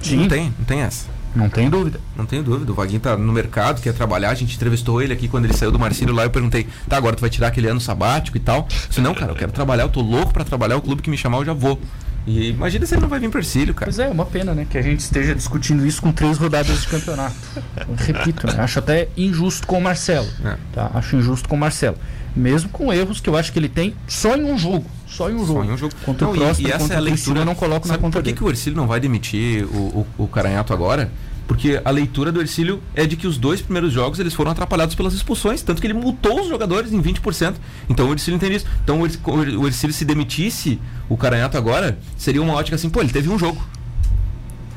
Sim. 0.00 0.18
Não 0.18 0.28
tem, 0.28 0.54
não 0.58 0.64
tem 0.64 0.80
essa. 0.82 1.06
Não 1.34 1.48
tem 1.48 1.68
dúvida. 1.68 2.00
Não 2.16 2.26
tenho 2.26 2.42
dúvida. 2.42 2.72
O 2.72 2.74
Vaguinho 2.74 3.00
tá 3.00 3.16
no 3.16 3.32
mercado, 3.32 3.80
quer 3.80 3.92
trabalhar. 3.92 4.30
A 4.30 4.34
gente 4.34 4.54
entrevistou 4.56 5.00
ele 5.02 5.12
aqui 5.12 5.28
quando 5.28 5.44
ele 5.44 5.54
saiu 5.54 5.70
do 5.70 5.78
Marcílio 5.78 6.14
lá. 6.14 6.24
Eu 6.24 6.30
perguntei, 6.30 6.66
tá, 6.88 6.96
agora 6.96 7.16
tu 7.16 7.20
vai 7.20 7.30
tirar 7.30 7.48
aquele 7.48 7.68
ano 7.68 7.80
sabático 7.80 8.36
e 8.36 8.40
tal? 8.40 8.60
Eu 8.60 8.88
disse, 8.88 9.00
não, 9.00 9.14
cara, 9.14 9.32
eu 9.32 9.36
quero 9.36 9.52
trabalhar, 9.52 9.84
eu 9.84 9.88
tô 9.88 10.00
louco 10.00 10.32
pra 10.32 10.44
trabalhar. 10.44 10.76
O 10.76 10.82
clube 10.82 11.02
que 11.02 11.10
me 11.10 11.16
chamar, 11.16 11.38
eu 11.38 11.44
já 11.44 11.52
vou. 11.52 11.80
E 12.26 12.50
imagina 12.50 12.84
se 12.84 12.94
ele 12.94 13.00
não 13.00 13.08
vai 13.08 13.18
vir 13.18 13.30
pro 13.30 13.40
Ercílio, 13.40 13.72
cara. 13.72 13.90
Pois 13.90 13.98
é, 13.98 14.08
uma 14.08 14.26
pena, 14.26 14.54
né? 14.54 14.66
Que 14.68 14.76
a 14.76 14.82
gente 14.82 15.00
esteja 15.00 15.34
discutindo 15.34 15.86
isso 15.86 16.02
com 16.02 16.12
três 16.12 16.36
rodadas 16.36 16.82
de 16.82 16.88
campeonato. 16.88 17.34
Eu 17.88 17.94
repito, 17.96 18.46
né? 18.46 18.54
Acho 18.58 18.80
até 18.80 19.08
injusto 19.16 19.66
com 19.66 19.78
o 19.78 19.80
Marcelo. 19.80 20.28
É. 20.44 20.56
Tá? 20.74 20.90
Acho 20.92 21.16
injusto 21.16 21.48
com 21.48 21.56
o 21.56 21.58
Marcelo. 21.58 21.96
Mesmo 22.38 22.68
com 22.70 22.92
erros 22.92 23.20
que 23.20 23.28
eu 23.28 23.36
acho 23.36 23.52
que 23.52 23.58
ele 23.58 23.68
tem 23.68 23.94
só 24.06 24.36
em 24.36 24.44
um 24.44 24.56
jogo. 24.56 24.84
Só 25.08 25.28
em 25.28 25.34
um 25.34 25.44
jogo. 25.44 25.60
Só 25.60 25.64
em 25.64 25.72
um 25.72 25.76
jogo. 25.76 25.94
Contra 26.04 26.26
Não, 26.26 26.32
o 26.32 26.36
e- 26.36 26.38
Próspero, 26.38 26.68
e, 26.68 26.70
essa 26.70 26.78
contra 26.80 26.94
é 26.94 26.98
a 26.98 27.00
leitura. 27.00 27.40
eu 27.40 27.44
não 27.44 27.54
coloco 27.54 27.88
na 27.88 27.94
Sabe 27.94 28.02
conta 28.02 28.18
por 28.18 28.22
que, 28.22 28.30
dele. 28.30 28.36
que 28.36 28.44
o 28.44 28.48
Ercílio 28.48 28.76
não 28.76 28.86
vai 28.86 29.00
demitir 29.00 29.64
o, 29.64 30.06
o, 30.18 30.24
o 30.24 30.28
Caranhato 30.28 30.72
agora? 30.72 31.10
Porque 31.48 31.80
a 31.82 31.90
leitura 31.90 32.30
do 32.30 32.40
Ercílio 32.40 32.80
é 32.94 33.06
de 33.06 33.16
que 33.16 33.26
os 33.26 33.38
dois 33.38 33.62
primeiros 33.62 33.90
jogos 33.92 34.18
eles 34.20 34.34
foram 34.34 34.50
atrapalhados 34.50 34.94
pelas 34.94 35.14
expulsões, 35.14 35.62
tanto 35.62 35.80
que 35.80 35.86
ele 35.86 35.94
multou 35.94 36.42
os 36.42 36.48
jogadores 36.48 36.92
em 36.92 37.00
20%. 37.02 37.54
Então 37.88 38.06
o 38.08 38.12
Ercílio 38.12 38.36
entende 38.36 38.56
isso. 38.56 38.66
Então 38.84 39.00
o 39.00 39.66
Ercílio 39.66 39.94
se 39.94 40.04
demitisse 40.04 40.78
o 41.08 41.16
Caranhato 41.16 41.56
agora, 41.56 41.98
seria 42.18 42.42
uma 42.42 42.52
ótica 42.52 42.76
assim, 42.76 42.90
pô, 42.90 43.00
ele 43.00 43.10
teve 43.10 43.28
um 43.30 43.38
jogo. 43.38 43.60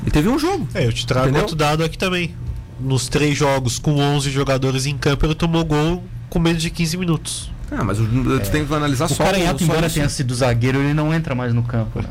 Ele 0.02 0.12
teve 0.12 0.30
um 0.30 0.40
jogo. 0.40 0.68
É, 0.74 0.86
eu 0.88 0.94
te 0.94 1.06
trago 1.06 1.26
Entendeu? 1.28 1.42
outro 1.42 1.56
dado 1.56 1.84
aqui 1.84 1.98
também. 1.98 2.34
Nos 2.80 3.08
três 3.08 3.38
jogos 3.38 3.78
com 3.78 3.98
11 4.00 4.32
jogadores 4.32 4.86
em 4.88 4.98
campo, 4.98 5.26
ele 5.26 5.36
tomou 5.36 5.64
gol 5.64 6.04
com 6.32 6.40
menos 6.40 6.64
de 6.64 6.70
15 6.70 6.98
minutos. 6.98 7.52
Ah, 7.70 7.84
mas 7.84 8.00
o- 8.00 8.06
tu 8.08 8.50
tem 8.50 8.66
que 8.66 8.74
analisar 8.74 9.06
O 9.06 9.10
só 9.10 9.24
Caranhato, 9.24 9.60
só 9.60 9.66
embora 9.66 9.90
tenha 9.90 10.10
sido 10.10 10.34
zagueiro, 10.34 10.80
ele 10.80 10.94
não 10.94 11.14
entra 11.14 11.36
mais 11.36 11.54
no 11.54 11.62
campo. 11.62 12.02
Né? 12.02 12.10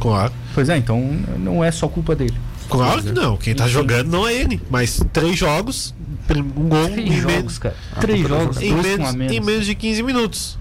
Claro. 0.00 0.32
Pois 0.54 0.68
é, 0.70 0.76
então 0.76 1.00
não 1.38 1.62
é 1.62 1.70
só 1.70 1.86
culpa 1.86 2.16
dele. 2.16 2.34
Claro 2.68 3.02
que 3.02 3.12
não. 3.12 3.36
Quem 3.36 3.54
tá 3.54 3.64
Enfim. 3.64 3.72
jogando 3.74 4.10
não 4.10 4.26
é 4.26 4.34
ele. 4.34 4.60
Mas 4.70 5.00
três 5.12 5.38
jogos, 5.38 5.94
um 6.34 6.68
gol 6.68 6.88
Três 6.88 7.08
em, 7.08 7.16
jogos, 7.20 7.34
menos, 7.36 7.58
cara. 7.58 7.76
Ah, 7.94 8.00
Três 8.00 8.26
jogos, 8.26 8.60
em, 8.60 8.72
menos, 8.74 9.14
menos. 9.14 9.32
em 9.32 9.40
menos 9.40 9.66
de 9.66 9.74
15 9.74 10.02
minutos. 10.02 10.58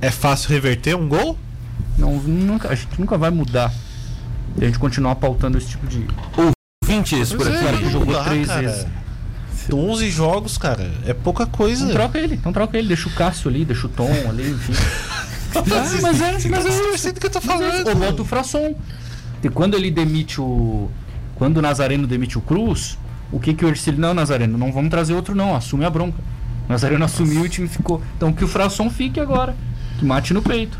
É 0.00 0.10
fácil 0.10 0.48
reverter 0.50 0.94
um 0.96 1.08
gol? 1.08 1.36
Não, 1.98 2.14
nunca, 2.16 2.68
a 2.68 2.74
gente 2.74 2.98
nunca 2.98 3.18
vai 3.18 3.30
mudar. 3.30 3.72
Se 4.56 4.64
a 4.64 4.66
gente 4.66 4.78
continuar 4.78 5.16
pautando 5.16 5.58
esse 5.58 5.68
tipo 5.68 5.86
de. 5.86 6.06
20 6.84 7.10
por 7.36 7.46
é, 7.46 7.76
que 7.76 7.90
jogou 7.90 8.14
dá, 8.14 8.24
três 8.24 8.46
cara. 8.46 8.62
vezes. 8.62 8.86
11 9.74 10.10
jogos, 10.10 10.58
cara. 10.58 10.90
É 11.06 11.12
pouca 11.12 11.46
coisa. 11.46 11.84
Então 11.84 11.96
troca 11.96 12.18
ele, 12.18 12.34
então 12.34 12.52
troca 12.52 12.78
ele, 12.78 12.88
deixa 12.88 13.08
o 13.08 13.12
Cássio 13.12 13.48
ali, 13.48 13.64
deixa 13.64 13.86
o 13.86 13.90
Tom 13.90 14.10
ali, 14.28 14.50
enfim. 14.50 14.72
Ah, 15.54 15.62
mas 16.02 16.20
é, 16.20 16.48
mas 16.48 16.66
é 16.66 16.94
isso. 16.94 17.14
que 17.14 17.26
eu 17.26 17.30
tô 17.30 17.38
é 17.38 17.80
isso. 17.80 17.88
Ou 17.88 17.94
bota 17.94 18.22
o 18.22 18.24
Frasson. 18.24 18.74
E 19.42 19.48
quando 19.48 19.76
ele 19.76 19.90
demite 19.90 20.40
o. 20.40 20.90
Quando 21.36 21.56
o 21.56 21.62
Nazareno 21.62 22.06
demite 22.06 22.36
o 22.36 22.40
Cruz, 22.40 22.98
o 23.32 23.40
que 23.40 23.54
que 23.54 23.64
o 23.64 23.68
Ercílio. 23.68 23.98
Não, 23.98 24.12
Nazareno, 24.12 24.58
não 24.58 24.72
vamos 24.72 24.90
trazer 24.90 25.14
outro, 25.14 25.34
não. 25.34 25.56
Assume 25.56 25.84
a 25.84 25.90
bronca. 25.90 26.18
O 26.68 26.72
Nazareno 26.72 27.04
assumiu 27.04 27.44
e 27.44 27.46
o 27.46 27.48
time 27.48 27.66
ficou. 27.68 28.02
Então 28.16 28.32
que 28.32 28.44
o 28.44 28.48
Frasson 28.48 28.90
fique 28.90 29.18
agora. 29.18 29.56
Que 29.98 30.04
mate 30.04 30.34
no 30.34 30.42
peito. 30.42 30.78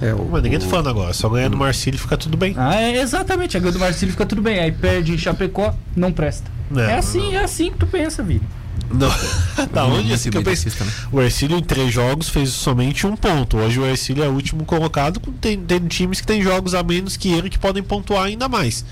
É, 0.00 0.12
o, 0.12 0.28
Mas 0.30 0.42
ninguém 0.42 0.58
tá 0.58 0.66
falando 0.66 0.88
agora. 0.88 1.12
Só 1.12 1.28
ganhar 1.28 1.48
do 1.48 1.56
Marcílio 1.56 1.98
fica 1.98 2.16
tudo 2.16 2.36
bem. 2.36 2.54
Ah, 2.56 2.74
é 2.74 3.00
exatamente. 3.00 3.56
A 3.56 3.60
ganho 3.60 3.72
do 3.72 3.78
Marcílio 3.78 4.12
fica 4.12 4.26
tudo 4.26 4.42
bem. 4.42 4.58
Aí 4.58 4.72
perde 4.72 5.12
em 5.12 5.18
Chapecó, 5.18 5.74
não 5.94 6.12
presta. 6.12 6.50
Não, 6.72 6.82
é 6.82 6.98
assim, 6.98 7.34
é 7.34 7.42
assim 7.44 7.70
que 7.70 7.78
tu 7.78 7.86
pensa, 7.86 8.22
Vini. 8.22 8.42
Não. 8.90 9.08
da 9.72 9.84
onde 9.86 9.94
muito 10.02 10.14
assim 10.14 10.30
que 10.30 10.36
eu 10.36 10.42
pensei? 10.42 10.70
né? 10.84 10.92
O 11.10 11.20
Ercílio 11.20 11.56
em 11.56 11.62
três 11.62 11.92
jogos 11.92 12.28
fez 12.28 12.50
somente 12.50 13.06
um 13.06 13.16
ponto. 13.16 13.56
Hoje 13.56 13.78
o 13.80 13.86
Ercílio 13.86 14.22
é 14.22 14.28
o 14.28 14.32
último 14.32 14.64
colocado, 14.64 15.18
com- 15.20 15.32
tem, 15.32 15.58
tem 15.58 15.80
times 15.86 16.20
que 16.20 16.26
tem 16.26 16.42
jogos 16.42 16.74
a 16.74 16.82
menos 16.82 17.16
que 17.16 17.32
ele 17.32 17.48
que 17.48 17.58
podem 17.58 17.82
pontuar 17.82 18.24
ainda 18.24 18.48
mais. 18.48 18.84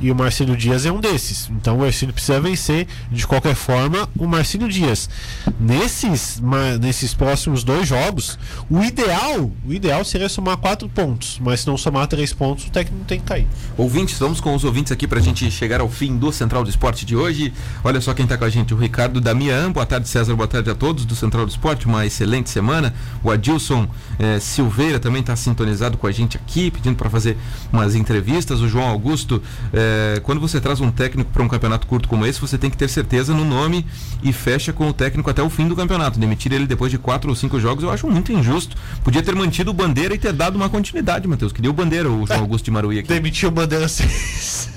E 0.00 0.10
o 0.10 0.14
Marcelo 0.14 0.56
Dias 0.56 0.86
é 0.86 0.92
um 0.92 1.00
desses. 1.00 1.50
Então 1.50 1.78
o 1.78 1.86
Ercílio 1.86 2.14
precisa 2.14 2.40
vencer 2.40 2.86
de 3.10 3.26
qualquer 3.26 3.54
forma 3.54 4.08
o 4.16 4.26
Marcelo 4.26 4.68
Dias. 4.68 5.10
Nesses, 5.58 6.40
nesses 6.80 7.14
próximos 7.14 7.64
dois 7.64 7.88
jogos, 7.88 8.38
o 8.70 8.82
ideal, 8.82 9.50
o 9.66 9.72
ideal 9.72 10.04
seria 10.04 10.28
somar 10.28 10.56
quatro 10.56 10.88
pontos. 10.88 11.40
Mas 11.42 11.60
se 11.60 11.66
não 11.66 11.76
somar 11.76 12.06
três 12.06 12.32
pontos, 12.32 12.66
o 12.66 12.70
técnico 12.70 13.04
tem 13.06 13.18
que 13.18 13.26
cair. 13.26 13.46
Ouvintes, 13.76 14.18
vamos 14.18 14.40
com 14.40 14.54
os 14.54 14.64
ouvintes 14.64 14.92
aqui 14.92 15.06
pra 15.06 15.20
gente 15.20 15.50
chegar 15.50 15.80
ao 15.80 15.88
fim 15.88 16.16
do 16.16 16.32
Central 16.32 16.62
do 16.62 16.70
Esporte 16.70 17.04
de 17.04 17.16
hoje. 17.16 17.52
Olha 17.82 18.00
só 18.00 18.14
quem 18.14 18.26
tá 18.26 18.36
com 18.36 18.44
a 18.44 18.50
gente, 18.50 18.72
o 18.72 18.76
Ricardo 18.76 19.20
Damian. 19.20 19.72
Boa 19.72 19.86
tarde, 19.86 20.08
César. 20.08 20.34
Boa 20.36 20.48
tarde 20.48 20.70
a 20.70 20.74
todos 20.74 21.04
do 21.04 21.16
Central 21.16 21.44
do 21.44 21.50
Esporte. 21.50 21.86
Uma 21.86 22.06
excelente 22.06 22.50
semana. 22.50 22.94
O 23.24 23.30
Adilson 23.30 23.88
eh, 24.18 24.38
Silveira 24.38 25.00
também 25.00 25.22
tá 25.22 25.34
sintonizado 25.34 25.96
com 25.96 26.06
a 26.06 26.12
gente 26.12 26.36
aqui, 26.36 26.70
pedindo 26.70 26.96
para 26.96 27.10
fazer 27.10 27.36
umas 27.72 27.94
entrevistas. 27.94 28.60
O 28.60 28.68
João 28.68 28.86
Augusto, 28.86 29.42
eh, 29.72 29.87
quando 30.22 30.40
você 30.40 30.60
traz 30.60 30.80
um 30.80 30.90
técnico 30.90 31.30
para 31.32 31.42
um 31.42 31.48
campeonato 31.48 31.86
curto 31.86 32.08
como 32.08 32.24
esse, 32.26 32.40
você 32.40 32.56
tem 32.58 32.70
que 32.70 32.76
ter 32.76 32.88
certeza 32.88 33.34
no 33.34 33.44
nome 33.44 33.84
e 34.22 34.32
fecha 34.32 34.72
com 34.72 34.88
o 34.88 34.92
técnico 34.92 35.28
até 35.30 35.42
o 35.42 35.50
fim 35.50 35.68
do 35.68 35.76
campeonato. 35.76 36.18
Demitir 36.18 36.52
ele 36.52 36.66
depois 36.66 36.90
de 36.90 36.98
quatro 36.98 37.30
ou 37.30 37.36
cinco 37.36 37.60
jogos, 37.60 37.84
eu 37.84 37.90
acho 37.90 38.06
muito 38.08 38.32
injusto. 38.32 38.76
Podia 39.04 39.22
ter 39.22 39.34
mantido 39.34 39.70
o 39.70 39.74
Bandeira 39.74 40.14
e 40.14 40.18
ter 40.18 40.32
dado 40.32 40.56
uma 40.56 40.68
continuidade, 40.68 41.28
Matheus. 41.28 41.52
Queria 41.52 41.70
o 41.70 41.74
Bandeira, 41.74 42.10
o 42.10 42.26
João 42.26 42.40
Augusto 42.40 42.64
de 42.64 42.70
Maruí 42.70 42.98
aqui. 42.98 43.08
Demitiu 43.08 43.48
o 43.50 43.52
Bandeira 43.52 43.86
sem. 43.88 44.08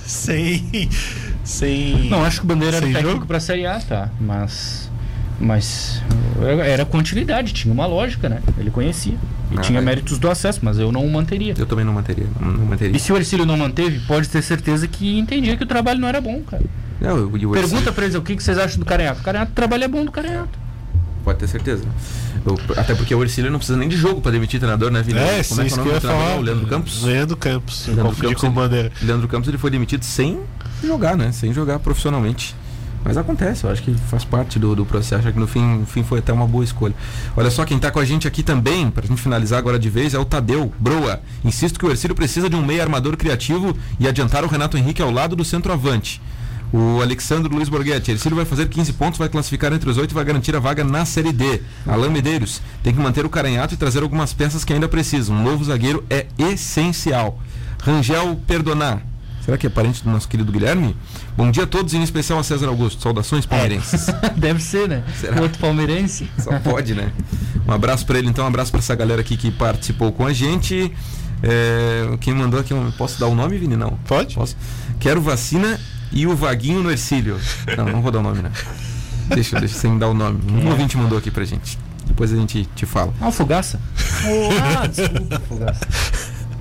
sem. 0.05 0.89
sem 1.43 2.09
Não, 2.09 2.24
acho 2.24 2.39
que 2.41 2.45
o 2.45 2.47
Bandeira 2.47 2.78
era 2.78 2.86
técnico 2.86 3.09
jogo? 3.12 3.26
pra 3.26 3.39
Série 3.39 3.66
A, 3.66 3.80
tá. 3.80 4.09
Mas. 4.20 4.90
Mas. 5.41 6.01
Era, 6.65 6.85
continuidade, 6.85 7.53
tinha 7.53 7.73
uma 7.73 7.85
lógica, 7.85 8.29
né? 8.29 8.41
Ele 8.57 8.69
conhecia. 8.71 9.13
E 9.51 9.57
Ah, 9.57 9.61
tinha 9.61 9.79
é. 9.79 9.81
méritos 9.81 10.17
do 10.17 10.29
acesso, 10.29 10.59
mas 10.61 10.77
eu 10.79 10.91
não 10.91 11.05
o 11.05 11.11
manteria. 11.11 11.53
Eu 11.57 11.65
também 11.65 11.83
não 11.83 11.93
manteria. 11.93 12.25
Não, 12.39 12.65
manteria. 12.65 12.95
E 12.95 12.99
se 12.99 13.11
o 13.11 13.17
Ercílio 13.17 13.45
não 13.45 13.57
manteve, 13.57 13.99
pode 14.07 14.29
ter 14.29 14.41
certeza 14.41 14.87
que 14.87 15.17
entendia 15.19 15.57
que 15.57 15.63
o 15.63 15.67
trabalho 15.67 15.99
não 15.99 16.07
era 16.07 16.21
bom, 16.21 16.41
cara. 16.41 16.63
Não, 17.01 17.17
e 17.17 17.21
o 17.21 17.25
Ercílio- 17.25 17.51
Pergunta 17.51 17.91
pra 17.91 18.03
eles 18.05 18.15
o 18.15 18.21
que, 18.21 18.35
que 18.35 18.43
vocês 18.43 18.57
acham 18.57 18.79
do 18.79 18.85
Careato. 18.85 19.19
O 19.21 19.23
Careato, 19.23 19.51
o 19.51 19.55
trabalho 19.55 19.83
é 19.83 19.87
bom 19.87 20.05
do 20.05 20.11
Careato. 20.11 20.57
Pode 21.23 21.37
ter 21.39 21.47
certeza. 21.47 21.83
Eu- 22.45 22.57
até 22.77 22.95
porque 22.95 23.13
o 23.13 23.21
Ercílio 23.21 23.51
não 23.51 23.59
precisa 23.59 23.77
nem 23.77 23.89
de 23.89 23.95
jogo 23.97 24.21
pra 24.21 24.31
demitir 24.31 24.59
treinador, 24.59 24.89
né, 24.89 25.01
Vini? 25.03 25.19
É, 25.19 25.43
Como 25.43 25.43
sim, 25.43 25.53
é 25.53 25.55
que 25.55 25.61
é 25.61 25.65
isso 25.65 25.75
o 25.75 25.83
que 25.83 25.89
nome 25.89 25.97
eu 25.97 25.99
do 25.99 26.07
falar. 26.07 26.35
O 26.37 26.41
Leandro 26.41 26.67
Campos? 26.67 27.03
Leandro 27.03 27.37
Campos. 27.37 27.87
Leandro 27.87 28.15
Campos, 28.15 28.71
ele-. 28.73 28.91
Leandro 29.03 29.27
Campos 29.27 29.47
ele 29.49 29.57
foi 29.57 29.69
demitido 29.69 30.03
sem 30.03 30.39
jogar, 30.83 31.15
né? 31.17 31.31
Sem 31.31 31.53
jogar 31.53 31.77
profissionalmente. 31.79 32.55
Mas 33.03 33.17
acontece, 33.17 33.63
eu 33.63 33.71
acho 33.71 33.81
que 33.81 33.93
faz 33.93 34.23
parte 34.23 34.59
do, 34.59 34.75
do 34.75 34.85
processo. 34.85 35.23
Acho 35.23 35.33
que 35.33 35.39
no 35.39 35.47
fim, 35.47 35.79
no 35.79 35.85
fim 35.85 36.03
foi 36.03 36.19
até 36.19 36.31
uma 36.31 36.47
boa 36.47 36.63
escolha. 36.63 36.93
Olha 37.35 37.49
só, 37.49 37.65
quem 37.65 37.79
tá 37.79 37.89
com 37.89 37.99
a 37.99 38.05
gente 38.05 38.27
aqui 38.27 38.43
também, 38.43 38.91
pra 38.91 39.05
gente 39.05 39.21
finalizar 39.21 39.59
agora 39.59 39.79
de 39.79 39.89
vez, 39.89 40.13
é 40.13 40.19
o 40.19 40.25
Tadeu 40.25 40.71
Broa. 40.79 41.19
Insisto 41.43 41.79
que 41.79 41.85
o 41.85 41.89
Ercílio 41.89 42.15
precisa 42.15 42.49
de 42.49 42.55
um 42.55 42.65
meio 42.65 42.81
armador 42.81 43.17
criativo 43.17 43.75
e 43.99 44.07
adiantar 44.07 44.43
o 44.43 44.47
Renato 44.47 44.77
Henrique 44.77 45.01
ao 45.01 45.11
lado 45.11 45.35
do 45.35 45.43
centroavante. 45.43 46.21
O 46.73 47.01
Alexandre 47.01 47.53
Luiz 47.53 47.67
Borghetti, 47.67 48.11
Ercílio 48.11 48.37
vai 48.37 48.45
fazer 48.45 48.69
15 48.69 48.93
pontos, 48.93 49.19
vai 49.19 49.27
classificar 49.27 49.73
entre 49.73 49.89
os 49.89 49.97
oito 49.97 50.11
e 50.11 50.13
vai 50.13 50.23
garantir 50.23 50.55
a 50.55 50.59
vaga 50.59 50.85
na 50.85 51.03
Série 51.03 51.33
D. 51.33 51.61
Alain 51.85 52.09
Medeiros, 52.09 52.61
tem 52.81 52.93
que 52.93 52.99
manter 52.99 53.25
o 53.25 53.29
caranhato 53.29 53.73
e 53.73 53.77
trazer 53.77 54.03
algumas 54.03 54.31
peças 54.31 54.63
que 54.63 54.71
ainda 54.71 54.87
precisam. 54.87 55.35
Um 55.35 55.43
novo 55.43 55.65
zagueiro 55.65 56.05
é 56.09 56.27
essencial. 56.37 57.37
Rangel 57.83 58.39
Perdonar, 58.47 59.01
será 59.43 59.57
que 59.57 59.67
é 59.67 59.69
parente 59.69 60.03
do 60.03 60.09
nosso 60.09 60.27
querido 60.27 60.51
Guilherme? 60.51 60.95
Bom 61.35 61.51
dia 61.51 61.63
a 61.63 61.67
todos, 61.67 61.93
em 61.93 62.01
especial 62.03 62.39
a 62.39 62.43
César 62.43 62.67
Augusto. 62.67 63.01
Saudações 63.01 63.45
palmeirenses. 63.45 64.07
Deve 64.37 64.61
ser, 64.61 64.87
né? 64.87 65.03
Será? 65.19 65.41
Outro 65.41 65.59
palmeirense. 65.59 66.29
Só 66.37 66.57
pode, 66.59 66.93
né? 66.93 67.11
Um 67.67 67.71
abraço 67.71 68.05
pra 68.05 68.17
ele, 68.19 68.27
então, 68.27 68.45
um 68.45 68.47
abraço 68.47 68.71
pra 68.71 68.79
essa 68.79 68.95
galera 68.95 69.21
aqui 69.21 69.37
que 69.37 69.51
participou 69.51 70.11
com 70.11 70.25
a 70.25 70.33
gente. 70.33 70.91
É, 71.43 72.17
quem 72.19 72.33
mandou 72.33 72.59
aqui, 72.59 72.73
posso 72.97 73.19
dar 73.19 73.27
o 73.27 73.35
nome, 73.35 73.57
Vini? 73.57 73.75
Não. 73.75 73.97
Pode? 74.07 74.35
Posso. 74.35 74.55
Quero 74.99 75.21
vacina 75.21 75.79
e 76.11 76.27
o 76.27 76.35
Vaguinho 76.35 76.83
no 76.83 76.91
Ercílio. 76.91 77.39
Não, 77.77 77.85
não 77.85 78.01
vou 78.01 78.11
dar 78.11 78.19
o 78.19 78.23
nome, 78.23 78.41
né? 78.41 78.51
Deixa, 79.29 79.59
deixa 79.59 79.75
sem 79.75 79.97
dar 79.97 80.09
o 80.09 80.13
nome. 80.13 80.39
Um 80.51 80.69
ouvinte 80.69 80.97
mandou 80.97 81.17
aqui 81.17 81.31
pra 81.31 81.43
gente. 81.45 81.77
Depois 82.05 82.33
a 82.33 82.35
gente 82.35 82.65
te 82.75 82.85
fala. 82.85 83.13
Ah, 83.21 83.29
o 83.29 83.31
Fogaça. 83.31 83.79
ah, 84.61 84.87
desculpa, 84.87 85.41
Fogaça. 85.47 85.81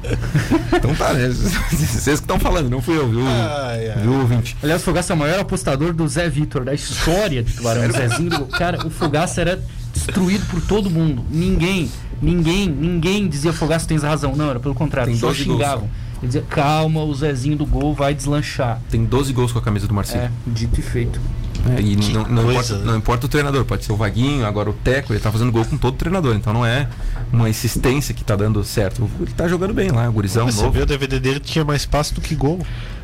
Então 0.77 0.95
tá, 0.95 1.13
né? 1.13 1.29
Vocês 1.29 2.05
que 2.19 2.25
estão 2.25 2.39
falando, 2.39 2.71
não 2.71 2.81
fui 2.81 2.97
eu, 2.97 3.09
viu? 3.09 3.27
Ai, 3.27 3.91
ai. 3.91 4.03
Viu, 4.03 4.15
ouvinte? 4.15 4.57
Aliás, 4.63 4.81
o 4.81 4.85
Fogaça 4.85 5.13
é 5.13 5.17
o 5.17 5.19
maior 5.19 5.41
apostador 5.41 5.93
do 5.93 6.09
Zé 6.09 6.29
Vitor, 6.29 6.65
da 6.65 6.73
história 6.73 7.43
de 7.43 7.53
Tubarão. 7.53 7.87
O 7.87 7.93
Zezinho 7.93 8.31
do... 8.31 8.47
Cara, 8.47 8.87
o 8.87 8.91
Fogaça 8.91 9.41
era 9.41 9.63
destruído 9.93 10.47
por 10.47 10.61
todo 10.63 10.89
mundo. 10.89 11.25
Ninguém, 11.31 11.91
ninguém, 12.23 12.69
ninguém 12.69 13.29
dizia 13.29 13.53
Fogaça 13.53 13.87
tens 13.87 14.03
razão. 14.03 14.35
Não, 14.35 14.51
era 14.51 14.61
pelo 14.61 14.75
contrário. 14.75 15.11
Tem 15.13 15.21
Só 15.21 15.29
12 15.29 15.45
gols 15.45 15.59
xingavam. 15.59 15.91
Ele 16.19 16.27
dizia, 16.27 16.45
calma, 16.49 17.03
o 17.03 17.15
Zezinho 17.15 17.57
do 17.57 17.67
gol 17.67 17.95
vai 17.95 18.15
deslanchar. 18.15 18.81
Tem 18.91 19.05
12 19.05 19.33
gols 19.33 19.53
com 19.53 19.59
a 19.59 19.63
camisa 19.63 19.87
do 19.87 19.95
Marcelo. 19.95 20.25
É, 20.25 20.31
dito 20.47 20.79
e 20.79 20.83
feito. 20.83 21.21
É, 21.77 21.81
e 21.81 21.97
não, 22.13 22.27
não 22.27 22.51
importa, 22.51 22.79
não 22.79 22.97
importa 22.97 23.27
o 23.27 23.29
treinador, 23.29 23.65
pode 23.65 23.85
ser 23.85 23.93
o 23.93 23.97
Vaguinho, 23.97 24.47
agora 24.47 24.71
o 24.71 24.73
Teco, 24.73 25.13
ele 25.13 25.21
tá 25.21 25.31
fazendo 25.31 25.53
gol 25.53 25.65
com 25.65 25.77
todo 25.77 25.97
treinador, 25.97 26.35
então 26.35 26.53
não 26.53 26.65
é 26.65 26.89
uma 27.33 27.51
insistência 27.51 28.15
que 28.15 28.25
tá 28.25 28.35
dando 28.35 28.65
certo. 28.65 29.09
Ele 29.21 29.33
tá 29.33 29.47
jogando 29.47 29.75
bem 29.75 29.91
lá, 29.91 30.09
o 30.09 30.13
gurizão 30.13 30.47
Você 30.47 30.63
novo. 30.63 30.73
viu 30.73 30.83
o 30.83 30.87
DVD 30.87 31.21
dele 31.21 31.41
tinha 31.41 31.65
mais 31.65 31.85
passe 31.85 32.15
do 32.15 32.21
que 32.21 32.35
gol. 32.35 32.61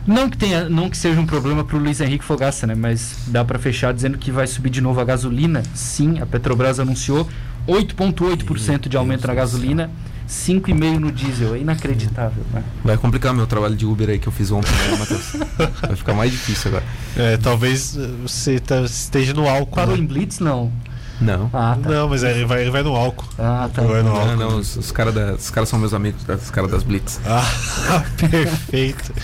Não 0.07 0.31
que, 0.31 0.39
tenha, 0.39 0.69
não 0.69 0.89
que 0.89 0.97
seja 0.97 1.21
um 1.21 1.27
problema 1.27 1.65
pro 1.65 1.79
Luiz 1.79 2.01
Henrique 2.01 2.25
Fogaça, 2.25 2.67
né? 2.67 2.75
Mas 2.77 3.17
dá 3.27 3.45
pra 3.45 3.59
fechar 3.59 3.93
dizendo 3.93 4.17
que 4.17 4.31
vai 4.31 4.47
subir 4.47 4.71
de 4.71 4.81
novo 4.81 5.01
a 5.01 5.05
gasolina. 5.05 5.65
Sim, 5.75 6.21
a 6.21 6.27
Petrobras 6.27 6.79
anunciou 6.79 7.29
8,8% 7.67 8.89
de 8.89 8.97
aumento 8.97 9.27
na 9.27 9.35
gasolina, 9.35 9.91
5,5% 10.29 10.99
no 10.99 11.13
diesel. 11.13 11.55
É 11.55 11.59
inacreditável, 11.59 12.43
né? 12.53 12.63
Vai 12.85 12.97
complicar 12.97 13.33
meu 13.33 13.47
trabalho 13.47 13.77
de 13.77 13.87
Uber 13.87 14.09
aí 14.11 14.19
que 14.19 14.27
eu 14.27 14.33
fiz 14.33 14.51
ontem, 14.51 14.71
né, 14.73 14.97
Matheus? 14.99 15.33
Vai 15.83 15.97
ficar 15.97 16.15
mais 16.15 16.31
difícil 16.33 16.69
agora. 16.71 16.85
É, 17.17 17.37
talvez 17.37 17.97
eh, 17.97 18.09
você 18.23 18.59
tá- 18.59 18.83
esteja 18.83 19.33
no 19.33 19.49
álcool. 19.49 19.75
Parou 19.77 19.97
né? 19.97 20.03
em 20.03 20.07
Blitz? 20.07 20.41
Não. 20.41 20.73
Não. 21.19 21.49
Ah, 21.53 21.79
tá. 21.83 21.89
Não, 21.89 22.09
mas 22.11 22.23
ele 22.23 22.45
vai, 22.45 22.61
ele 22.61 22.71
vai 22.71 22.83
no 22.83 22.95
álcool. 22.95 23.25
Ah, 23.39 23.71
tá. 23.73 23.81
Vai 23.83 24.03
no 24.03 24.11
Não, 24.11 24.17
álcool. 24.17 24.37
não, 24.37 24.59
os, 24.59 24.77
os 24.77 24.93
caras 24.93 25.15
os 25.41 25.49
caras 25.51 25.69
são 25.69 25.79
meus 25.79 25.95
amigos, 25.95 26.23
tá? 26.25 26.35
os 26.35 26.51
caras 26.51 26.71
das 26.71 26.83
Blitz. 26.83 27.19
Ah, 27.25 27.43
perfeito. 28.21 29.15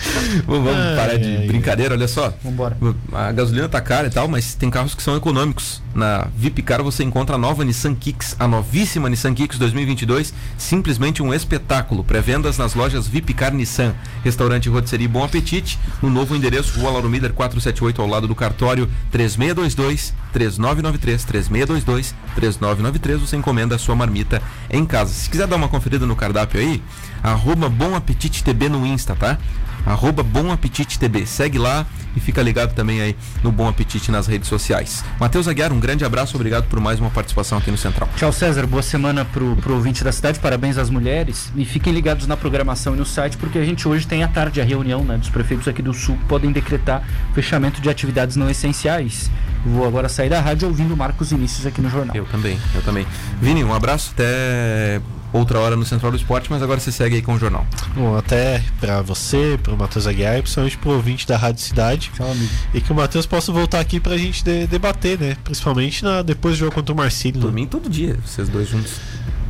Vamos, 0.47 0.63
vamos 0.71 0.79
Ai, 0.81 0.95
parar 0.95 1.17
de 1.19 1.37
ai, 1.37 1.45
brincadeira, 1.47 1.93
olha 1.93 2.07
só. 2.07 2.33
Vambora. 2.43 2.75
A 3.11 3.31
gasolina 3.31 3.69
tá 3.69 3.79
cara 3.79 4.07
e 4.07 4.09
tal, 4.09 4.27
mas 4.27 4.55
tem 4.55 4.71
carros 4.71 4.95
que 4.95 5.03
são 5.03 5.15
econômicos. 5.15 5.82
Na 5.93 6.27
Vipcar 6.35 6.81
você 6.81 7.03
encontra 7.03 7.35
a 7.35 7.39
nova 7.39 7.63
Nissan 7.63 7.93
Kicks, 7.93 8.35
a 8.39 8.47
novíssima 8.47 9.09
Nissan 9.09 9.33
Kicks 9.33 9.59
2022, 9.59 10.33
simplesmente 10.57 11.21
um 11.21 11.33
espetáculo. 11.33 12.03
Pré-vendas 12.03 12.57
nas 12.57 12.73
lojas 12.73 13.07
Vipcar 13.07 13.53
Nissan, 13.53 13.93
restaurante 14.23 14.69
Rotisserie 14.69 15.07
Bom 15.07 15.23
Apetite, 15.23 15.79
no 16.01 16.09
novo 16.09 16.35
endereço 16.35 16.79
Rua 16.79 16.91
Lauro 16.91 17.09
Miller 17.09 17.31
478 17.33 18.01
ao 18.01 18.07
lado 18.07 18.27
do 18.27 18.33
cartório 18.33 18.89
3622 19.11 20.13
3993 20.33 21.23
3622 21.25 22.15
3993. 22.35 23.21
Você 23.21 23.37
encomenda 23.37 23.75
a 23.75 23.79
sua 23.79 23.95
marmita 23.95 24.41
em 24.69 24.85
casa. 24.85 25.13
Se 25.13 25.29
quiser 25.29 25.45
dar 25.45 25.57
uma 25.57 25.69
conferida 25.69 26.07
no 26.07 26.15
cardápio 26.15 26.59
aí, 26.59 26.81
arroba 27.21 27.69
Bom 27.69 27.95
Apetite 27.95 28.43
TB 28.43 28.69
no 28.69 28.85
Insta, 28.85 29.15
tá? 29.15 29.37
arroba 29.85 30.23
Bom 30.23 30.51
Apetite 30.51 30.97
TB. 30.97 31.25
Segue 31.25 31.57
lá 31.57 31.85
e 32.15 32.19
fica 32.19 32.41
ligado 32.41 32.73
também 32.73 33.01
aí 33.01 33.15
no 33.43 33.51
Bom 33.51 33.67
Apetite 33.67 34.11
nas 34.11 34.27
redes 34.27 34.47
sociais. 34.47 35.03
Matheus 35.19 35.47
Aguiar, 35.47 35.71
um 35.71 35.79
grande 35.79 36.05
abraço, 36.05 36.35
obrigado 36.35 36.65
por 36.65 36.79
mais 36.79 36.99
uma 36.99 37.09
participação 37.09 37.57
aqui 37.57 37.71
no 37.71 37.77
Central. 37.77 38.09
Tchau, 38.15 38.31
César. 38.31 38.65
Boa 38.67 38.81
semana 38.81 39.25
pro, 39.25 39.55
pro 39.57 39.75
ouvinte 39.75 40.03
da 40.03 40.11
cidade. 40.11 40.39
Parabéns 40.39 40.77
às 40.77 40.89
mulheres. 40.89 41.51
E 41.55 41.65
fiquem 41.65 41.93
ligados 41.93 42.27
na 42.27 42.37
programação 42.37 42.95
e 42.95 42.97
no 42.97 43.05
site, 43.05 43.37
porque 43.37 43.57
a 43.57 43.65
gente 43.65 43.87
hoje 43.87 44.07
tem 44.07 44.23
à 44.23 44.27
tarde 44.27 44.61
a 44.61 44.63
reunião 44.63 45.03
né, 45.03 45.17
dos 45.17 45.29
prefeitos 45.29 45.67
aqui 45.67 45.81
do 45.81 45.93
Sul 45.93 46.17
que 46.17 46.25
podem 46.25 46.51
decretar 46.51 47.03
fechamento 47.33 47.81
de 47.81 47.89
atividades 47.89 48.35
não 48.35 48.49
essenciais. 48.49 49.29
Vou 49.65 49.87
agora 49.87 50.09
sair 50.09 50.29
da 50.29 50.41
rádio 50.41 50.67
ouvindo 50.67 50.95
Marcos 50.95 51.31
Inícios 51.31 51.65
aqui 51.65 51.81
no 51.81 51.89
jornal. 51.89 52.15
Eu 52.15 52.25
também, 52.25 52.59
eu 52.75 52.81
também. 52.81 53.07
Vini, 53.41 53.63
um 53.63 53.73
abraço, 53.73 54.11
até 54.13 55.01
outra 55.33 55.59
hora 55.59 55.75
no 55.75 55.83
Central 55.85 56.11
do 56.11 56.17
Esporte, 56.17 56.49
mas 56.49 56.61
agora 56.61 56.79
você 56.79 56.91
segue 56.91 57.15
aí 57.15 57.21
com 57.21 57.33
o 57.33 57.39
jornal. 57.39 57.65
Bom, 57.95 58.15
até 58.15 58.63
pra 58.79 59.01
você, 59.01 59.59
pro 59.61 59.75
Matheus 59.75 60.07
Aguiar 60.07 60.37
e 60.37 60.41
principalmente 60.41 60.77
pro 60.77 60.91
ouvinte 60.91 61.27
da 61.27 61.35
Rádio 61.35 61.61
Cidade. 61.63 62.11
Tchau, 62.15 62.31
amigo. 62.31 62.49
E 62.73 62.79
que 62.79 62.91
o 62.91 62.95
Matheus 62.95 63.25
possa 63.25 63.51
voltar 63.51 63.79
aqui 63.79 63.99
pra 63.99 64.15
gente 64.17 64.43
de- 64.43 64.67
debater, 64.67 65.19
né? 65.19 65.35
Principalmente 65.43 66.03
na, 66.03 66.21
depois 66.21 66.55
do 66.55 66.59
jogo 66.59 66.75
contra 66.75 66.93
o 66.93 66.97
Marcílio. 66.97 67.41
Por 67.41 67.47
né? 67.47 67.53
mim, 67.55 67.67
todo 67.67 67.89
dia, 67.89 68.17
vocês 68.25 68.47
dois 68.47 68.69
juntos. 68.69 68.93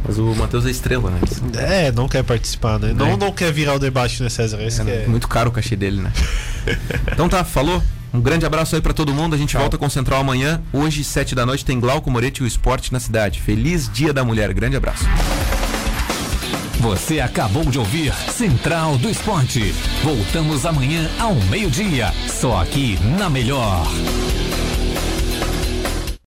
Mas 0.05 0.17
o 0.17 0.33
Matheus 0.35 0.65
é 0.65 0.69
estrela, 0.69 1.09
né? 1.11 1.19
É, 1.57 1.91
não 1.91 2.09
quer 2.09 2.23
participar, 2.23 2.77
né? 2.77 2.93
Não, 2.93 3.07
É. 3.11 3.17
não 3.17 3.31
quer 3.31 3.53
virar 3.53 3.73
o 3.75 3.79
debate, 3.79 4.21
né, 4.21 4.27
César? 4.29 4.61
Esse 4.61 4.83
que 4.83 4.89
É 4.91 5.03
é... 5.03 5.07
muito 5.07 5.27
caro 5.29 5.49
o 5.49 5.53
cachê 5.53 5.75
dele, 5.77 6.01
né? 6.01 6.11
então 7.11 7.29
tá, 7.29 7.43
falou. 7.43 7.81
Um 8.13 8.21
grande 8.21 8.45
abraço 8.45 8.75
aí 8.75 8.81
pra 8.81 8.93
todo 8.93 9.11
mundo. 9.13 9.33
A 9.33 9.37
gente 9.37 9.55
volta 9.57 9.75
com 9.77 9.87
o 9.87 9.89
Central 9.89 10.19
amanhã. 10.21 10.61
Hoje, 10.71 11.03
sete 11.03 11.33
da 11.33 11.45
noite, 11.47 11.65
tem 11.65 11.79
Glauco 11.79 12.11
Moretti 12.11 12.41
e 12.41 12.43
o 12.43 12.47
Esporte 12.47 12.93
na 12.93 12.99
cidade. 12.99 13.41
Feliz 13.41 13.89
Dia 13.91 14.13
da 14.13 14.23
Mulher. 14.23 14.53
Grande 14.53 14.75
abraço. 14.75 15.03
Você 16.83 17.21
acabou 17.21 17.63
de 17.63 17.79
ouvir 17.79 18.13
Central 18.29 18.97
do 18.97 19.09
Esporte. 19.09 19.71
Voltamos 20.03 20.65
amanhã 20.65 21.09
ao 21.17 21.33
meio-dia, 21.33 22.11
só 22.27 22.57
aqui 22.57 22.99
na 23.17 23.29
Melhor. 23.29 23.87